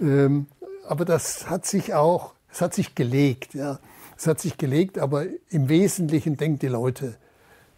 Ähm, 0.00 0.46
aber 0.88 1.04
das 1.04 1.50
hat 1.50 1.66
sich 1.66 1.92
auch, 1.92 2.32
es 2.50 2.62
hat 2.62 2.72
sich 2.72 2.94
gelegt, 2.94 3.52
ja. 3.52 3.78
Es 4.16 4.26
hat 4.26 4.40
sich 4.40 4.56
gelegt, 4.56 4.98
aber 4.98 5.26
im 5.50 5.68
Wesentlichen 5.68 6.38
denken 6.38 6.60
die 6.60 6.68
Leute, 6.68 7.16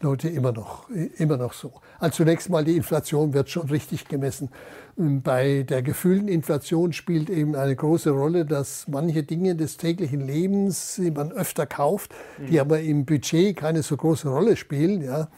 Leute 0.04 0.28
immer 0.28 0.52
noch, 0.52 0.88
immer 1.16 1.36
noch 1.36 1.54
so. 1.54 1.72
Also 1.98 2.18
zunächst 2.18 2.50
mal 2.50 2.64
die 2.64 2.76
Inflation 2.76 3.32
wird 3.32 3.48
schon 3.48 3.68
richtig 3.68 4.06
gemessen. 4.06 4.50
Bei 4.96 5.64
der 5.64 5.82
gefühlten 5.82 6.28
Inflation 6.28 6.92
spielt 6.92 7.30
eben 7.30 7.56
eine 7.56 7.74
große 7.74 8.10
Rolle, 8.10 8.44
dass 8.44 8.86
manche 8.86 9.22
Dinge 9.22 9.56
des 9.56 9.76
täglichen 9.76 10.20
Lebens, 10.20 10.96
die 10.96 11.10
man 11.10 11.32
öfter 11.32 11.66
kauft, 11.66 12.14
die 12.38 12.54
mhm. 12.54 12.60
aber 12.60 12.80
im 12.80 13.04
Budget 13.04 13.56
keine 13.56 13.82
so 13.82 13.96
große 13.96 14.28
Rolle 14.28 14.56
spielen, 14.56 15.02
ja, 15.02 15.28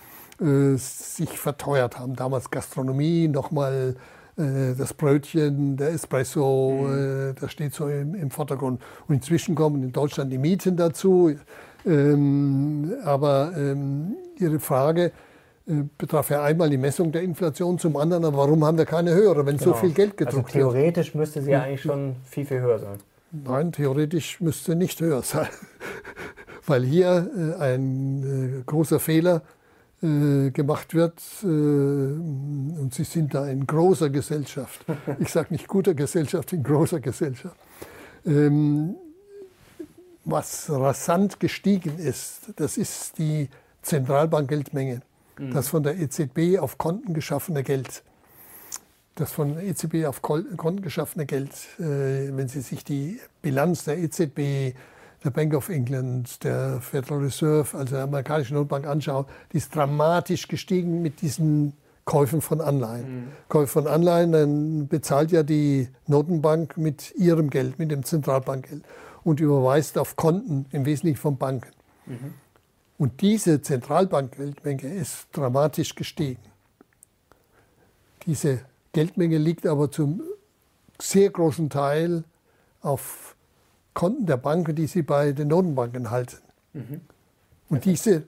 äh, 0.41 0.77
sich 0.77 1.39
verteuert 1.39 1.99
haben. 1.99 2.17
Damals 2.17 2.51
Gastronomie, 2.51 3.29
nochmal 3.29 3.97
äh, 4.37 4.75
das 4.77 4.93
Brötchen, 4.93 5.77
der 5.77 5.93
Espresso, 5.93 6.87
mhm. 6.89 7.31
äh, 7.31 7.35
das 7.41 7.53
steht 7.53 7.73
so 7.73 7.89
im, 7.89 8.15
im, 8.15 8.31
Vordergrund. 8.31 8.83
Und 9.07 9.15
inzwischen 9.15 9.55
kommen 9.55 9.83
in 9.83 9.93
Deutschland 9.93 10.33
die 10.33 10.39
Mieten 10.39 10.77
dazu. 10.77 11.35
Ähm, 11.87 12.93
aber 13.05 13.53
ähm, 13.57 14.17
Ihre 14.41 14.61
Frage 14.61 15.13
äh, 15.69 15.83
betraf 15.99 16.31
ja 16.31 16.43
einmal 16.43 16.71
die 16.71 16.77
Messung 16.77 17.13
der 17.13 17.23
Inflation, 17.23 17.79
zum 17.79 17.97
anderen, 17.97 18.25
aber 18.25 18.39
warum 18.39 18.65
haben 18.65 18.79
wir 18.79 18.87
keine 18.87 19.15
höhere, 19.15 19.47
wenn 19.47 19.57
genau. 19.57 19.73
so 19.73 19.77
viel 19.77 19.91
Geld 19.91 20.17
gedruckt 20.17 20.55
also 20.55 20.59
theoretisch 20.59 21.09
wird? 21.09 21.15
müsste 21.17 21.43
sie 21.43 21.51
ja 21.51 21.63
eigentlich 21.63 21.83
schon 21.83 22.17
viel, 22.25 22.47
viel 22.47 22.61
höher 22.61 22.79
sein. 22.79 22.99
Nein, 23.33 23.73
theoretisch 23.73 24.41
müsste 24.41 24.77
nicht 24.77 25.01
höher 25.01 25.23
sein, 25.23 25.49
weil 26.67 26.85
hier 26.85 27.29
äh, 27.37 27.61
ein 27.61 28.61
äh, 28.61 28.63
großer 28.65 29.01
Fehler 29.01 29.43
gemacht 30.03 30.95
wird. 30.95 31.15
Und 31.43 32.91
Sie 32.93 33.03
sind 33.03 33.33
da 33.33 33.49
in 33.49 33.67
großer 33.67 34.11
Gesellschaft. 34.11 34.85
Ich 35.19 35.33
sage 35.33 35.49
nicht 35.51 35.67
guter 35.67 35.95
Gesellschaft, 35.95 36.53
in 36.53 36.63
großer 36.63 37.01
Gesellschaft. 37.01 37.57
Ähm, 38.27 38.95
was 40.27 40.69
rasant 40.69 41.41
gestiegen 41.41 41.99
ist, 41.99 42.53
das 42.57 42.77
ist 42.77 43.17
die 43.19 43.49
Zentralbankgeldmenge. 43.87 45.01
Mhm. 45.39 45.53
Das 45.53 45.69
von 45.69 45.83
der 45.83 45.99
EZB 45.99 46.59
auf 46.59 46.79
Konten 46.79 47.15
geschaffene 47.15 47.63
Geld. 47.63 48.03
Das 49.15 49.33
von 49.33 49.55
der 49.55 49.65
EZB 49.65 50.07
auf 50.07 50.21
Konten 50.21 50.83
geschaffene 50.83 51.25
Geld, 51.25 51.51
äh, 51.79 52.37
wenn 52.37 52.49
Sie 52.49 52.61
sich 52.61 52.85
die 52.85 53.19
Bilanz 53.41 53.85
der 53.85 53.99
EZB 53.99 54.75
der 55.25 55.31
Bank 55.31 55.55
of 55.55 55.71
England, 55.71 56.45
der 56.45 56.81
Federal 56.81 57.21
Reserve, 57.21 57.77
also 57.77 57.95
der 57.95 58.05
amerikanischen 58.05 58.55
Notbank 58.55 58.87
anschauen, 58.87 59.25
die 59.53 59.57
ist 59.57 59.75
dramatisch 59.75 60.47
gestiegen 60.49 61.01
mit 61.01 61.23
diesen 61.23 61.73
Käufen 62.05 62.41
von 62.41 62.61
Anleihen. 62.61 63.09
Mhm. 63.09 63.29
Käufe 63.49 63.73
von 63.73 63.87
Anleihen, 63.87 64.33
dann 64.33 64.89
bezahlt 64.89 65.33
ja 65.33 65.43
die 65.43 65.89
Notenbank 66.07 66.77
mit 66.77 67.15
ihrem 67.17 67.51
Geld, 67.51 67.79
mit 67.79 67.91
dem 67.91 68.05
Zentralbankgeld 68.05 68.85
und 69.25 69.41
überweist 69.41 69.99
auf 69.99 70.15
Konten, 70.15 70.67
im 70.71 70.85
Wesentlichen 70.85 71.19
von 71.19 71.37
Banken. 71.37 71.73
Mhm. 72.07 72.35
Und 72.99 73.21
diese 73.21 73.61
Zentralbankgeldmenge 73.61 74.95
ist 74.95 75.29
dramatisch 75.33 75.95
gestiegen. 75.95 76.43
Diese 78.25 78.61
Geldmenge 78.93 79.39
liegt 79.39 79.67
aber 79.67 79.91
zum 79.91 80.23
sehr 81.01 81.31
großen 81.31 81.69
Teil 81.69 82.25
auf 82.81 83.37
Konten 83.93 84.27
der 84.27 84.39
Banken, 84.39 84.75
die 84.75 84.87
sie 84.87 85.03
bei 85.03 85.33
den 85.33 85.49
Notenbanken 85.49 86.11
halten. 86.11 86.39
Mhm. 86.73 87.01
Und 87.69 87.85
diese, 87.85 88.25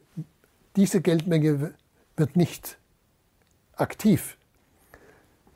diese 0.76 1.00
Geldmenge 1.00 1.74
wird 2.16 2.36
nicht 2.36 2.78
aktiv. 3.76 4.36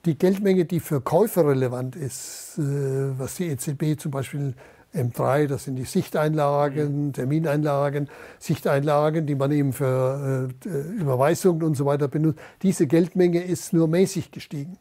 Die 0.04 0.16
Geldmenge, 0.16 0.64
die 0.64 0.80
für 0.80 1.00
Käufer 1.00 1.46
relevant 1.46 1.96
ist, 1.96 2.58
äh, 2.58 3.18
was 3.18 3.36
die 3.36 3.48
EZB 3.48 4.00
zum 4.00 4.10
Beispiel 4.10 4.54
M3, 4.94 5.46
das 5.46 5.64
sind 5.64 5.76
die 5.76 5.84
Sichteinlagen, 5.84 7.06
mhm. 7.06 7.12
Termineinlagen, 7.12 8.08
Sichteinlagen, 8.38 9.26
die 9.26 9.34
man 9.34 9.50
eben 9.50 9.72
für 9.72 10.50
äh, 10.64 10.68
Überweisungen 11.00 11.62
und 11.62 11.76
so 11.76 11.86
weiter 11.86 12.08
benutzt. 12.08 12.40
Diese 12.62 12.86
Geldmenge 12.86 13.42
ist 13.42 13.72
nur 13.72 13.88
mäßig 13.88 14.30
gestiegen. 14.30 14.78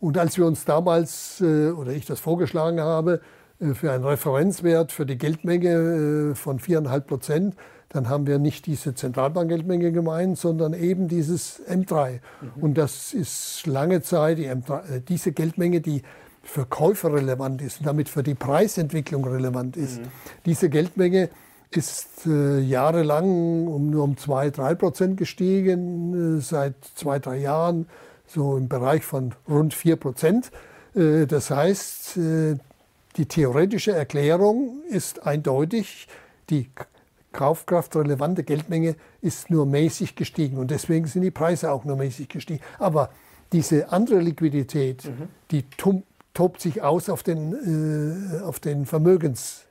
Und 0.00 0.18
als 0.18 0.36
wir 0.36 0.46
uns 0.46 0.64
damals, 0.64 1.40
äh, 1.40 1.70
oder 1.70 1.92
ich 1.92 2.06
das 2.06 2.20
vorgeschlagen 2.20 2.80
habe, 2.80 3.20
äh, 3.60 3.74
für 3.74 3.92
einen 3.92 4.04
Referenzwert 4.04 4.92
für 4.92 5.06
die 5.06 5.18
Geldmenge 5.18 6.32
äh, 6.32 6.34
von 6.34 6.60
4,5 6.60 7.00
Prozent, 7.00 7.56
dann 7.88 8.08
haben 8.08 8.26
wir 8.26 8.38
nicht 8.38 8.66
diese 8.66 8.94
Zentralbankgeldmenge 8.94 9.92
gemeint, 9.92 10.38
sondern 10.38 10.74
eben 10.74 11.08
dieses 11.08 11.62
M3. 11.68 12.20
Mhm. 12.40 12.62
Und 12.62 12.78
das 12.78 13.14
ist 13.14 13.66
lange 13.66 14.02
Zeit 14.02 14.38
die 14.38 14.48
M3, 14.48 14.96
äh, 14.96 15.00
diese 15.00 15.32
Geldmenge, 15.32 15.80
die 15.80 16.02
für 16.46 16.66
Käufer 16.66 17.12
relevant 17.12 17.60
ist 17.60 17.80
und 17.80 17.86
damit 17.86 18.08
für 18.08 18.22
die 18.22 18.34
Preisentwicklung 18.34 19.24
relevant 19.24 19.76
ist. 19.76 20.00
Mhm. 20.00 20.08
Diese 20.44 20.70
Geldmenge 20.70 21.30
ist 21.70 22.26
äh, 22.26 22.60
jahrelang 22.60 23.66
um 23.66 23.90
nur 23.90 24.04
um 24.04 24.16
2, 24.16 24.50
3 24.50 24.74
Prozent 24.76 25.16
gestiegen, 25.16 26.38
äh, 26.38 26.40
seit 26.40 26.74
zwei, 26.94 27.18
drei 27.18 27.38
Jahren 27.38 27.86
so 28.26 28.56
im 28.56 28.68
Bereich 28.68 29.04
von 29.04 29.34
rund 29.48 29.74
4 29.74 29.96
Prozent. 29.96 30.50
Äh, 30.94 31.26
das 31.26 31.50
heißt, 31.50 32.18
die 33.16 33.26
theoretische 33.26 33.92
Erklärung 33.92 34.82
ist 34.88 35.26
eindeutig, 35.26 36.06
die 36.50 36.70
kaufkraftrelevante 37.32 38.44
Geldmenge 38.44 38.96
ist 39.20 39.50
nur 39.50 39.66
mäßig 39.66 40.16
gestiegen 40.16 40.56
und 40.56 40.70
deswegen 40.70 41.06
sind 41.06 41.22
die 41.22 41.30
Preise 41.30 41.70
auch 41.70 41.84
nur 41.84 41.96
mäßig 41.96 42.28
gestiegen. 42.28 42.60
Aber 42.78 43.10
diese 43.52 43.92
andere 43.92 44.20
Liquidität, 44.20 45.04
mhm. 45.04 45.28
die 45.50 45.64
tobt 46.36 46.60
sich 46.60 46.82
aus 46.82 47.08
auf 47.08 47.22
den, 47.22 48.38
äh, 48.38 48.42
auf 48.42 48.60
den 48.60 48.86
Vermögens. 48.86 49.62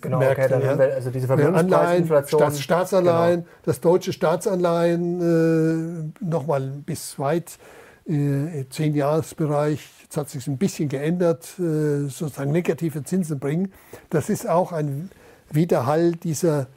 Genau, 0.00 0.18
okay, 0.18 0.48
dann 0.48 0.62
ja. 0.62 0.70
haben 0.70 0.78
wir 0.80 0.94
also 0.94 1.10
diese 1.10 1.28
Vermögenspreisinflation. 1.28 2.40
Staats 2.40 2.60
Staatsanleihen, 2.60 3.42
genau. 3.42 3.54
das 3.62 3.80
deutsche 3.80 4.12
Staatsanleihen 4.12 6.12
äh, 6.20 6.24
nochmal 6.24 6.62
bis 6.84 7.20
weit 7.20 7.58
äh, 8.06 8.64
zehn 8.68 8.94
Jahresbereich 8.94 9.96
Jetzt 10.06 10.16
hat 10.16 10.30
sich 10.30 10.46
ein 10.46 10.56
bisschen 10.56 10.88
geändert, 10.88 11.58
äh, 11.58 12.06
sozusagen 12.06 12.52
negative 12.52 13.02
Zinsen 13.02 13.40
bringen. 13.40 13.72
Das 14.08 14.30
ist 14.30 14.48
auch 14.48 14.70
ein 14.70 15.10
Widerhall 15.50 16.12
dieser 16.12 16.68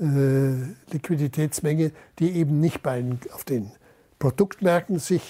äh, 0.00 0.54
Liquiditätsmenge, 0.90 1.92
die 2.18 2.32
eben 2.32 2.60
nicht 2.60 2.82
bei, 2.82 3.04
auf 3.34 3.44
den 3.44 3.70
Produktmärkten 4.18 4.98
sich 4.98 5.20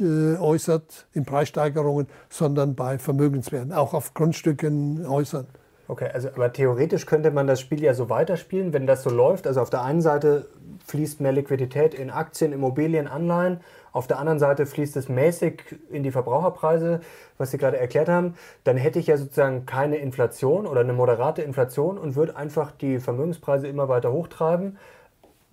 äh, 0.00 0.36
äußert, 0.38 1.06
in 1.12 1.24
Preissteigerungen, 1.24 2.06
sondern 2.28 2.74
bei 2.74 2.98
Vermögenswerten, 2.98 3.72
auch 3.72 3.94
auf 3.94 4.14
Grundstücken, 4.14 5.08
Häusern. 5.08 5.46
Okay, 5.88 6.08
also 6.12 6.28
aber 6.28 6.52
theoretisch 6.52 7.06
könnte 7.06 7.30
man 7.30 7.46
das 7.46 7.60
Spiel 7.60 7.82
ja 7.82 7.92
so 7.92 8.08
weiterspielen, 8.08 8.72
wenn 8.72 8.86
das 8.86 9.02
so 9.02 9.10
läuft. 9.10 9.46
Also 9.46 9.60
auf 9.60 9.70
der 9.70 9.82
einen 9.82 10.00
Seite 10.00 10.46
fließt 10.86 11.20
mehr 11.20 11.32
Liquidität 11.32 11.94
in 11.94 12.10
Aktien, 12.10 12.52
Immobilien, 12.52 13.06
Anleihen 13.08 13.60
auf 13.92 14.06
der 14.06 14.18
anderen 14.18 14.38
Seite 14.38 14.64
fließt 14.64 14.96
es 14.96 15.08
mäßig 15.10 15.62
in 15.90 16.02
die 16.02 16.10
Verbraucherpreise, 16.10 17.00
was 17.36 17.50
Sie 17.50 17.58
gerade 17.58 17.78
erklärt 17.78 18.08
haben. 18.08 18.34
Dann 18.64 18.78
hätte 18.78 18.98
ich 18.98 19.06
ja 19.06 19.18
sozusagen 19.18 19.66
keine 19.66 19.96
Inflation 19.96 20.66
oder 20.66 20.80
eine 20.80 20.94
moderate 20.94 21.42
Inflation 21.42 21.98
und 21.98 22.16
würde 22.16 22.36
einfach 22.36 22.72
die 22.72 22.98
Vermögenspreise 22.98 23.68
immer 23.68 23.88
weiter 23.88 24.10
hochtreiben. 24.10 24.78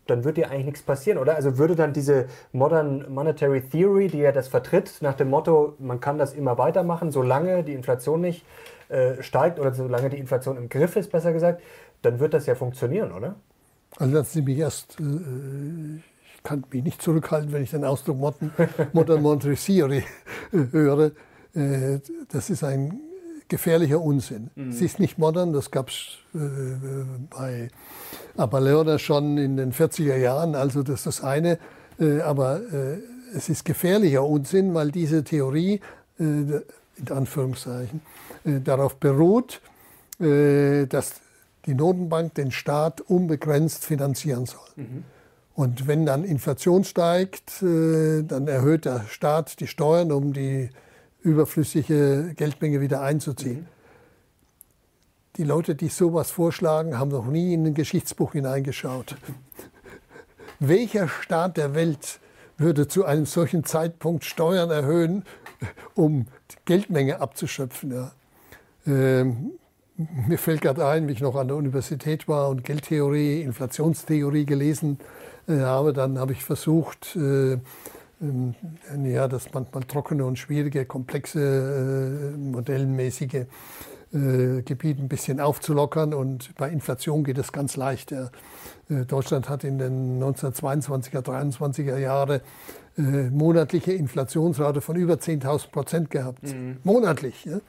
Dann 0.10 0.24
würde 0.24 0.42
ja 0.42 0.48
eigentlich 0.48 0.66
nichts 0.66 0.82
passieren, 0.82 1.18
oder? 1.18 1.36
Also 1.36 1.58
würde 1.58 1.76
dann 1.76 1.94
diese 1.94 2.26
Modern 2.52 3.12
Monetary 3.14 3.62
Theory, 3.62 4.08
die 4.08 4.20
ja 4.20 4.32
das 4.32 4.48
vertritt, 4.48 4.98
nach 5.02 5.16
dem 5.16 5.30
Motto, 5.30 5.76
man 5.80 6.00
kann 6.00 6.18
das 6.18 6.34
immer 6.34 6.58
weitermachen, 6.58 7.12
solange 7.12 7.64
die 7.64 7.74
Inflation 7.74 8.22
nicht 8.22 8.46
äh, 8.90 9.22
steigt 9.22 9.60
oder 9.60 9.74
solange 9.74 10.10
die 10.10 10.18
Inflation 10.18 10.58
im 10.58 10.70
Griff 10.70 10.96
ist, 10.96 11.12
besser 11.12 11.34
gesagt, 11.34 11.62
dann 12.02 12.20
wird 12.20 12.34
das 12.34 12.46
ja 12.46 12.56
funktionieren, 12.56 13.12
oder? 13.12 13.36
Also 13.98 14.14
lassen 14.14 14.32
Sie 14.32 14.42
mich 14.42 14.58
erst, 14.58 15.00
äh, 15.00 15.04
ich 16.36 16.44
kann 16.44 16.64
mich 16.72 16.84
nicht 16.84 17.02
zurückhalten, 17.02 17.52
wenn 17.52 17.64
ich 17.64 17.72
den 17.72 17.84
Ausdruck 17.84 18.18
Modern, 18.18 18.52
Modern 18.94 19.22
Montessori 19.22 20.04
höre. 20.52 21.12
Äh, 21.54 22.00
das 22.32 22.50
ist 22.50 22.64
ein 22.64 23.00
gefährlicher 23.50 24.02
Unsinn. 24.02 24.50
Mhm. 24.56 24.70
Es 24.70 24.82
ist 24.82 25.00
nicht 25.00 25.18
modern, 25.18 25.54
das 25.54 25.72
gab 25.72 25.90
es 25.90 26.18
äh, 26.34 26.38
bei 27.30 27.70
Abaleona 28.38 29.00
schon 29.00 29.38
in 29.38 29.58
den 29.58 29.74
40er 29.74 30.18
Jahren, 30.18 30.56
also 30.56 30.84
das 30.84 31.00
ist 31.00 31.06
das 31.08 31.24
eine. 31.24 31.60
Äh, 32.00 32.22
aber 32.22 32.62
äh, 32.62 33.00
es 33.36 33.50
ist 33.50 33.66
gefährlicher 33.66 34.24
Unsinn, 34.24 34.74
weil 34.74 34.92
diese 34.92 35.24
Theorie, 35.24 35.82
äh, 36.20 36.24
in 36.24 37.12
Anführungszeichen, 37.12 38.02
äh, 38.46 38.60
darauf 38.62 38.96
beruht, 38.96 39.62
dass 40.22 41.22
die 41.66 41.74
Notenbank 41.74 42.34
den 42.34 42.52
Staat 42.52 43.00
unbegrenzt 43.00 43.86
finanzieren 43.86 44.46
soll. 44.46 44.68
Mhm. 44.76 45.06
Und 45.60 45.88
wenn 45.88 46.06
dann 46.06 46.24
Inflation 46.24 46.84
steigt, 46.84 47.62
äh, 47.62 48.24
dann 48.24 48.48
erhöht 48.48 48.86
der 48.86 49.06
Staat 49.10 49.60
die 49.60 49.68
Steuern, 49.68 50.12
um 50.12 50.34
die 50.34 50.70
überflüssige 51.22 52.34
Geldmenge 52.36 52.82
wieder 52.82 53.02
einzuziehen. 53.02 53.62
Mhm. 53.62 53.68
Die 55.38 55.44
Leute, 55.44 55.76
die 55.76 55.88
sowas 55.88 56.32
vorschlagen, 56.32 57.00
haben 57.00 57.12
noch 57.12 57.26
nie 57.26 57.54
in 57.54 57.66
ein 57.66 57.74
Geschichtsbuch 57.74 58.34
hineingeschaut. 58.34 59.16
Welcher 60.60 61.08
Staat 61.08 61.58
der 61.58 61.74
Welt 61.74 62.20
würde 62.58 62.88
zu 62.88 63.06
einem 63.06 63.26
solchen 63.26 63.64
Zeitpunkt 63.64 64.26
Steuern 64.26 64.70
erhöhen, 64.70 65.24
um 65.96 66.26
die 66.52 66.56
Geldmenge 66.66 67.22
abzuschöpfen? 67.22 67.94
Ja? 67.94 68.12
Ähm, 68.86 69.52
mir 70.28 70.38
fällt 70.38 70.62
gerade 70.62 70.86
ein, 70.86 71.08
wie 71.08 71.14
ich 71.14 71.22
noch 71.22 71.36
an 71.36 71.48
der 71.48 71.56
Universität 71.56 72.28
war 72.28 72.50
und 72.50 72.64
Geldtheorie, 72.64 73.42
Inflationstheorie 73.42 74.46
gelesen 74.46 75.00
habe 75.00 75.20
habe, 75.50 75.94
dann 75.94 76.20
habe 76.20 76.34
ich 76.34 76.44
versucht, 76.44 77.16
ähm, 77.16 77.62
ja, 79.04 79.28
das 79.28 79.54
manchmal 79.54 79.84
trockene 79.84 80.26
und 80.26 80.38
schwierige, 80.38 80.86
komplexe, 80.86 82.34
modellmäßige 82.38 83.46
Gebiet 84.12 85.00
ein 85.00 85.08
bisschen 85.08 85.40
aufzulockern. 85.40 86.14
Und 86.14 86.56
bei 86.56 86.70
Inflation 86.70 87.24
geht 87.24 87.38
es 87.38 87.52
ganz 87.52 87.78
leicht. 87.78 88.12
Ja. 88.12 88.30
Deutschland 88.90 89.50
hat 89.50 89.64
in 89.64 89.78
den 89.78 90.22
1922er, 90.22 91.22
23er 91.22 91.98
Jahren 91.98 92.42
äh, 93.00 93.30
monatliche 93.30 93.94
Inflationsrate 93.94 94.82
von 94.82 94.96
über 94.98 95.14
10.000 95.14 95.72
Prozent 95.72 96.10
gehabt. 96.10 96.44
Mhm. 96.44 96.78
Monatlich. 96.84 97.46
Ja. 97.46 97.60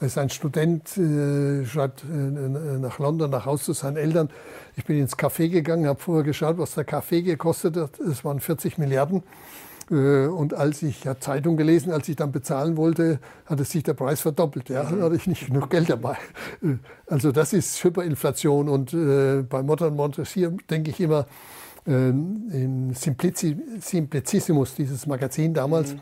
Da 0.00 0.06
ist 0.06 0.18
ein 0.18 0.30
Student, 0.30 0.96
äh, 0.96 1.64
schreibt 1.64 2.02
äh, 2.02 2.06
nach 2.06 2.98
London 2.98 3.30
nach 3.30 3.46
Hause 3.46 3.64
zu 3.64 3.72
seinen 3.74 3.96
Eltern. 3.96 4.30
Ich 4.76 4.84
bin 4.84 4.98
ins 4.98 5.16
Café 5.16 5.48
gegangen, 5.48 5.86
habe 5.86 6.00
vorher 6.00 6.24
geschaut, 6.24 6.58
was 6.58 6.74
der 6.74 6.84
Kaffee 6.84 7.22
gekostet 7.22 7.76
hat. 7.76 8.00
Es 8.00 8.24
waren 8.24 8.40
40 8.40 8.78
Milliarden. 8.78 9.22
Äh, 9.90 10.26
und 10.26 10.54
als 10.54 10.82
ich 10.82 11.04
ja 11.04 11.18
Zeitung 11.18 11.56
gelesen, 11.56 11.92
als 11.92 12.08
ich 12.08 12.16
dann 12.16 12.32
bezahlen 12.32 12.76
wollte, 12.76 13.18
hat 13.46 13.60
es 13.60 13.70
sich 13.70 13.82
der 13.82 13.94
Preis 13.94 14.20
verdoppelt. 14.20 14.68
Ja, 14.68 14.84
dann 14.84 15.02
hatte 15.02 15.16
ich 15.16 15.26
nicht 15.26 15.46
genug 15.46 15.70
Geld 15.70 15.90
dabei. 15.90 16.16
Äh, 16.62 16.76
also 17.06 17.32
das 17.32 17.52
ist 17.52 17.82
Hyperinflation. 17.82 18.68
Und 18.68 18.92
äh, 18.94 19.42
bei 19.42 19.62
Modern 19.62 19.94
Montessier 19.96 20.52
denke 20.70 20.90
ich 20.90 21.00
immer, 21.00 21.26
in 21.84 22.94
Simplici, 22.94 23.56
Simplicissimus, 23.80 24.76
dieses 24.76 25.04
Magazin 25.08 25.52
damals, 25.52 25.94
mhm. 25.94 26.00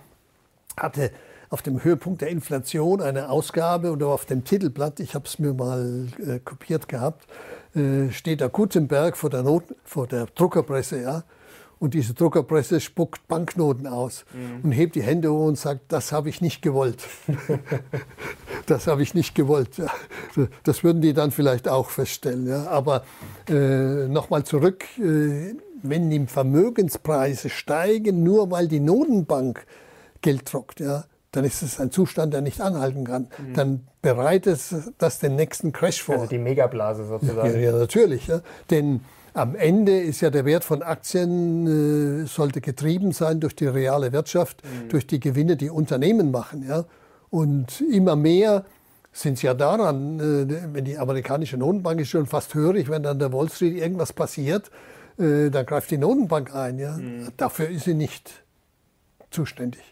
hatte 0.76 1.10
auf 1.50 1.62
dem 1.62 1.82
Höhepunkt 1.82 2.22
der 2.22 2.28
Inflation 2.28 3.02
eine 3.02 3.28
Ausgabe 3.28 3.90
und 3.90 4.02
auf 4.02 4.24
dem 4.24 4.44
Titelblatt, 4.44 5.00
ich 5.00 5.14
habe 5.14 5.26
es 5.26 5.38
mir 5.38 5.52
mal 5.52 6.06
äh, 6.24 6.38
kopiert 6.38 6.88
gehabt, 6.88 7.26
äh, 7.74 8.10
steht 8.10 8.40
da 8.40 8.46
Gutenberg 8.46 9.16
vor 9.16 9.30
der, 9.30 9.42
Not, 9.42 9.64
vor 9.84 10.06
der 10.06 10.26
Druckerpresse, 10.26 11.02
ja, 11.02 11.24
und 11.80 11.94
diese 11.94 12.14
Druckerpresse 12.14 12.78
spuckt 12.78 13.26
Banknoten 13.26 13.86
aus 13.86 14.26
mhm. 14.32 14.64
und 14.64 14.72
hebt 14.72 14.94
die 14.94 15.02
Hände 15.02 15.32
hoch 15.32 15.46
und 15.46 15.58
sagt, 15.58 15.80
das 15.88 16.12
habe 16.12 16.28
ich 16.28 16.42
nicht 16.42 16.60
gewollt. 16.60 17.02
das 18.66 18.86
habe 18.86 19.02
ich 19.02 19.14
nicht 19.14 19.34
gewollt. 19.34 19.70
Das 20.62 20.84
würden 20.84 21.00
die 21.00 21.14
dann 21.14 21.30
vielleicht 21.30 21.68
auch 21.68 21.88
feststellen. 21.88 22.46
Ja. 22.46 22.66
Aber 22.68 23.02
äh, 23.48 24.06
nochmal 24.08 24.44
zurück, 24.44 24.84
äh, 24.98 25.54
wenn 25.82 26.10
die 26.10 26.26
Vermögenspreise 26.26 27.48
steigen, 27.48 28.22
nur 28.22 28.50
weil 28.50 28.68
die 28.68 28.80
Notenbank 28.80 29.66
Geld 30.20 30.52
druckt, 30.52 30.80
ja, 30.80 31.04
dann 31.32 31.44
ist 31.44 31.62
es 31.62 31.80
ein 31.80 31.90
Zustand, 31.90 32.34
der 32.34 32.42
nicht 32.42 32.60
anhalten 32.60 33.04
kann. 33.04 33.28
Mhm. 33.38 33.54
Dann 33.54 33.86
bereitet 34.02 34.60
das 34.98 35.18
den 35.18 35.36
nächsten 35.36 35.72
Crash 35.72 36.02
vor. 36.02 36.16
Also 36.16 36.26
die 36.26 36.38
Megablase 36.38 37.06
sozusagen. 37.06 37.54
Ja, 37.54 37.70
ja 37.70 37.72
natürlich. 37.72 38.26
Ja. 38.26 38.42
Denn 38.68 39.00
am 39.34 39.54
Ende 39.54 39.98
ist 39.98 40.20
ja 40.20 40.30
der 40.30 40.44
Wert 40.44 40.64
von 40.64 40.82
Aktien, 40.82 42.22
äh, 42.22 42.26
sollte 42.26 42.60
getrieben 42.60 43.12
sein 43.12 43.40
durch 43.40 43.54
die 43.54 43.66
reale 43.66 44.12
Wirtschaft, 44.12 44.62
mhm. 44.64 44.88
durch 44.88 45.06
die 45.06 45.20
Gewinne, 45.20 45.56
die 45.56 45.70
Unternehmen 45.70 46.30
machen. 46.30 46.66
Ja. 46.68 46.84
Und 47.30 47.80
immer 47.80 48.16
mehr 48.16 48.64
sind 49.12 49.34
es 49.34 49.42
ja 49.42 49.54
daran, 49.54 50.20
äh, 50.20 50.74
wenn 50.74 50.84
die 50.84 50.98
amerikanische 50.98 51.56
Notenbank 51.56 52.00
ist 52.00 52.08
schon 52.08 52.26
fast 52.26 52.54
hörig, 52.54 52.88
wenn 52.88 53.06
an 53.06 53.18
der 53.18 53.32
Wall 53.32 53.48
Street 53.48 53.76
irgendwas 53.76 54.12
passiert, 54.12 54.70
äh, 55.18 55.50
dann 55.50 55.66
greift 55.66 55.90
die 55.90 55.98
Notenbank 55.98 56.54
ein. 56.54 56.78
Ja. 56.78 56.96
Mhm. 56.96 57.28
Dafür 57.36 57.68
ist 57.68 57.84
sie 57.84 57.94
nicht 57.94 58.30
zuständig. 59.30 59.82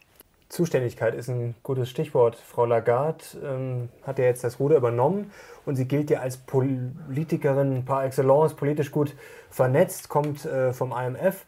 Zuständigkeit 0.48 1.14
ist 1.14 1.28
ein 1.28 1.54
gutes 1.62 1.90
Stichwort. 1.90 2.36
Frau 2.36 2.64
Lagarde 2.64 3.24
ähm, 3.44 3.90
hat 4.02 4.18
ja 4.18 4.24
jetzt 4.24 4.44
das 4.44 4.58
Ruder 4.58 4.76
übernommen 4.76 5.30
und 5.66 5.76
sie 5.76 5.86
gilt 5.86 6.08
ja 6.08 6.20
als 6.20 6.38
Politikerin 6.38 7.84
par 7.84 8.04
excellence, 8.04 8.54
politisch 8.54 8.90
gut 8.90 9.14
vernetzt, 9.50 10.08
kommt 10.08 10.46
äh, 10.46 10.72
vom 10.72 10.92
IMF. 10.92 11.44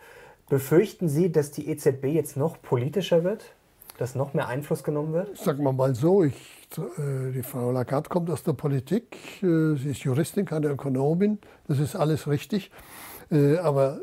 Befürchten 0.51 1.09
Sie, 1.09 1.33
dass 1.33 1.51
die 1.51 1.69
EZB 1.69 2.07
jetzt 2.07 2.37
noch 2.37 2.61
politischer 2.61 3.25
wird? 3.25 3.55
Dass 3.97 4.15
noch 4.15 4.35
mehr 4.35 4.49
Einfluss 4.49 4.83
genommen 4.83 5.13
wird? 5.13 5.37
Sagen 5.39 5.63
wir 5.63 5.73
mal 5.73 5.95
so, 5.95 6.25
ich, 6.25 6.35
äh, 6.77 7.33
die 7.33 7.43
Frau 7.43 7.71
Lagarde 7.71 8.09
kommt 8.11 8.29
aus 8.31 8.43
der 8.43 8.53
Politik, 8.53 9.43
äh, 9.43 9.77
sie 9.77 9.91
ist 9.91 10.01
Juristin, 10.01 10.45
keine 10.45 10.69
Ökonomin, 10.69 11.39
das 11.69 11.79
ist 11.79 11.97
alles 11.97 12.29
richtig. 12.29 12.71
Äh, 13.31 13.57
aber 13.59 14.01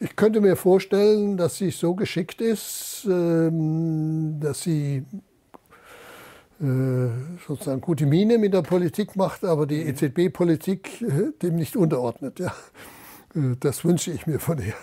ich 0.00 0.16
könnte 0.16 0.40
mir 0.40 0.56
vorstellen, 0.56 1.36
dass 1.36 1.56
sie 1.56 1.70
so 1.70 1.94
geschickt 1.94 2.40
ist, 2.40 3.06
ähm, 3.10 4.38
dass 4.40 4.62
sie 4.62 5.04
äh, 6.60 7.08
sozusagen 7.46 7.80
gute 7.80 8.06
Miene 8.06 8.38
mit 8.38 8.54
der 8.54 8.62
Politik 8.62 9.16
macht, 9.16 9.44
aber 9.44 9.66
die 9.66 9.82
mhm. 9.82 9.90
EZB-Politik 9.90 11.02
äh, 11.02 11.32
dem 11.42 11.56
nicht 11.56 11.76
unterordnet. 11.76 12.38
Ja. 12.38 12.52
Das 13.60 13.84
wünsche 13.84 14.10
ich 14.10 14.26
mir 14.26 14.38
von 14.38 14.58
ihr. 14.58 14.74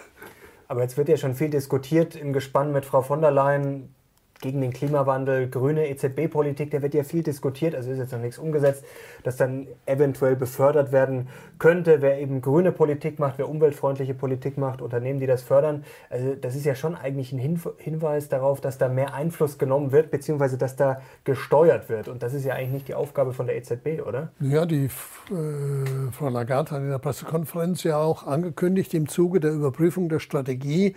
Aber 0.68 0.82
jetzt 0.82 0.98
wird 0.98 1.10
ja 1.10 1.18
schon 1.18 1.36
viel 1.36 1.50
diskutiert 1.50 2.16
im 2.16 2.32
Gespann 2.32 2.72
mit 2.72 2.86
Frau 2.86 3.02
von 3.02 3.22
der 3.22 3.32
Leyen 3.32 3.94
gegen 4.42 4.62
den 4.62 4.74
Klimawandel, 4.74 5.50
grüne 5.50 5.88
EZB-Politik, 5.90 6.72
der 6.72 6.82
wird 6.82 6.94
ja 6.94 7.04
viel 7.04 7.24
diskutiert, 7.24 7.74
also 7.74 7.90
ist 7.90 7.98
jetzt 7.98 8.12
noch 8.12 8.20
nichts 8.20 8.38
umgesetzt, 8.38 8.84
das 9.24 9.38
dann 9.38 9.68
eventuell 9.86 10.36
befördert 10.36 10.92
werden 10.92 11.30
könnte, 11.58 12.02
wer 12.02 12.20
eben 12.20 12.42
grüne 12.42 12.72
Politik 12.72 13.18
macht, 13.18 13.38
wer 13.38 13.50
umweltfreundliche 13.50 14.14
Politik 14.14 14.58
macht, 14.58 14.82
Unternehmen, 14.82 15.20
die 15.20 15.26
das 15.26 15.42
fördern. 15.42 15.84
Also 16.10 16.36
das 16.36 16.56
ist 16.56 16.66
ja 16.66 16.76
schon 16.76 16.96
eigentlich 16.96 17.32
ein 17.32 17.60
Hinweis 17.78 18.30
darauf, 18.30 18.62
dass 18.62 18.78
da 18.78 18.90
mehr 18.90 19.14
Einfluss 19.14 19.58
genommen 19.58 19.92
wird, 19.92 20.12
beziehungsweise 20.12 20.58
dass 20.58 20.76
da 20.76 21.02
gesteuert 21.24 21.90
wird. 21.90 22.08
Und 22.08 22.22
das 22.22 22.34
ist 22.34 22.46
ja 22.46 22.54
eigentlich 22.54 22.72
nicht 22.72 22.88
die 22.90 22.96
Aufgabe 22.96 23.34
von 23.34 23.48
der 23.48 23.56
EZB, 23.58 24.06
oder? 24.06 24.32
Ja, 24.40 24.66
die 24.66 24.86
äh, 24.86 26.12
Frau 26.12 26.30
Lagarde 26.30 26.72
hat 26.72 26.82
in 26.82 26.90
der 26.90 27.00
Pressekonferenz 27.00 27.84
ja 27.84 27.98
auch 27.98 28.28
angekündigt, 28.28 28.94
im 28.94 29.08
Zuge 29.08 29.40
der 29.40 29.52
Überprüfung 29.52 30.10
der 30.10 30.20
Strategie 30.20 30.96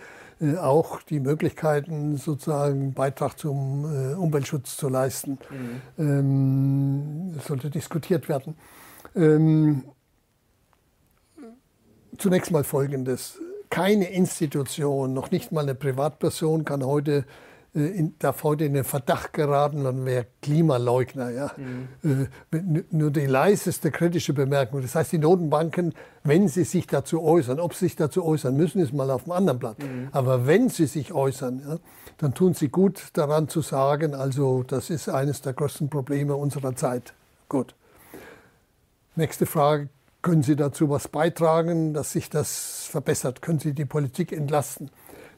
auch 0.57 1.01
die 1.01 1.19
Möglichkeiten, 1.19 2.17
sozusagen 2.17 2.93
Beitrag 2.93 3.37
zum 3.37 3.85
äh, 3.85 4.13
Umweltschutz 4.13 4.77
zu 4.77 4.87
leisten. 4.87 5.37
Mhm. 5.49 5.81
Ähm, 5.97 7.31
das 7.35 7.45
sollte 7.45 7.69
diskutiert 7.69 8.29
werden. 8.29 8.55
Ähm, 9.15 9.83
zunächst 12.17 12.51
mal 12.51 12.63
Folgendes. 12.63 13.39
Keine 13.69 14.09
Institution, 14.09 15.13
noch 15.13 15.29
nicht 15.29 15.51
mal 15.51 15.61
eine 15.61 15.75
Privatperson 15.75 16.65
kann 16.65 16.83
heute 16.83 17.17
äh, 17.17 17.48
in, 17.73 18.15
darf 18.19 18.43
heute 18.43 18.65
in 18.65 18.73
den 18.73 18.83
Verdacht 18.83 19.33
geraten, 19.33 19.83
dann 19.83 20.05
wäre 20.05 20.25
Klimaleugner. 20.41 21.29
Ja? 21.29 21.51
Mhm. 21.57 22.27
Äh, 22.51 22.83
nur 22.91 23.11
die 23.11 23.25
leiseste 23.25 23.91
kritische 23.91 24.33
Bemerkung. 24.33 24.81
Das 24.81 24.95
heißt, 24.95 25.11
die 25.11 25.19
Notenbanken, 25.19 25.93
wenn 26.23 26.47
sie 26.47 26.63
sich 26.63 26.87
dazu 26.87 27.23
äußern, 27.23 27.59
ob 27.59 27.73
sie 27.73 27.85
sich 27.85 27.95
dazu 27.95 28.25
äußern 28.25 28.55
müssen, 28.55 28.81
ist 28.81 28.93
mal 28.93 29.11
auf 29.11 29.23
dem 29.23 29.33
anderen 29.33 29.59
Blatt. 29.59 29.79
Mhm. 29.79 30.09
Aber 30.11 30.47
wenn 30.47 30.69
sie 30.69 30.87
sich 30.87 31.13
äußern, 31.13 31.61
ja, 31.67 31.77
dann 32.17 32.33
tun 32.33 32.53
sie 32.53 32.69
gut 32.69 33.09
daran 33.13 33.47
zu 33.47 33.61
sagen, 33.61 34.13
also 34.13 34.63
das 34.63 34.89
ist 34.89 35.07
eines 35.07 35.41
der 35.41 35.53
größten 35.53 35.89
Probleme 35.89 36.35
unserer 36.35 36.75
Zeit. 36.75 37.13
Gut. 37.47 37.75
Nächste 39.15 39.45
Frage, 39.45 39.89
können 40.21 40.43
Sie 40.43 40.57
dazu 40.57 40.89
was 40.89 41.07
beitragen, 41.07 41.93
dass 41.93 42.11
sich 42.11 42.29
das 42.29 42.87
verbessert? 42.89 43.41
Können 43.41 43.59
Sie 43.59 43.73
die 43.73 43.85
Politik 43.85 44.33
entlasten? 44.33 44.91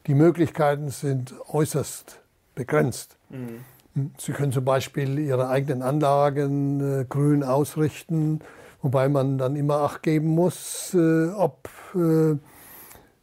Die 0.08 0.14
Möglichkeiten 0.14 0.90
sind 0.90 1.34
äußerst 1.48 2.21
begrenzt. 2.54 3.16
Mhm. 3.30 4.10
Sie 4.18 4.32
können 4.32 4.52
zum 4.52 4.64
Beispiel 4.64 5.18
Ihre 5.18 5.48
eigenen 5.48 5.82
Anlagen 5.82 7.00
äh, 7.02 7.04
grün 7.04 7.42
ausrichten, 7.42 8.40
wobei 8.80 9.08
man 9.08 9.36
dann 9.36 9.54
immer 9.54 9.80
Acht 9.80 10.02
geben 10.02 10.28
muss, 10.28 10.94
äh, 10.94 11.28
ob 11.28 11.68
äh, 11.94 12.36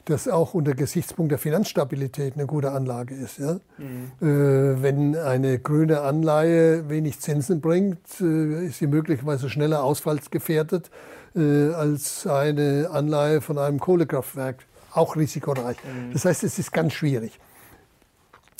das 0.06 0.28
auch 0.28 0.54
unter 0.54 0.74
Gesichtspunkt 0.74 1.32
der 1.32 1.40
Finanzstabilität 1.40 2.36
eine 2.36 2.46
gute 2.46 2.72
Anlage 2.72 3.16
ist. 3.16 3.40
Ja? 3.40 3.60
Mhm. 3.78 4.12
Äh, 4.22 4.82
wenn 4.82 5.16
eine 5.16 5.60
grüne 5.60 6.02
Anleihe 6.02 6.90
wenig 6.90 7.20
Zinsen 7.20 7.62
bringt, 7.62 8.22
äh, 8.22 8.66
ist 8.68 8.80
sie 8.80 8.88
möglicherweise 8.88 9.50
schneller 9.50 9.84
ausfallsgefährdet 9.84 10.90
äh, 11.36 11.72
als 11.72 12.26
eine 12.28 12.90
Anleihe 12.92 13.42
von 13.42 13.58
einem 13.58 13.80
Kohlekraftwerk. 13.80 14.66
Auch 14.92 15.16
risikoreich. 15.16 15.78
Mhm. 15.84 16.14
Das 16.14 16.26
heißt, 16.26 16.44
es 16.44 16.58
ist 16.58 16.74
ganz 16.74 16.94
schwierig. 16.94 17.40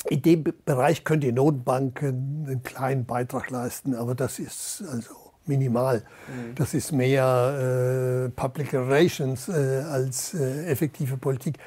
In 0.08 0.22
dem 0.22 0.44
Bereich 0.64 1.04
können 1.04 1.20
die 1.20 1.32
Notenbanken 1.32 2.46
einen 2.46 2.62
kleinen 2.62 3.04
Beitrag 3.04 3.50
leisten, 3.50 3.94
aber 3.94 4.14
das 4.14 4.38
ist 4.38 4.82
also 4.90 5.10
minimal. 5.46 5.98
Mhm. 6.28 6.54
Das 6.54 6.74
ist 6.74 6.92
mehr 6.92 8.26
äh, 8.26 8.30
Public 8.30 8.72
Relations 8.72 9.48
äh, 9.48 9.82
als 9.86 10.34
äh, 10.34 10.66
effektive 10.66 11.16
Politik. 11.16 11.58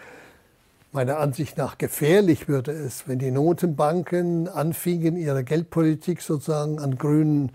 Meiner 0.91 1.17
Ansicht 1.17 1.57
nach 1.57 1.77
gefährlich 1.77 2.47
würde 2.47 2.71
es, 2.71 3.07
wenn 3.07 3.19
die 3.19 3.31
Notenbanken 3.31 4.47
anfingen, 4.47 5.17
ihre 5.17 5.43
Geldpolitik 5.43 6.21
sozusagen 6.21 6.79
an 6.79 6.97
grünen 6.97 7.51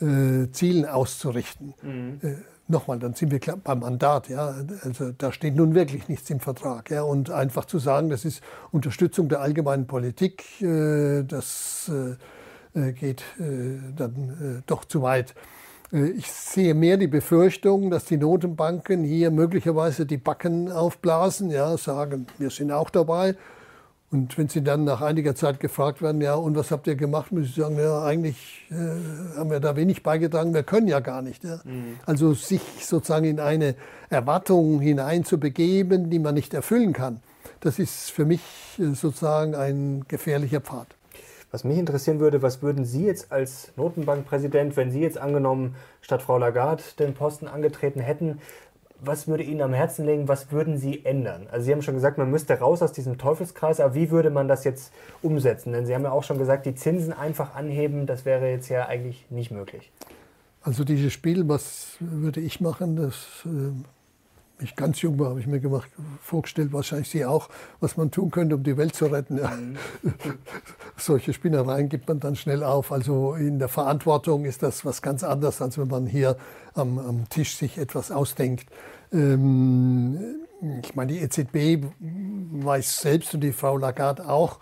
äh, 0.00 0.50
Zielen 0.50 0.86
auszurichten. 0.86 1.74
Mhm. 1.82 2.20
Nochmal, 2.70 3.00
dann 3.00 3.14
sind 3.14 3.32
wir 3.32 3.40
beim 3.56 3.80
Mandat. 3.80 4.28
Ja? 4.28 4.54
Also 4.82 5.10
da 5.10 5.32
steht 5.32 5.56
nun 5.56 5.74
wirklich 5.74 6.08
nichts 6.08 6.30
im 6.30 6.38
Vertrag. 6.38 6.90
Ja? 6.90 7.02
Und 7.02 7.28
einfach 7.28 7.64
zu 7.64 7.80
sagen, 7.80 8.10
das 8.10 8.24
ist 8.24 8.42
Unterstützung 8.70 9.28
der 9.28 9.40
allgemeinen 9.40 9.88
Politik, 9.88 10.44
äh, 10.62 11.24
das 11.24 11.90
äh, 12.74 12.78
äh 12.78 12.92
geht 12.92 13.24
dann 13.96 14.62
doch 14.66 14.84
zu 14.84 15.02
weit. 15.02 15.34
Ich 15.90 16.30
sehe 16.30 16.74
mehr 16.74 16.96
die 16.96 17.08
Befürchtung, 17.08 17.90
dass 17.90 18.04
die 18.04 18.16
Notenbanken 18.16 19.02
hier 19.02 19.32
möglicherweise 19.32 20.06
die 20.06 20.18
Backen 20.18 20.70
aufblasen, 20.70 21.50
ja, 21.50 21.76
sagen, 21.76 22.28
wir 22.38 22.50
sind 22.50 22.70
auch 22.70 22.90
dabei. 22.90 23.34
Und 24.12 24.36
wenn 24.36 24.48
sie 24.48 24.62
dann 24.62 24.82
nach 24.82 25.02
einiger 25.02 25.36
Zeit 25.36 25.60
gefragt 25.60 26.02
werden, 26.02 26.20
ja, 26.20 26.34
und 26.34 26.56
was 26.56 26.72
habt 26.72 26.88
ihr 26.88 26.96
gemacht, 26.96 27.30
müssen 27.30 27.52
sie 27.52 27.60
sagen, 27.60 27.78
ja, 27.78 28.02
eigentlich 28.02 28.66
äh, 28.70 28.74
haben 29.38 29.50
wir 29.50 29.60
da 29.60 29.76
wenig 29.76 30.02
beigetragen, 30.02 30.52
wir 30.52 30.64
können 30.64 30.88
ja 30.88 30.98
gar 30.98 31.22
nicht. 31.22 31.44
Ja. 31.44 31.60
Mhm. 31.62 31.96
Also 32.06 32.34
sich 32.34 32.62
sozusagen 32.80 33.24
in 33.24 33.38
eine 33.38 33.76
Erwartung 34.08 34.80
hineinzubegeben, 34.80 36.10
die 36.10 36.18
man 36.18 36.34
nicht 36.34 36.54
erfüllen 36.54 36.92
kann, 36.92 37.20
das 37.60 37.78
ist 37.78 38.10
für 38.10 38.24
mich 38.24 38.40
äh, 38.78 38.94
sozusagen 38.94 39.54
ein 39.54 40.04
gefährlicher 40.08 40.60
Pfad. 40.60 40.88
Was 41.52 41.62
mich 41.62 41.78
interessieren 41.78 42.18
würde, 42.18 42.42
was 42.42 42.62
würden 42.62 42.84
Sie 42.84 43.06
jetzt 43.06 43.30
als 43.30 43.72
Notenbankpräsident, 43.76 44.76
wenn 44.76 44.90
Sie 44.90 45.00
jetzt 45.00 45.18
angenommen 45.18 45.76
statt 46.00 46.22
Frau 46.22 46.38
Lagarde 46.38 46.82
den 46.98 47.14
Posten 47.14 47.46
angetreten 47.46 48.00
hätten, 48.00 48.40
was 49.02 49.28
würde 49.28 49.42
Ihnen 49.42 49.62
am 49.62 49.72
Herzen 49.72 50.06
liegen, 50.06 50.28
was 50.28 50.50
würden 50.52 50.78
Sie 50.78 51.04
ändern? 51.04 51.46
Also 51.50 51.66
Sie 51.66 51.72
haben 51.72 51.82
schon 51.82 51.94
gesagt, 51.94 52.18
man 52.18 52.30
müsste 52.30 52.58
raus 52.58 52.82
aus 52.82 52.92
diesem 52.92 53.18
Teufelskreis, 53.18 53.80
aber 53.80 53.94
wie 53.94 54.10
würde 54.10 54.30
man 54.30 54.48
das 54.48 54.64
jetzt 54.64 54.92
umsetzen? 55.22 55.72
Denn 55.72 55.86
Sie 55.86 55.94
haben 55.94 56.04
ja 56.04 56.12
auch 56.12 56.24
schon 56.24 56.38
gesagt, 56.38 56.66
die 56.66 56.74
Zinsen 56.74 57.12
einfach 57.12 57.54
anheben, 57.54 58.06
das 58.06 58.24
wäre 58.24 58.48
jetzt 58.50 58.68
ja 58.68 58.86
eigentlich 58.86 59.26
nicht 59.30 59.50
möglich. 59.50 59.90
Also 60.62 60.84
dieses 60.84 61.12
Spiel, 61.12 61.48
was 61.48 61.96
würde 62.00 62.40
ich 62.40 62.60
machen, 62.60 62.96
das 62.96 63.46
äh, 63.46 63.72
ich 64.62 64.76
ganz 64.76 65.00
jung 65.02 65.18
war, 65.18 65.30
habe 65.30 65.40
ich 65.40 65.46
mir 65.46 65.60
gemacht, 65.60 65.90
vorgestellt, 66.22 66.72
wahrscheinlich 66.72 67.08
Sie 67.08 67.24
auch, 67.24 67.48
was 67.80 67.96
man 67.96 68.10
tun 68.10 68.30
könnte, 68.30 68.56
um 68.56 68.62
die 68.62 68.76
Welt 68.76 68.94
zu 68.94 69.06
retten. 69.06 69.38
Ja. 69.38 69.50
Mhm. 69.50 69.76
Solche 70.96 71.32
Spinnereien 71.32 71.88
gibt 71.88 72.08
man 72.08 72.20
dann 72.20 72.36
schnell 72.36 72.62
auf. 72.62 72.92
Also 72.92 73.34
in 73.34 73.58
der 73.58 73.68
Verantwortung 73.68 74.44
ist 74.44 74.62
das 74.62 74.84
was 74.84 75.02
ganz 75.02 75.24
anderes, 75.24 75.60
als 75.62 75.78
wenn 75.78 75.88
man 75.88 76.06
hier 76.06 76.36
am, 76.74 76.98
am 76.98 77.28
Tisch 77.28 77.56
sich 77.56 77.78
etwas 77.78 78.10
ausdenkt. 78.10 78.66
Ähm, 79.12 80.18
ich 80.82 80.94
meine, 80.94 81.12
die 81.12 81.20
EZB 81.20 81.86
weiß 82.00 83.00
selbst 83.00 83.34
und 83.34 83.40
die 83.40 83.52
Frau 83.52 83.76
Lagarde 83.76 84.28
auch, 84.28 84.58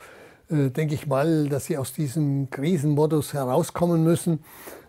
äh, 0.51 0.71
denke 0.71 0.95
ich 0.95 1.07
mal, 1.07 1.49
dass 1.49 1.67
sie 1.67 1.77
aus 1.77 1.93
diesem 1.93 2.51
Krisenmodus 2.51 3.35
herauskommen 3.35 4.05
müssen 4.05 4.41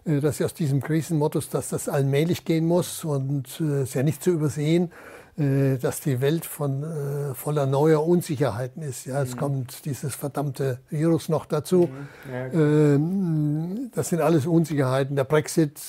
dass 0.06 0.38
sie 0.38 0.45
aus 0.45 0.54
diesem 0.54 0.82
Krisenmodus, 0.82 1.50
dass 1.50 1.70
das 1.70 1.89
allmählich 1.89 2.45
gehen 2.45 2.66
muss 2.66 3.04
und 3.04 3.47
es 3.60 3.89
ist 3.89 3.93
ja 3.93 4.04
nicht 4.04 4.24
zu 4.24 4.32
übersehen, 4.32 4.91
äh, 5.39 5.78
dass 5.78 6.02
die 6.02 6.20
Welt 6.20 6.45
von, 6.45 6.84
äh, 6.84 7.34
voller 7.34 7.66
neuer 7.66 8.06
Unsicherheiten 8.06 8.84
ist. 8.84 9.06
Ja, 9.06 9.22
es 9.22 9.36
mhm. 9.36 9.39
kommt 9.39 9.86
dieses 9.86 10.14
verdammte 10.14 10.80
Virus 10.89 11.30
noch 11.30 11.45
dazu. 11.45 11.89
Mhm. 12.28 12.34
Ja, 12.34 12.45
ähm, 12.47 13.91
das 13.95 14.10
sind 14.10 14.20
alles 14.20 14.45
Unsicherheiten. 14.45 15.16
Der 15.16 15.24
Brexit, 15.24 15.80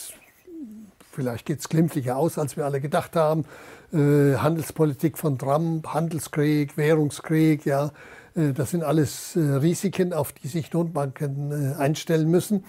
vielleicht 1.11 1.47
geht 1.47 1.59
es 1.59 1.69
glimpflicher 1.69 2.17
aus, 2.17 2.39
als 2.39 2.57
wir 2.57 2.65
alle 2.65 2.81
gedacht 2.81 3.17
haben. 3.17 3.45
Handelspolitik 3.93 5.19
von 5.19 5.37
Trump, 5.37 5.89
Handelskrieg, 5.89 6.77
Währungskrieg, 6.77 7.67
ja. 7.67 7.91
Äh, 8.35 8.53
das 8.53 8.71
sind 8.71 8.83
alles 8.83 9.37
äh, 9.37 9.41
Risiken, 9.41 10.13
auf 10.13 10.33
die 10.33 10.49
sich 10.49 10.73
Notenbanken 10.73 11.73
äh, 11.73 11.75
einstellen 11.77 12.31
müssen. 12.31 12.65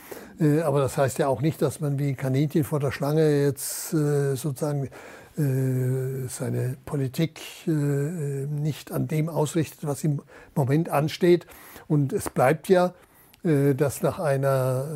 Aber 0.66 0.80
das 0.80 0.98
heißt 0.98 1.20
ja 1.20 1.28
auch 1.28 1.42
nicht, 1.42 1.62
dass 1.62 1.82
man 1.82 2.00
wie 2.00 2.10
ein 2.10 2.18
Kaninchen 2.18 2.64
vor 2.64 2.80
der 2.80 2.92
Schlange 2.92 3.44
jetzt 3.44 3.92
sozusagen 3.92 4.90
seine 5.36 6.78
Politik 6.84 7.42
nicht 7.68 8.92
an 8.92 9.08
dem 9.08 9.30
ausrichtet, 9.30 9.82
was 9.84 10.04
im 10.04 10.24
Moment 10.56 10.90
ansteht. 10.90 11.46
Und 11.88 12.12
es 12.12 12.28
bleibt 12.32 12.70
ja, 12.70 12.96
dass 13.44 14.02
nach 14.02 14.18
einer 14.18 14.88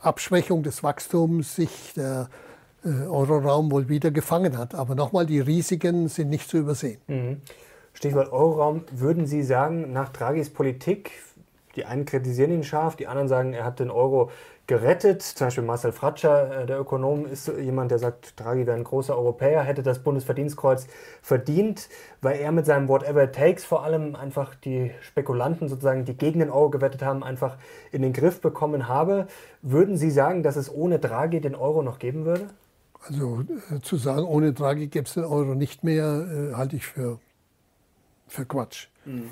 Abschwächung 0.00 0.64
des 0.64 0.82
Wachstums 0.82 1.54
sich 1.54 1.92
der 1.94 2.28
Euroraum 2.84 3.70
wohl 3.70 3.88
wieder 3.88 4.10
gefangen 4.10 4.58
hat. 4.58 4.74
Aber 4.74 4.96
nochmal, 4.96 5.26
die 5.26 5.38
Risiken 5.38 6.08
sind 6.08 6.28
nicht 6.28 6.50
zu 6.50 6.56
übersehen. 6.58 7.00
Mhm. 7.06 7.40
Stichwort 7.96 8.30
Euroraum, 8.30 8.82
würden 8.92 9.26
Sie 9.26 9.42
sagen, 9.42 9.90
nach 9.94 10.10
Draghis 10.10 10.50
Politik, 10.50 11.12
die 11.76 11.86
einen 11.86 12.04
kritisieren 12.04 12.50
ihn 12.52 12.62
scharf, 12.62 12.94
die 12.94 13.06
anderen 13.06 13.26
sagen, 13.26 13.54
er 13.54 13.64
hat 13.64 13.80
den 13.80 13.90
Euro 13.90 14.30
gerettet. 14.66 15.22
Zum 15.22 15.46
Beispiel 15.46 15.64
Marcel 15.64 15.92
Fratscher, 15.92 16.62
äh, 16.62 16.66
der 16.66 16.78
Ökonom, 16.78 17.24
ist 17.24 17.48
jemand, 17.48 17.90
der 17.90 17.98
sagt, 17.98 18.38
Draghi 18.38 18.66
wäre 18.66 18.76
ein 18.76 18.84
großer 18.84 19.16
Europäer, 19.16 19.62
hätte 19.62 19.82
das 19.82 20.00
Bundesverdienstkreuz 20.00 20.88
verdient, 21.22 21.88
weil 22.20 22.38
er 22.38 22.52
mit 22.52 22.66
seinem 22.66 22.86
Whatever 22.86 23.24
it 23.24 23.34
takes 23.34 23.64
vor 23.64 23.82
allem 23.82 24.14
einfach 24.14 24.54
die 24.54 24.90
Spekulanten 25.00 25.70
sozusagen, 25.70 26.04
die 26.04 26.18
gegen 26.18 26.40
den 26.40 26.50
Euro 26.50 26.68
gewettet 26.68 27.00
haben, 27.00 27.24
einfach 27.24 27.56
in 27.92 28.02
den 28.02 28.12
Griff 28.12 28.42
bekommen 28.42 28.88
habe. 28.88 29.26
Würden 29.62 29.96
Sie 29.96 30.10
sagen, 30.10 30.42
dass 30.42 30.56
es 30.56 30.70
ohne 30.70 30.98
Draghi 30.98 31.40
den 31.40 31.54
Euro 31.54 31.82
noch 31.82 31.98
geben 31.98 32.26
würde? 32.26 32.48
Also 33.08 33.42
äh, 33.74 33.80
zu 33.80 33.96
sagen, 33.96 34.24
ohne 34.24 34.52
Draghi 34.52 34.88
gäbe 34.88 35.06
es 35.06 35.14
den 35.14 35.24
Euro 35.24 35.54
nicht 35.54 35.82
mehr, 35.82 36.50
äh, 36.52 36.54
halte 36.54 36.76
ich 36.76 36.86
für 36.86 37.20
für 38.26 38.44
Quatsch. 38.44 38.88
Mhm. 39.04 39.30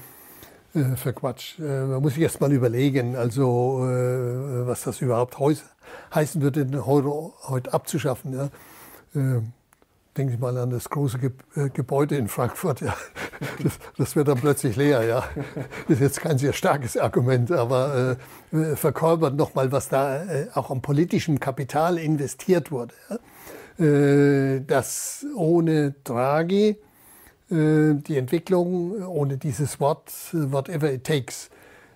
Äh, 0.74 0.97
für 0.97 1.12
Quatsch. 1.12 1.59
Äh, 1.59 1.84
man 1.84 2.03
muss 2.03 2.14
sich 2.14 2.22
erst 2.22 2.40
mal 2.40 2.53
überlegen, 2.53 3.16
also 3.16 3.86
äh, 3.86 4.66
was 4.66 4.82
das 4.82 5.01
überhaupt 5.01 5.38
heißen 6.14 6.42
würde, 6.42 6.66
den 6.66 6.80
Euro 6.80 7.34
heute 7.49 7.72
abzuschaffen. 7.72 8.32
Ja. 8.32 8.45
Äh, 9.14 9.42
denken 10.16 10.32
Sie 10.32 10.38
mal 10.38 10.57
an 10.59 10.70
das 10.70 10.90
große 10.90 11.18
Ge 11.18 11.30
äh, 11.57 11.70
Gebäude 11.70 12.16
in 12.16 12.28
Frankfurt. 12.28 12.80
Ja. 12.80 12.95
Das, 13.62 13.72
das, 13.99 14.16
wird 14.16 14.28
dann 14.28 14.38
plötzlich 14.38 14.76
leer. 14.76 15.03
Ja. 15.03 15.24
Das 15.88 15.97
ist 15.97 16.01
jetzt 16.01 16.20
kein 16.20 16.38
sehr 16.38 16.53
starkes 16.53 16.97
Argument, 16.97 17.51
aber 17.51 18.16
äh, 18.53 18.76
verkörpert 18.76 19.34
nochmal, 19.34 19.72
was 19.72 19.88
da 19.88 20.24
äh, 20.24 20.47
auch 20.55 20.70
an 20.70 20.82
politischem 20.82 21.40
Kapital 21.40 21.99
investiert 21.99 22.70
wurde. 22.70 22.95
Ja. 23.11 23.84
Äh, 23.84 24.61
dass 24.61 25.26
ohne 25.34 25.95
Draghi 26.05 26.70
äh, 26.70 26.76
die 27.51 28.16
Entwicklung 28.16 29.07
ohne 29.07 29.36
dieses 29.36 29.78
Wort, 29.78 30.11
äh, 30.32 30.51
whatever 30.51 30.90
it 30.92 31.05
takes, 31.05 31.51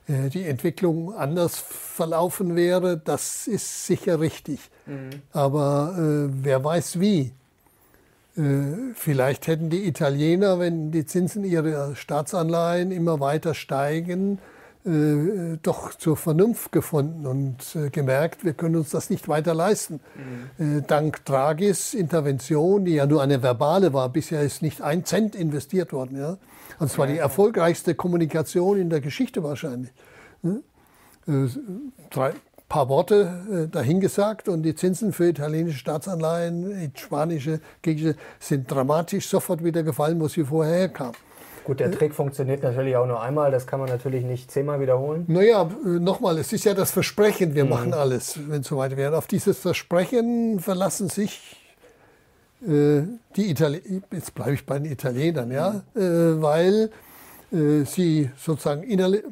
äh, 0.09 0.29
die 0.31 0.45
Entwicklung 0.45 1.15
anders 1.15 1.59
verlaufen 1.59 2.57
wäre, 2.57 2.97
das 2.97 3.47
ist 3.47 3.87
sicher 3.87 4.21
richtig. 4.21 4.59
Mhm. 4.87 5.23
Aber 5.33 5.95
äh, 5.97 6.31
wer 6.43 6.65
weiß 6.65 7.01
wie. 7.01 7.33
Äh, 8.37 8.93
vielleicht 8.95 9.47
hätten 9.47 9.71
die 9.71 9.87
Italiener, 9.87 10.59
wenn 10.59 10.91
die 10.91 11.05
Zinsen 11.05 11.45
ihrer 11.45 11.95
Staatsanleihen 11.95 12.91
immer 12.91 13.21
weiter 13.21 13.55
steigen, 13.55 14.39
äh, 14.85 15.59
doch 15.63 15.95
zur 15.95 16.17
Vernunft 16.17 16.73
gefunden 16.73 17.27
und 17.27 17.77
äh, 17.77 17.91
gemerkt, 17.91 18.45
wir 18.45 18.53
können 18.53 18.77
uns 18.77 18.91
das 18.91 19.11
nicht 19.11 19.29
weiter 19.29 19.55
leisten. 19.55 20.01
Mhm. 20.59 20.79
Äh, 20.79 20.83
dank 20.83 21.25
Draghis 21.25 21.95
Intervention, 21.95 22.85
die 22.85 22.95
ja 22.95 23.07
nur 23.07 23.23
eine 23.23 23.43
verbale 23.43 23.93
war, 23.93 24.09
bisher 24.09 24.43
ist 24.43 24.63
nicht 24.63 24.81
ein 24.81 25.05
Cent 25.05 25.35
investiert 25.35 25.93
worden. 25.93 26.17
Ja? 26.17 26.39
Also 26.79 26.93
es 26.93 26.99
war 26.99 27.07
die 27.07 27.19
erfolgreichste 27.19 27.95
Kommunikation 27.95 28.79
in 28.79 28.91
der 28.91 29.01
Geschichte 29.01 29.43
wahrscheinlich. 29.43 29.93
Hm? 30.43 30.63
Äh, 31.27 31.49
drei, 32.11 32.33
paar 32.69 32.89
Worte 32.89 33.67
äh, 33.67 33.69
dahingesagt 33.69 34.49
und 34.49 34.63
die 34.63 34.75
Zinsen 34.75 35.13
für 35.13 35.29
italienische 35.29 35.79
Staatsanleihen, 35.79 36.93
spanische, 36.95 37.61
griechische 37.83 38.17
sind 38.39 38.71
dramatisch 38.71 39.27
sofort 39.27 39.65
wieder 39.65 39.83
gefallen, 39.83 40.21
wo 40.21 40.29
sie 40.29 40.45
vorher 40.45 40.75
herkamen. 40.75 41.15
Gut, 41.69 41.81
der 41.81 41.93
Trick 41.93 42.15
funktioniert 42.15 42.63
natürlich 42.63 42.97
auch 42.97 43.07
nur 43.07 43.21
einmal, 43.21 43.51
das 43.51 43.67
kann 43.67 43.79
man 43.79 43.91
natürlich 43.91 44.25
nicht 44.25 44.51
zehnmal 44.51 44.81
wiederholen. 44.81 45.27
Naja, 45.29 45.69
äh, 45.85 45.99
nochmal, 45.99 46.39
es 46.39 46.51
ist 46.55 46.65
ja 46.65 46.73
das 46.73 46.93
Versprechen, 46.93 47.55
wir 47.55 47.65
mhm. 47.65 47.71
machen 47.71 47.93
alles, 47.93 48.39
wenn 48.49 48.63
es 48.63 48.69
so 48.69 48.79
weit 48.79 48.97
wäre. 48.97 49.15
Auf 49.15 49.27
dieses 49.27 49.59
Versprechen 49.59 50.61
verlassen 50.61 51.11
sich 51.11 51.61
äh, 52.67 53.03
die 53.37 53.51
Italiener, 53.51 54.01
jetzt 54.11 54.35
bleibe 54.35 54.55
ich 54.55 54.65
bei 54.65 54.79
den 54.79 54.91
Italienern, 54.91 55.51
ja, 55.51 55.83
mhm. 55.93 56.01
äh, 56.01 56.41
weil 56.41 56.91
äh, 57.53 57.85
sie 57.85 58.31
sozusagen 58.39 58.83
innerlich 58.83 59.25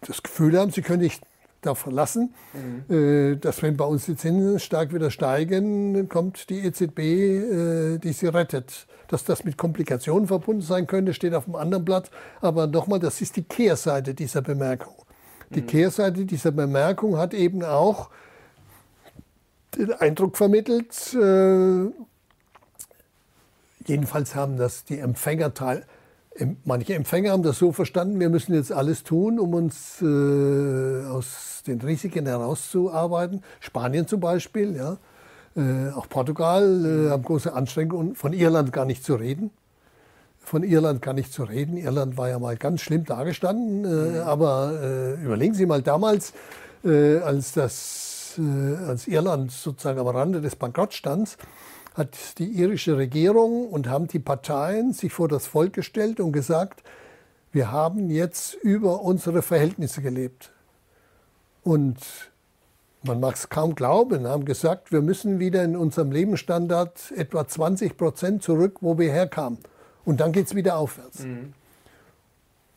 das 0.00 0.22
Gefühl 0.22 0.58
haben, 0.58 0.70
sie 0.70 0.80
können 0.80 1.02
nicht 1.02 1.22
darauf 1.60 1.78
verlassen, 1.78 2.34
mhm. 2.52 2.94
Äh, 2.94 3.36
dass 3.36 3.62
wenn 3.62 3.76
bei 3.76 3.84
uns 3.84 4.06
die 4.06 4.16
Zinsen 4.16 4.58
stark 4.58 4.94
wieder 4.94 5.10
steigen, 5.10 6.08
kommt 6.08 6.48
die 6.50 6.60
EZB, 6.60 6.98
äh, 6.98 7.98
die 7.98 8.12
sie 8.12 8.26
rettet. 8.26 8.86
Dass 9.08 9.24
das 9.24 9.44
mit 9.44 9.56
Komplikationen 9.56 10.28
verbunden 10.28 10.62
sein 10.62 10.86
könnte, 10.86 11.14
steht 11.14 11.34
auf 11.34 11.44
dem 11.44 11.56
anderen 11.56 11.84
Blatt. 11.84 12.10
Aber 12.40 12.66
nochmal, 12.66 13.00
das 13.00 13.20
ist 13.20 13.36
die 13.36 13.42
Kehrseite 13.42 14.14
dieser 14.14 14.40
Bemerkung. 14.40 14.94
Die 15.50 15.62
mhm. 15.62 15.66
Kehrseite 15.66 16.24
dieser 16.24 16.52
Bemerkung 16.52 17.18
hat 17.18 17.34
eben 17.34 17.64
auch 17.64 18.10
den 19.76 19.92
Eindruck 19.92 20.36
vermittelt, 20.36 21.14
äh, 21.14 21.90
jedenfalls 23.86 24.34
haben 24.34 24.56
das 24.56 24.84
die 24.84 24.98
Empfänger 24.98 25.54
teil, 25.54 25.84
Manche 26.64 26.94
Empfänger 26.94 27.32
haben 27.32 27.42
das 27.42 27.58
so 27.58 27.72
verstanden, 27.72 28.20
wir 28.20 28.28
müssen 28.28 28.54
jetzt 28.54 28.72
alles 28.72 29.02
tun, 29.02 29.40
um 29.40 29.52
uns 29.52 30.00
äh, 30.00 31.04
aus 31.06 31.62
den 31.66 31.80
Risiken 31.80 32.24
herauszuarbeiten. 32.26 33.42
Spanien 33.58 34.06
zum 34.06 34.20
Beispiel, 34.20 34.76
ja. 34.76 34.96
Äh, 35.56 35.90
auch 35.90 36.08
Portugal 36.08 36.84
äh, 36.86 37.10
haben 37.10 37.24
große 37.24 37.52
Anstrengungen, 37.52 38.14
von 38.14 38.32
Irland 38.32 38.72
gar 38.72 38.84
nicht 38.84 39.04
zu 39.04 39.16
reden. 39.16 39.50
Von 40.38 40.62
Irland 40.62 41.02
gar 41.02 41.14
nicht 41.14 41.32
zu 41.32 41.42
reden. 41.42 41.76
Irland 41.76 42.16
war 42.16 42.28
ja 42.28 42.38
mal 42.38 42.56
ganz 42.56 42.80
schlimm 42.80 43.04
dargestanden. 43.04 43.84
Äh, 43.84 43.88
mhm. 43.88 44.20
Aber 44.20 44.80
äh, 44.80 45.22
überlegen 45.22 45.54
Sie 45.54 45.66
mal 45.66 45.82
damals, 45.82 46.32
äh, 46.84 47.18
als 47.18 47.52
das 47.52 48.38
äh, 48.38 48.86
als 48.86 49.08
Irland 49.08 49.50
sozusagen 49.50 49.98
am 49.98 50.06
Rande 50.06 50.40
des 50.40 50.56
Bankrottstands, 50.56 51.36
hat 51.94 52.38
die 52.38 52.46
irische 52.46 52.96
Regierung 52.96 53.68
und 53.68 53.88
haben 53.88 54.06
die 54.06 54.18
Parteien 54.18 54.92
sich 54.92 55.12
vor 55.12 55.28
das 55.28 55.46
Volk 55.46 55.72
gestellt 55.72 56.20
und 56.20 56.32
gesagt, 56.32 56.82
wir 57.52 57.72
haben 57.72 58.10
jetzt 58.10 58.54
über 58.54 59.02
unsere 59.02 59.42
Verhältnisse 59.42 60.02
gelebt. 60.02 60.52
Und 61.62 61.98
man 63.02 63.18
mag 63.18 63.34
es 63.34 63.48
kaum 63.48 63.74
glauben, 63.74 64.26
haben 64.26 64.44
gesagt, 64.44 64.92
wir 64.92 65.02
müssen 65.02 65.38
wieder 65.38 65.64
in 65.64 65.76
unserem 65.76 66.12
Lebensstandard 66.12 67.12
etwa 67.16 67.46
20 67.46 67.96
Prozent 67.96 68.42
zurück, 68.42 68.78
wo 68.80 68.98
wir 68.98 69.12
herkamen. 69.12 69.58
Und 70.04 70.20
dann 70.20 70.32
geht 70.32 70.46
es 70.46 70.54
wieder 70.54 70.76
aufwärts. 70.76 71.20
Mhm. 71.20 71.54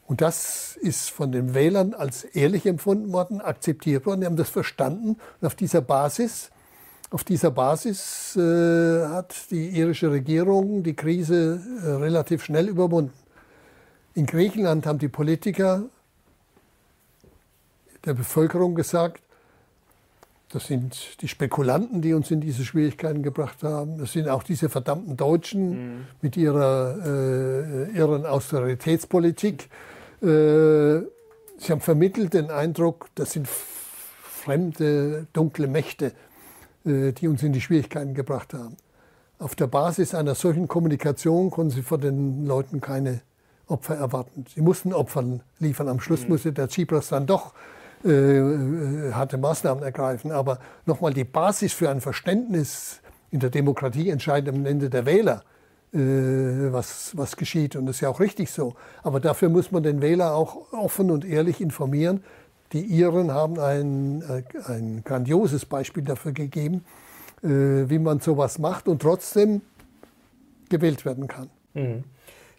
Und 0.06 0.22
das 0.22 0.78
ist 0.82 1.10
von 1.10 1.32
den 1.32 1.54
Wählern 1.54 1.94
als 1.94 2.24
ehrlich 2.24 2.66
empfunden 2.66 3.14
worden, 3.14 3.42
akzeptiert 3.42 4.06
worden. 4.06 4.22
Die 4.22 4.26
haben 4.26 4.36
das 4.36 4.50
verstanden. 4.50 5.18
Und 5.40 5.48
auf 5.48 5.56
dieser 5.56 5.82
Basis, 5.82 6.52
auf 7.14 7.24
dieser 7.24 7.52
Basis 7.52 8.36
äh, 8.36 9.06
hat 9.06 9.36
die 9.52 9.70
irische 9.70 10.10
Regierung 10.10 10.82
die 10.82 10.96
Krise 10.96 11.62
äh, 11.84 11.90
relativ 11.90 12.44
schnell 12.44 12.68
überwunden. 12.68 13.14
In 14.16 14.26
Griechenland 14.26 14.88
haben 14.88 14.98
die 14.98 15.10
Politiker 15.10 15.84
der 18.04 18.16
Bevölkerung 18.16 18.74
gesagt, 18.74 19.22
das 20.50 20.68
sind 20.68 21.22
die 21.22 21.28
Spekulanten, 21.28 22.02
die 22.02 22.14
uns 22.14 22.32
in 22.32 22.42
diese 22.42 22.66
Schwierigkeiten 22.66 23.22
gebracht 23.22 23.62
haben. 23.62 24.00
Das 24.00 24.12
sind 24.12 24.28
auch 24.28 24.44
diese 24.44 24.70
verdammten 24.70 25.16
Deutschen 25.16 25.70
mhm. 25.70 26.06
mit 26.22 26.36
ihrer 26.36 26.98
äh, 27.06 27.98
irren 27.98 28.26
Austeritätspolitik. 28.26 29.70
Äh, 30.22 30.26
sie 30.26 31.70
haben 31.70 31.82
vermittelt 31.82 32.34
den 32.34 32.50
Eindruck, 32.50 33.10
das 33.14 33.34
sind 33.34 33.48
fremde, 33.48 35.28
dunkle 35.34 35.68
Mächte, 35.68 36.12
die 36.86 37.28
uns 37.28 37.42
in 37.44 37.54
die 37.54 37.62
Schwierigkeiten 37.62 38.14
gebracht 38.14 38.54
haben. 38.54 38.76
Auf 39.40 39.56
der 39.56 39.68
Basis 39.68 40.14
einer 40.14 40.36
solchen 40.36 40.68
Kommunikation 40.68 41.50
konnten 41.50 41.72
sie 41.72 41.82
von 41.82 42.00
den 42.00 42.46
Leuten 42.46 42.82
keine 42.82 43.22
Opfer 43.68 43.96
erwarten. 43.96 44.46
Sie 44.54 44.62
mussten 44.62 44.94
Opfer 44.94 45.24
liefern. 45.60 45.88
Am 45.88 46.00
Schluss 46.00 46.24
mhm. 46.24 46.30
musste 46.30 46.54
der 46.54 46.68
Tsipras 46.68 47.10
dann 47.10 47.26
doch 47.26 47.54
äh, 48.06 48.10
äh, 48.10 49.12
harte 49.14 49.38
Maßnahmen 49.38 49.84
ergreifen. 49.84 50.32
Aber 50.32 50.60
nochmal 50.86 51.14
die 51.14 51.24
Basis 51.24 51.74
für 51.74 51.90
ein 51.90 52.02
Verständnis 52.02 53.00
in 53.32 53.40
der 53.40 53.50
Demokratie 53.50 54.10
entscheidet 54.10 54.54
am 54.54 54.66
Ende 54.66 54.90
der 54.90 55.06
Wähler, 55.06 55.44
äh, 55.94 55.98
was, 56.72 57.18
was 57.18 57.36
geschieht. 57.38 57.76
Und 57.76 57.86
das 57.86 57.98
ist 57.98 58.02
ja 58.02 58.10
auch 58.10 58.20
richtig 58.20 58.52
so. 58.52 58.76
Aber 59.04 59.20
dafür 59.20 59.50
muss 59.50 59.72
man 59.72 59.84
den 59.84 60.02
Wähler 60.02 60.36
auch 60.36 60.74
offen 60.74 61.10
und 61.12 61.26
ehrlich 61.26 61.62
informieren. 61.62 62.24
Die 62.74 62.82
Iren 62.82 63.32
haben 63.32 63.60
ein, 63.60 64.24
äh, 64.24 64.72
ein 64.72 65.04
grandioses 65.04 65.66
Beispiel 65.66 66.04
dafür 66.04 66.32
gegeben, 66.32 66.84
äh, 67.44 67.48
wie 67.48 68.00
man 68.00 68.20
sowas 68.20 68.58
macht 68.58 68.88
und 68.88 69.02
trotzdem 69.02 69.62
gewählt 70.70 71.06
werden 71.06 71.28
kann. 71.28 71.50
Mhm. 71.76 72.04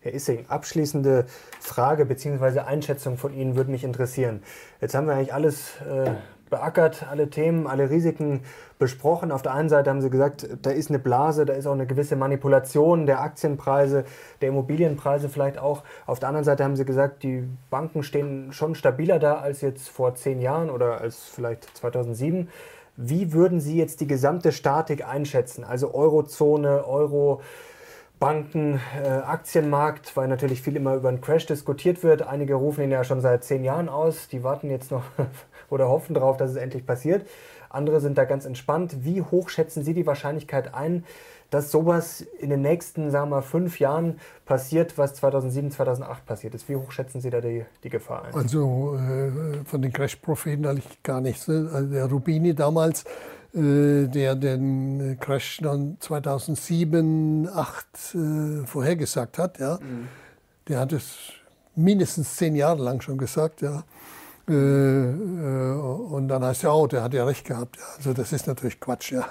Herr 0.03 0.15
Issing, 0.15 0.45
abschließende 0.49 1.27
Frage 1.61 2.05
bzw. 2.05 2.61
Einschätzung 2.61 3.17
von 3.17 3.35
Ihnen 3.35 3.57
würde 3.57 3.71
mich 3.71 3.85
interessieren. 3.85 4.43
Jetzt 4.81 4.95
haben 4.95 5.07
wir 5.07 5.15
eigentlich 5.15 5.33
alles 5.35 5.81
äh, 5.81 6.11
beackert, 6.51 7.07
alle 7.11 7.31
Themen, 7.31 7.67
alle 7.67 7.91
Risiken 7.91 8.41
besprochen. 8.79 9.33
Auf 9.33 9.43
der 9.43 9.55
einen 9.55 9.69
Seite 9.69 9.91
haben 9.91 10.01
Sie 10.01 10.11
gesagt, 10.11 10.49
da 10.63 10.71
ist 10.71 10.91
eine 10.91 10.99
Blase, 10.99 11.47
da 11.47 11.55
ist 11.55 11.67
auch 11.67 11.73
eine 11.73 11.87
gewisse 11.87 12.17
Manipulation 12.17 13.07
der 13.07 13.21
Aktienpreise, 13.21 14.05
der 14.41 14.51
Immobilienpreise 14.51 15.29
vielleicht 15.29 15.59
auch. 15.59 15.83
Auf 16.07 16.21
der 16.21 16.29
anderen 16.29 16.45
Seite 16.45 16.65
haben 16.65 16.77
Sie 16.77 16.85
gesagt, 16.85 17.23
die 17.23 17.49
Banken 17.71 18.03
stehen 18.03 18.53
schon 18.53 18.75
stabiler 18.75 19.19
da 19.19 19.37
als 19.37 19.61
jetzt 19.61 19.89
vor 19.89 20.15
zehn 20.15 20.41
Jahren 20.41 20.71
oder 20.71 21.01
als 21.01 21.25
vielleicht 21.25 21.77
2007. 21.77 22.49
Wie 22.97 23.33
würden 23.33 23.61
Sie 23.61 23.77
jetzt 23.77 24.01
die 24.01 24.07
gesamte 24.07 24.53
Statik 24.53 25.07
einschätzen? 25.07 25.65
Also 25.65 25.95
Eurozone, 25.95 26.87
Euro, 26.87 27.41
Banken, 28.21 28.81
äh, 29.03 29.09
Aktienmarkt, 29.09 30.17
weil 30.17 30.29
natürlich 30.29 30.63
viel 30.63 30.77
immer 30.77 30.95
über 30.95 31.09
einen 31.09 31.21
Crash 31.21 31.47
diskutiert 31.47 32.03
wird. 32.05 32.23
Einige 32.23 32.55
rufen 32.55 32.85
ihn 32.85 32.91
ja 32.91 33.03
schon 33.03 33.21
seit 33.21 33.45
zehn 33.45 33.65
Jahren 33.65 33.89
aus. 33.89 34.29
Die 34.29 34.45
warten 34.45 34.71
jetzt 34.71 34.91
noch 34.93 35.03
oder 35.75 35.89
hoffen 35.89 36.15
darauf, 36.15 36.37
dass 36.37 36.51
es 36.51 36.57
endlich 36.57 36.87
passiert. 36.87 37.27
Andere 37.69 38.01
sind 38.01 38.17
da 38.17 38.25
ganz 38.25 38.47
entspannt. 38.47 39.05
Wie 39.05 39.21
hoch 39.21 39.49
schätzen 39.49 39.83
Sie 39.83 39.95
die 39.95 40.07
Wahrscheinlichkeit 40.07 40.75
ein, 40.75 41.05
dass 41.51 41.71
sowas 41.71 42.23
in 42.39 42.51
den 42.51 42.63
nächsten, 42.63 43.11
sagen 43.11 43.31
wir 43.31 43.37
mal, 43.37 43.43
fünf 43.43 43.81
Jahren 43.81 44.21
passiert, 44.47 44.97
was 44.97 45.15
2007, 45.15 45.73
2008 45.73 46.25
passiert 46.25 46.55
ist? 46.55 46.69
Wie 46.69 46.77
hoch 46.77 46.93
schätzen 46.93 47.21
Sie 47.21 47.31
da 47.31 47.41
die, 47.41 47.65
die 47.83 47.91
Gefahr 47.91 48.25
ein? 48.25 48.35
Also 48.35 48.97
äh, 48.97 49.65
von 49.65 49.83
den 49.83 49.93
Crash-Propheten 49.93 50.65
eigentlich 50.67 51.03
gar 51.03 51.21
nichts. 51.21 51.49
Ne? 51.49 51.69
Also 51.73 51.93
der 51.93 52.07
Rubini 52.07 52.55
damals 52.55 53.05
äh, 53.55 54.09
der 54.09 54.35
den 54.35 55.17
Crash 55.21 55.59
dann 55.63 55.97
2007, 56.01 57.45
2008 57.45 58.15
äh, 58.15 58.67
vorhergesagt 58.67 59.39
hat. 59.39 59.59
Ja. 59.59 59.79
Mhm. 59.81 60.09
Der 60.69 60.81
hat 60.81 60.93
es 60.93 61.17
mindestens 61.77 62.37
zehn 62.37 62.57
Jahre 62.57 62.83
lang 62.83 63.01
schon 63.01 63.19
gesagt. 63.19 63.63
Ja. 63.63 63.85
Äh, 64.49 64.53
äh, 64.53 65.73
und 65.73 66.29
dann 66.29 66.45
heißt 66.45 66.63
ja, 66.65 66.73
oh, 66.73 66.87
der 66.87 67.03
hat 67.03 67.15
ja 67.15 67.25
recht 67.25 67.47
gehabt. 67.47 67.79
Also 67.97 68.13
das 68.13 68.33
ist 68.33 68.47
natürlich 68.47 68.81
Quatsch. 68.81 69.13
Ja. 69.13 69.27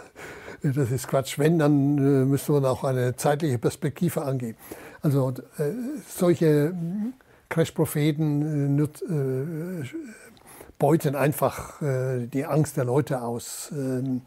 Das 0.63 0.91
ist 0.91 1.07
Quatsch. 1.07 1.37
Wenn, 1.37 1.59
dann 1.59 1.97
äh, 1.97 2.25
müsste 2.25 2.53
man 2.53 2.65
auch 2.65 2.83
eine 2.83 3.15
zeitliche 3.15 3.57
Perspektive 3.57 4.23
angeben. 4.23 4.57
Also 5.01 5.33
solche 6.07 6.73
Crash-Propheten 7.49 8.89
beuten 10.79 11.15
einfach 11.15 11.81
die 11.81 12.45
Angst 12.45 12.77
der 12.77 12.85
Leute 12.85 13.21
aus. 13.21 13.69
Ähm, 13.73 14.21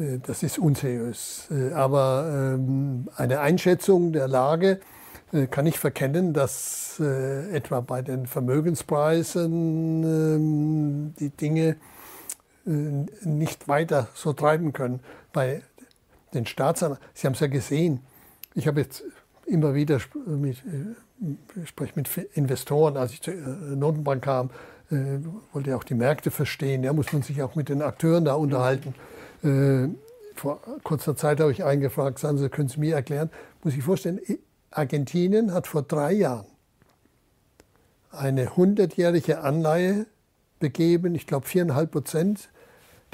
äh, 0.00 0.18
das 0.26 0.42
ist 0.42 0.58
unseriös. 0.58 1.48
Aber 1.74 2.54
ähm, 2.54 3.08
eine 3.16 3.40
Einschätzung 3.40 4.12
der 4.12 4.26
Lage 4.26 4.80
kann 5.50 5.66
ich 5.66 5.78
verkennen, 5.78 6.32
dass 6.32 6.98
äh, 7.00 7.50
etwa 7.54 7.80
bei 7.80 8.02
den 8.02 8.26
Vermögenspreisen 8.26 10.02
ähm, 10.02 11.14
die 11.20 11.30
Dinge 11.30 11.76
äh, 12.66 12.70
nicht 13.22 13.68
weiter 13.68 14.08
so 14.14 14.32
treiben 14.32 14.72
können. 14.72 15.00
Bei 15.32 15.62
den 16.34 16.46
Staatsanleihen, 16.46 17.02
Sie 17.14 17.26
haben 17.26 17.34
es 17.34 17.40
ja 17.40 17.46
gesehen, 17.46 18.00
ich 18.54 18.66
habe 18.66 18.80
jetzt 18.80 19.04
immer 19.46 19.74
wieder 19.74 20.00
mit, 20.26 20.58
ich 21.62 21.68
spreche 21.68 21.92
mit 21.94 22.08
Investoren, 22.34 22.96
als 22.96 23.12
ich 23.12 23.22
zur 23.22 23.34
Notenbank 23.34 24.24
kam, 24.24 24.50
äh, 24.90 25.18
wollte 25.52 25.70
ja 25.70 25.76
auch 25.76 25.84
die 25.84 25.94
Märkte 25.94 26.30
verstehen, 26.30 26.82
ja, 26.82 26.92
muss 26.92 27.12
man 27.12 27.22
sich 27.22 27.42
auch 27.42 27.54
mit 27.54 27.68
den 27.68 27.82
Akteuren 27.82 28.24
da 28.24 28.34
unterhalten. 28.34 28.94
Äh, 29.44 29.88
vor 30.34 30.60
kurzer 30.82 31.16
Zeit 31.16 31.40
habe 31.40 31.52
ich 31.52 31.62
eingefragt, 31.64 32.18
sagen 32.18 32.38
Sie, 32.38 32.48
können 32.48 32.68
Sie 32.68 32.80
mir 32.80 32.94
erklären, 32.96 33.30
muss 33.62 33.74
ich 33.74 33.84
vorstellen, 33.84 34.20
Argentinien 34.70 35.52
hat 35.52 35.66
vor 35.66 35.82
drei 35.82 36.12
Jahren 36.12 36.46
eine 38.10 38.56
hundertjährige 38.56 39.40
Anleihe 39.40 40.06
begeben, 40.58 41.14
ich 41.14 41.26
glaube 41.26 41.46
viereinhalb 41.46 41.90
Prozent, 41.92 42.50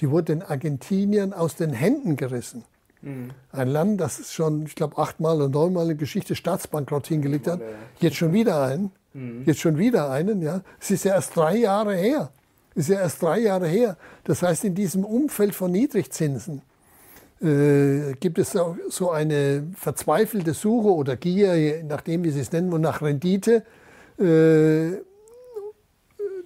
die 0.00 0.10
wurde 0.10 0.34
den 0.34 0.42
Argentiniern 0.42 1.32
aus 1.32 1.54
den 1.56 1.72
Händen 1.72 2.16
gerissen. 2.16 2.64
Mhm. 3.02 3.30
Ein 3.52 3.68
Land, 3.68 4.00
das 4.00 4.32
schon, 4.32 4.66
ich 4.66 4.74
glaube, 4.74 4.98
achtmal 4.98 5.36
oder 5.36 5.48
neunmal 5.48 5.82
in 5.84 5.88
der 5.90 5.96
Geschichte 5.96 6.34
Staatsbankrott 6.34 7.06
hingelegt 7.06 7.46
hat, 7.46 7.60
jetzt 8.00 8.16
schon 8.16 8.32
wieder 8.32 8.62
einen. 8.62 8.90
Mhm. 9.14 9.44
Jetzt 9.46 9.60
schon 9.60 9.78
wieder 9.78 10.10
einen, 10.10 10.42
ja. 10.42 10.62
Es 10.80 10.90
ist 10.90 11.04
ja 11.04 11.14
erst 11.14 11.36
drei 11.36 11.56
Jahre 11.56 11.94
her. 11.94 12.30
Es 12.74 12.88
ist 12.88 12.94
ja 12.94 13.00
erst 13.00 13.22
drei 13.22 13.38
Jahre 13.38 13.68
her. 13.68 13.96
Das 14.24 14.42
heißt, 14.42 14.64
in 14.64 14.74
diesem 14.74 15.04
Umfeld 15.04 15.54
von 15.54 15.72
Niedrigzinsen 15.72 16.62
äh, 17.40 18.12
gibt 18.18 18.38
es 18.38 18.56
so 18.88 19.10
eine 19.10 19.66
verzweifelte 19.74 20.54
Suche 20.54 20.88
oder 20.88 21.16
Gier, 21.16 21.84
nachdem 21.84 22.24
wie 22.24 22.30
Sie 22.30 22.40
es 22.40 22.52
nennen, 22.52 22.72
und 22.72 22.80
nach 22.80 23.02
Rendite, 23.02 23.64
äh, 24.18 25.02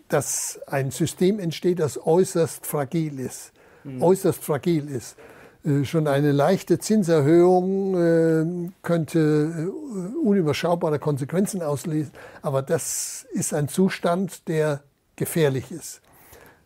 dass 0.09 0.61
ein 0.67 0.91
System 0.91 1.39
entsteht, 1.39 1.79
das 1.79 2.05
äußerst 2.05 2.67
fragil 2.67 3.21
ist. 3.21 3.53
Mhm. 3.85 4.03
Äußerst 4.03 4.43
fragil 4.43 4.89
ist. 4.89 5.17
Äh, 5.65 5.85
schon 5.85 6.07
eine 6.07 6.33
leichte 6.33 6.79
Zinserhöhung 6.79 7.95
äh, 7.95 8.71
könnte 8.83 9.19
äh, 9.19 10.27
unüberschaubare 10.27 10.99
Konsequenzen 10.99 11.63
auslösen. 11.63 12.13
Aber 12.43 12.63
das 12.63 13.27
ist 13.33 13.55
ein 13.55 13.69
Zustand, 13.69 14.49
der 14.49 14.83
gefährlich 15.17 15.71
ist. 15.71 16.01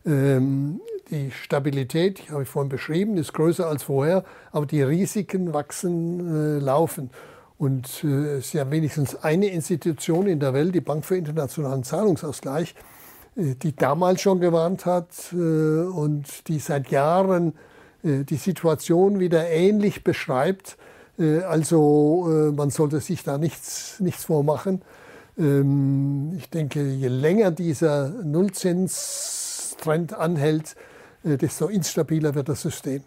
Ähm, 0.05 0.79
die 1.11 1.31
Stabilität, 1.31 2.19
ich 2.19 2.31
habe 2.31 2.43
ich 2.43 2.49
vorhin 2.49 2.69
beschrieben, 2.69 3.17
ist 3.17 3.33
größer 3.33 3.67
als 3.67 3.83
vorher, 3.83 4.23
aber 4.51 4.65
die 4.65 4.81
Risiken 4.81 5.53
wachsen, 5.53 6.59
laufen. 6.59 7.09
Und 7.57 8.03
es 8.03 8.47
ist 8.47 8.53
ja 8.53 8.69
wenigstens 8.69 9.15
eine 9.15 9.47
Institution 9.47 10.27
in 10.27 10.39
der 10.39 10.53
Welt, 10.53 10.75
die 10.75 10.81
Bank 10.81 11.05
für 11.05 11.15
internationalen 11.15 11.83
Zahlungsausgleich, 11.83 12.75
die 13.35 13.75
damals 13.75 14.21
schon 14.21 14.39
gewarnt 14.39 14.85
hat 14.85 15.31
und 15.31 16.47
die 16.47 16.59
seit 16.59 16.89
Jahren 16.89 17.53
äh, 18.05 18.23
die 18.23 18.37
Situation 18.37 19.19
wieder 19.19 19.49
ähnlich 19.49 20.03
beschreibt. 20.03 20.77
Äh, 21.19 21.39
also 21.39 22.27
äh, 22.29 22.51
man 22.51 22.69
sollte 22.69 22.99
sich 22.99 23.23
da 23.23 23.37
nichts, 23.37 23.99
nichts 23.99 24.25
vormachen. 24.25 24.81
Ähm, 25.37 26.33
ich 26.37 26.49
denke, 26.49 26.83
je 26.83 27.07
länger 27.07 27.51
dieser 27.51 28.09
Nullzinstrend 28.09 30.13
anhält, 30.13 30.75
äh, 30.75 30.94
desto 31.25 31.67
instabiler 31.67 32.33
wird 32.35 32.49
das 32.49 32.61
System. 32.61 33.03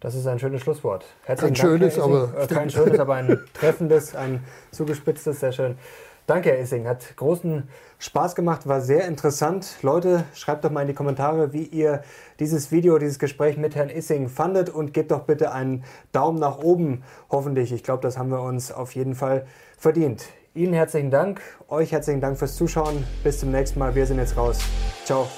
Das 0.00 0.14
ist 0.14 0.26
ein 0.26 0.38
schönes 0.38 0.62
Schlusswort. 0.62 1.04
Herzlichen 1.24 1.54
Kein 1.54 1.80
Dank, 1.80 1.92
schönes, 1.92 1.98
aber 1.98 2.42
äh, 2.42 2.46
kein 2.46 2.70
schönes, 2.70 2.98
aber 2.98 3.14
ein 3.14 3.38
treffendes, 3.54 4.14
ein 4.14 4.42
zugespitztes, 4.70 5.40
sehr 5.40 5.52
schön. 5.52 5.76
Danke, 6.26 6.50
Herr 6.50 6.60
Issing. 6.60 6.86
Hat 6.86 7.16
großen 7.16 7.68
Spaß 7.98 8.34
gemacht, 8.34 8.68
war 8.68 8.80
sehr 8.80 9.06
interessant. 9.08 9.76
Leute, 9.82 10.24
schreibt 10.32 10.64
doch 10.64 10.70
mal 10.70 10.82
in 10.82 10.86
die 10.86 10.94
Kommentare, 10.94 11.52
wie 11.52 11.64
ihr 11.64 12.02
dieses 12.38 12.70
Video, 12.70 12.98
dieses 12.98 13.18
Gespräch 13.18 13.56
mit 13.56 13.74
Herrn 13.74 13.90
Issing 13.90 14.28
fandet 14.28 14.70
und 14.70 14.94
gebt 14.94 15.10
doch 15.10 15.24
bitte 15.24 15.52
einen 15.52 15.84
Daumen 16.12 16.38
nach 16.38 16.58
oben, 16.58 17.02
hoffentlich. 17.30 17.72
Ich 17.72 17.82
glaube, 17.82 18.02
das 18.02 18.16
haben 18.16 18.30
wir 18.30 18.42
uns 18.42 18.70
auf 18.72 18.94
jeden 18.94 19.14
Fall 19.14 19.44
verdient. 19.76 20.28
Ihnen 20.54 20.72
herzlichen 20.72 21.10
Dank, 21.10 21.40
euch 21.68 21.92
herzlichen 21.92 22.20
Dank 22.20 22.38
fürs 22.38 22.56
Zuschauen. 22.56 23.04
Bis 23.22 23.40
zum 23.40 23.50
nächsten 23.50 23.78
Mal. 23.78 23.94
Wir 23.94 24.06
sind 24.06 24.18
jetzt 24.18 24.36
raus. 24.36 24.60
Ciao. 25.04 25.28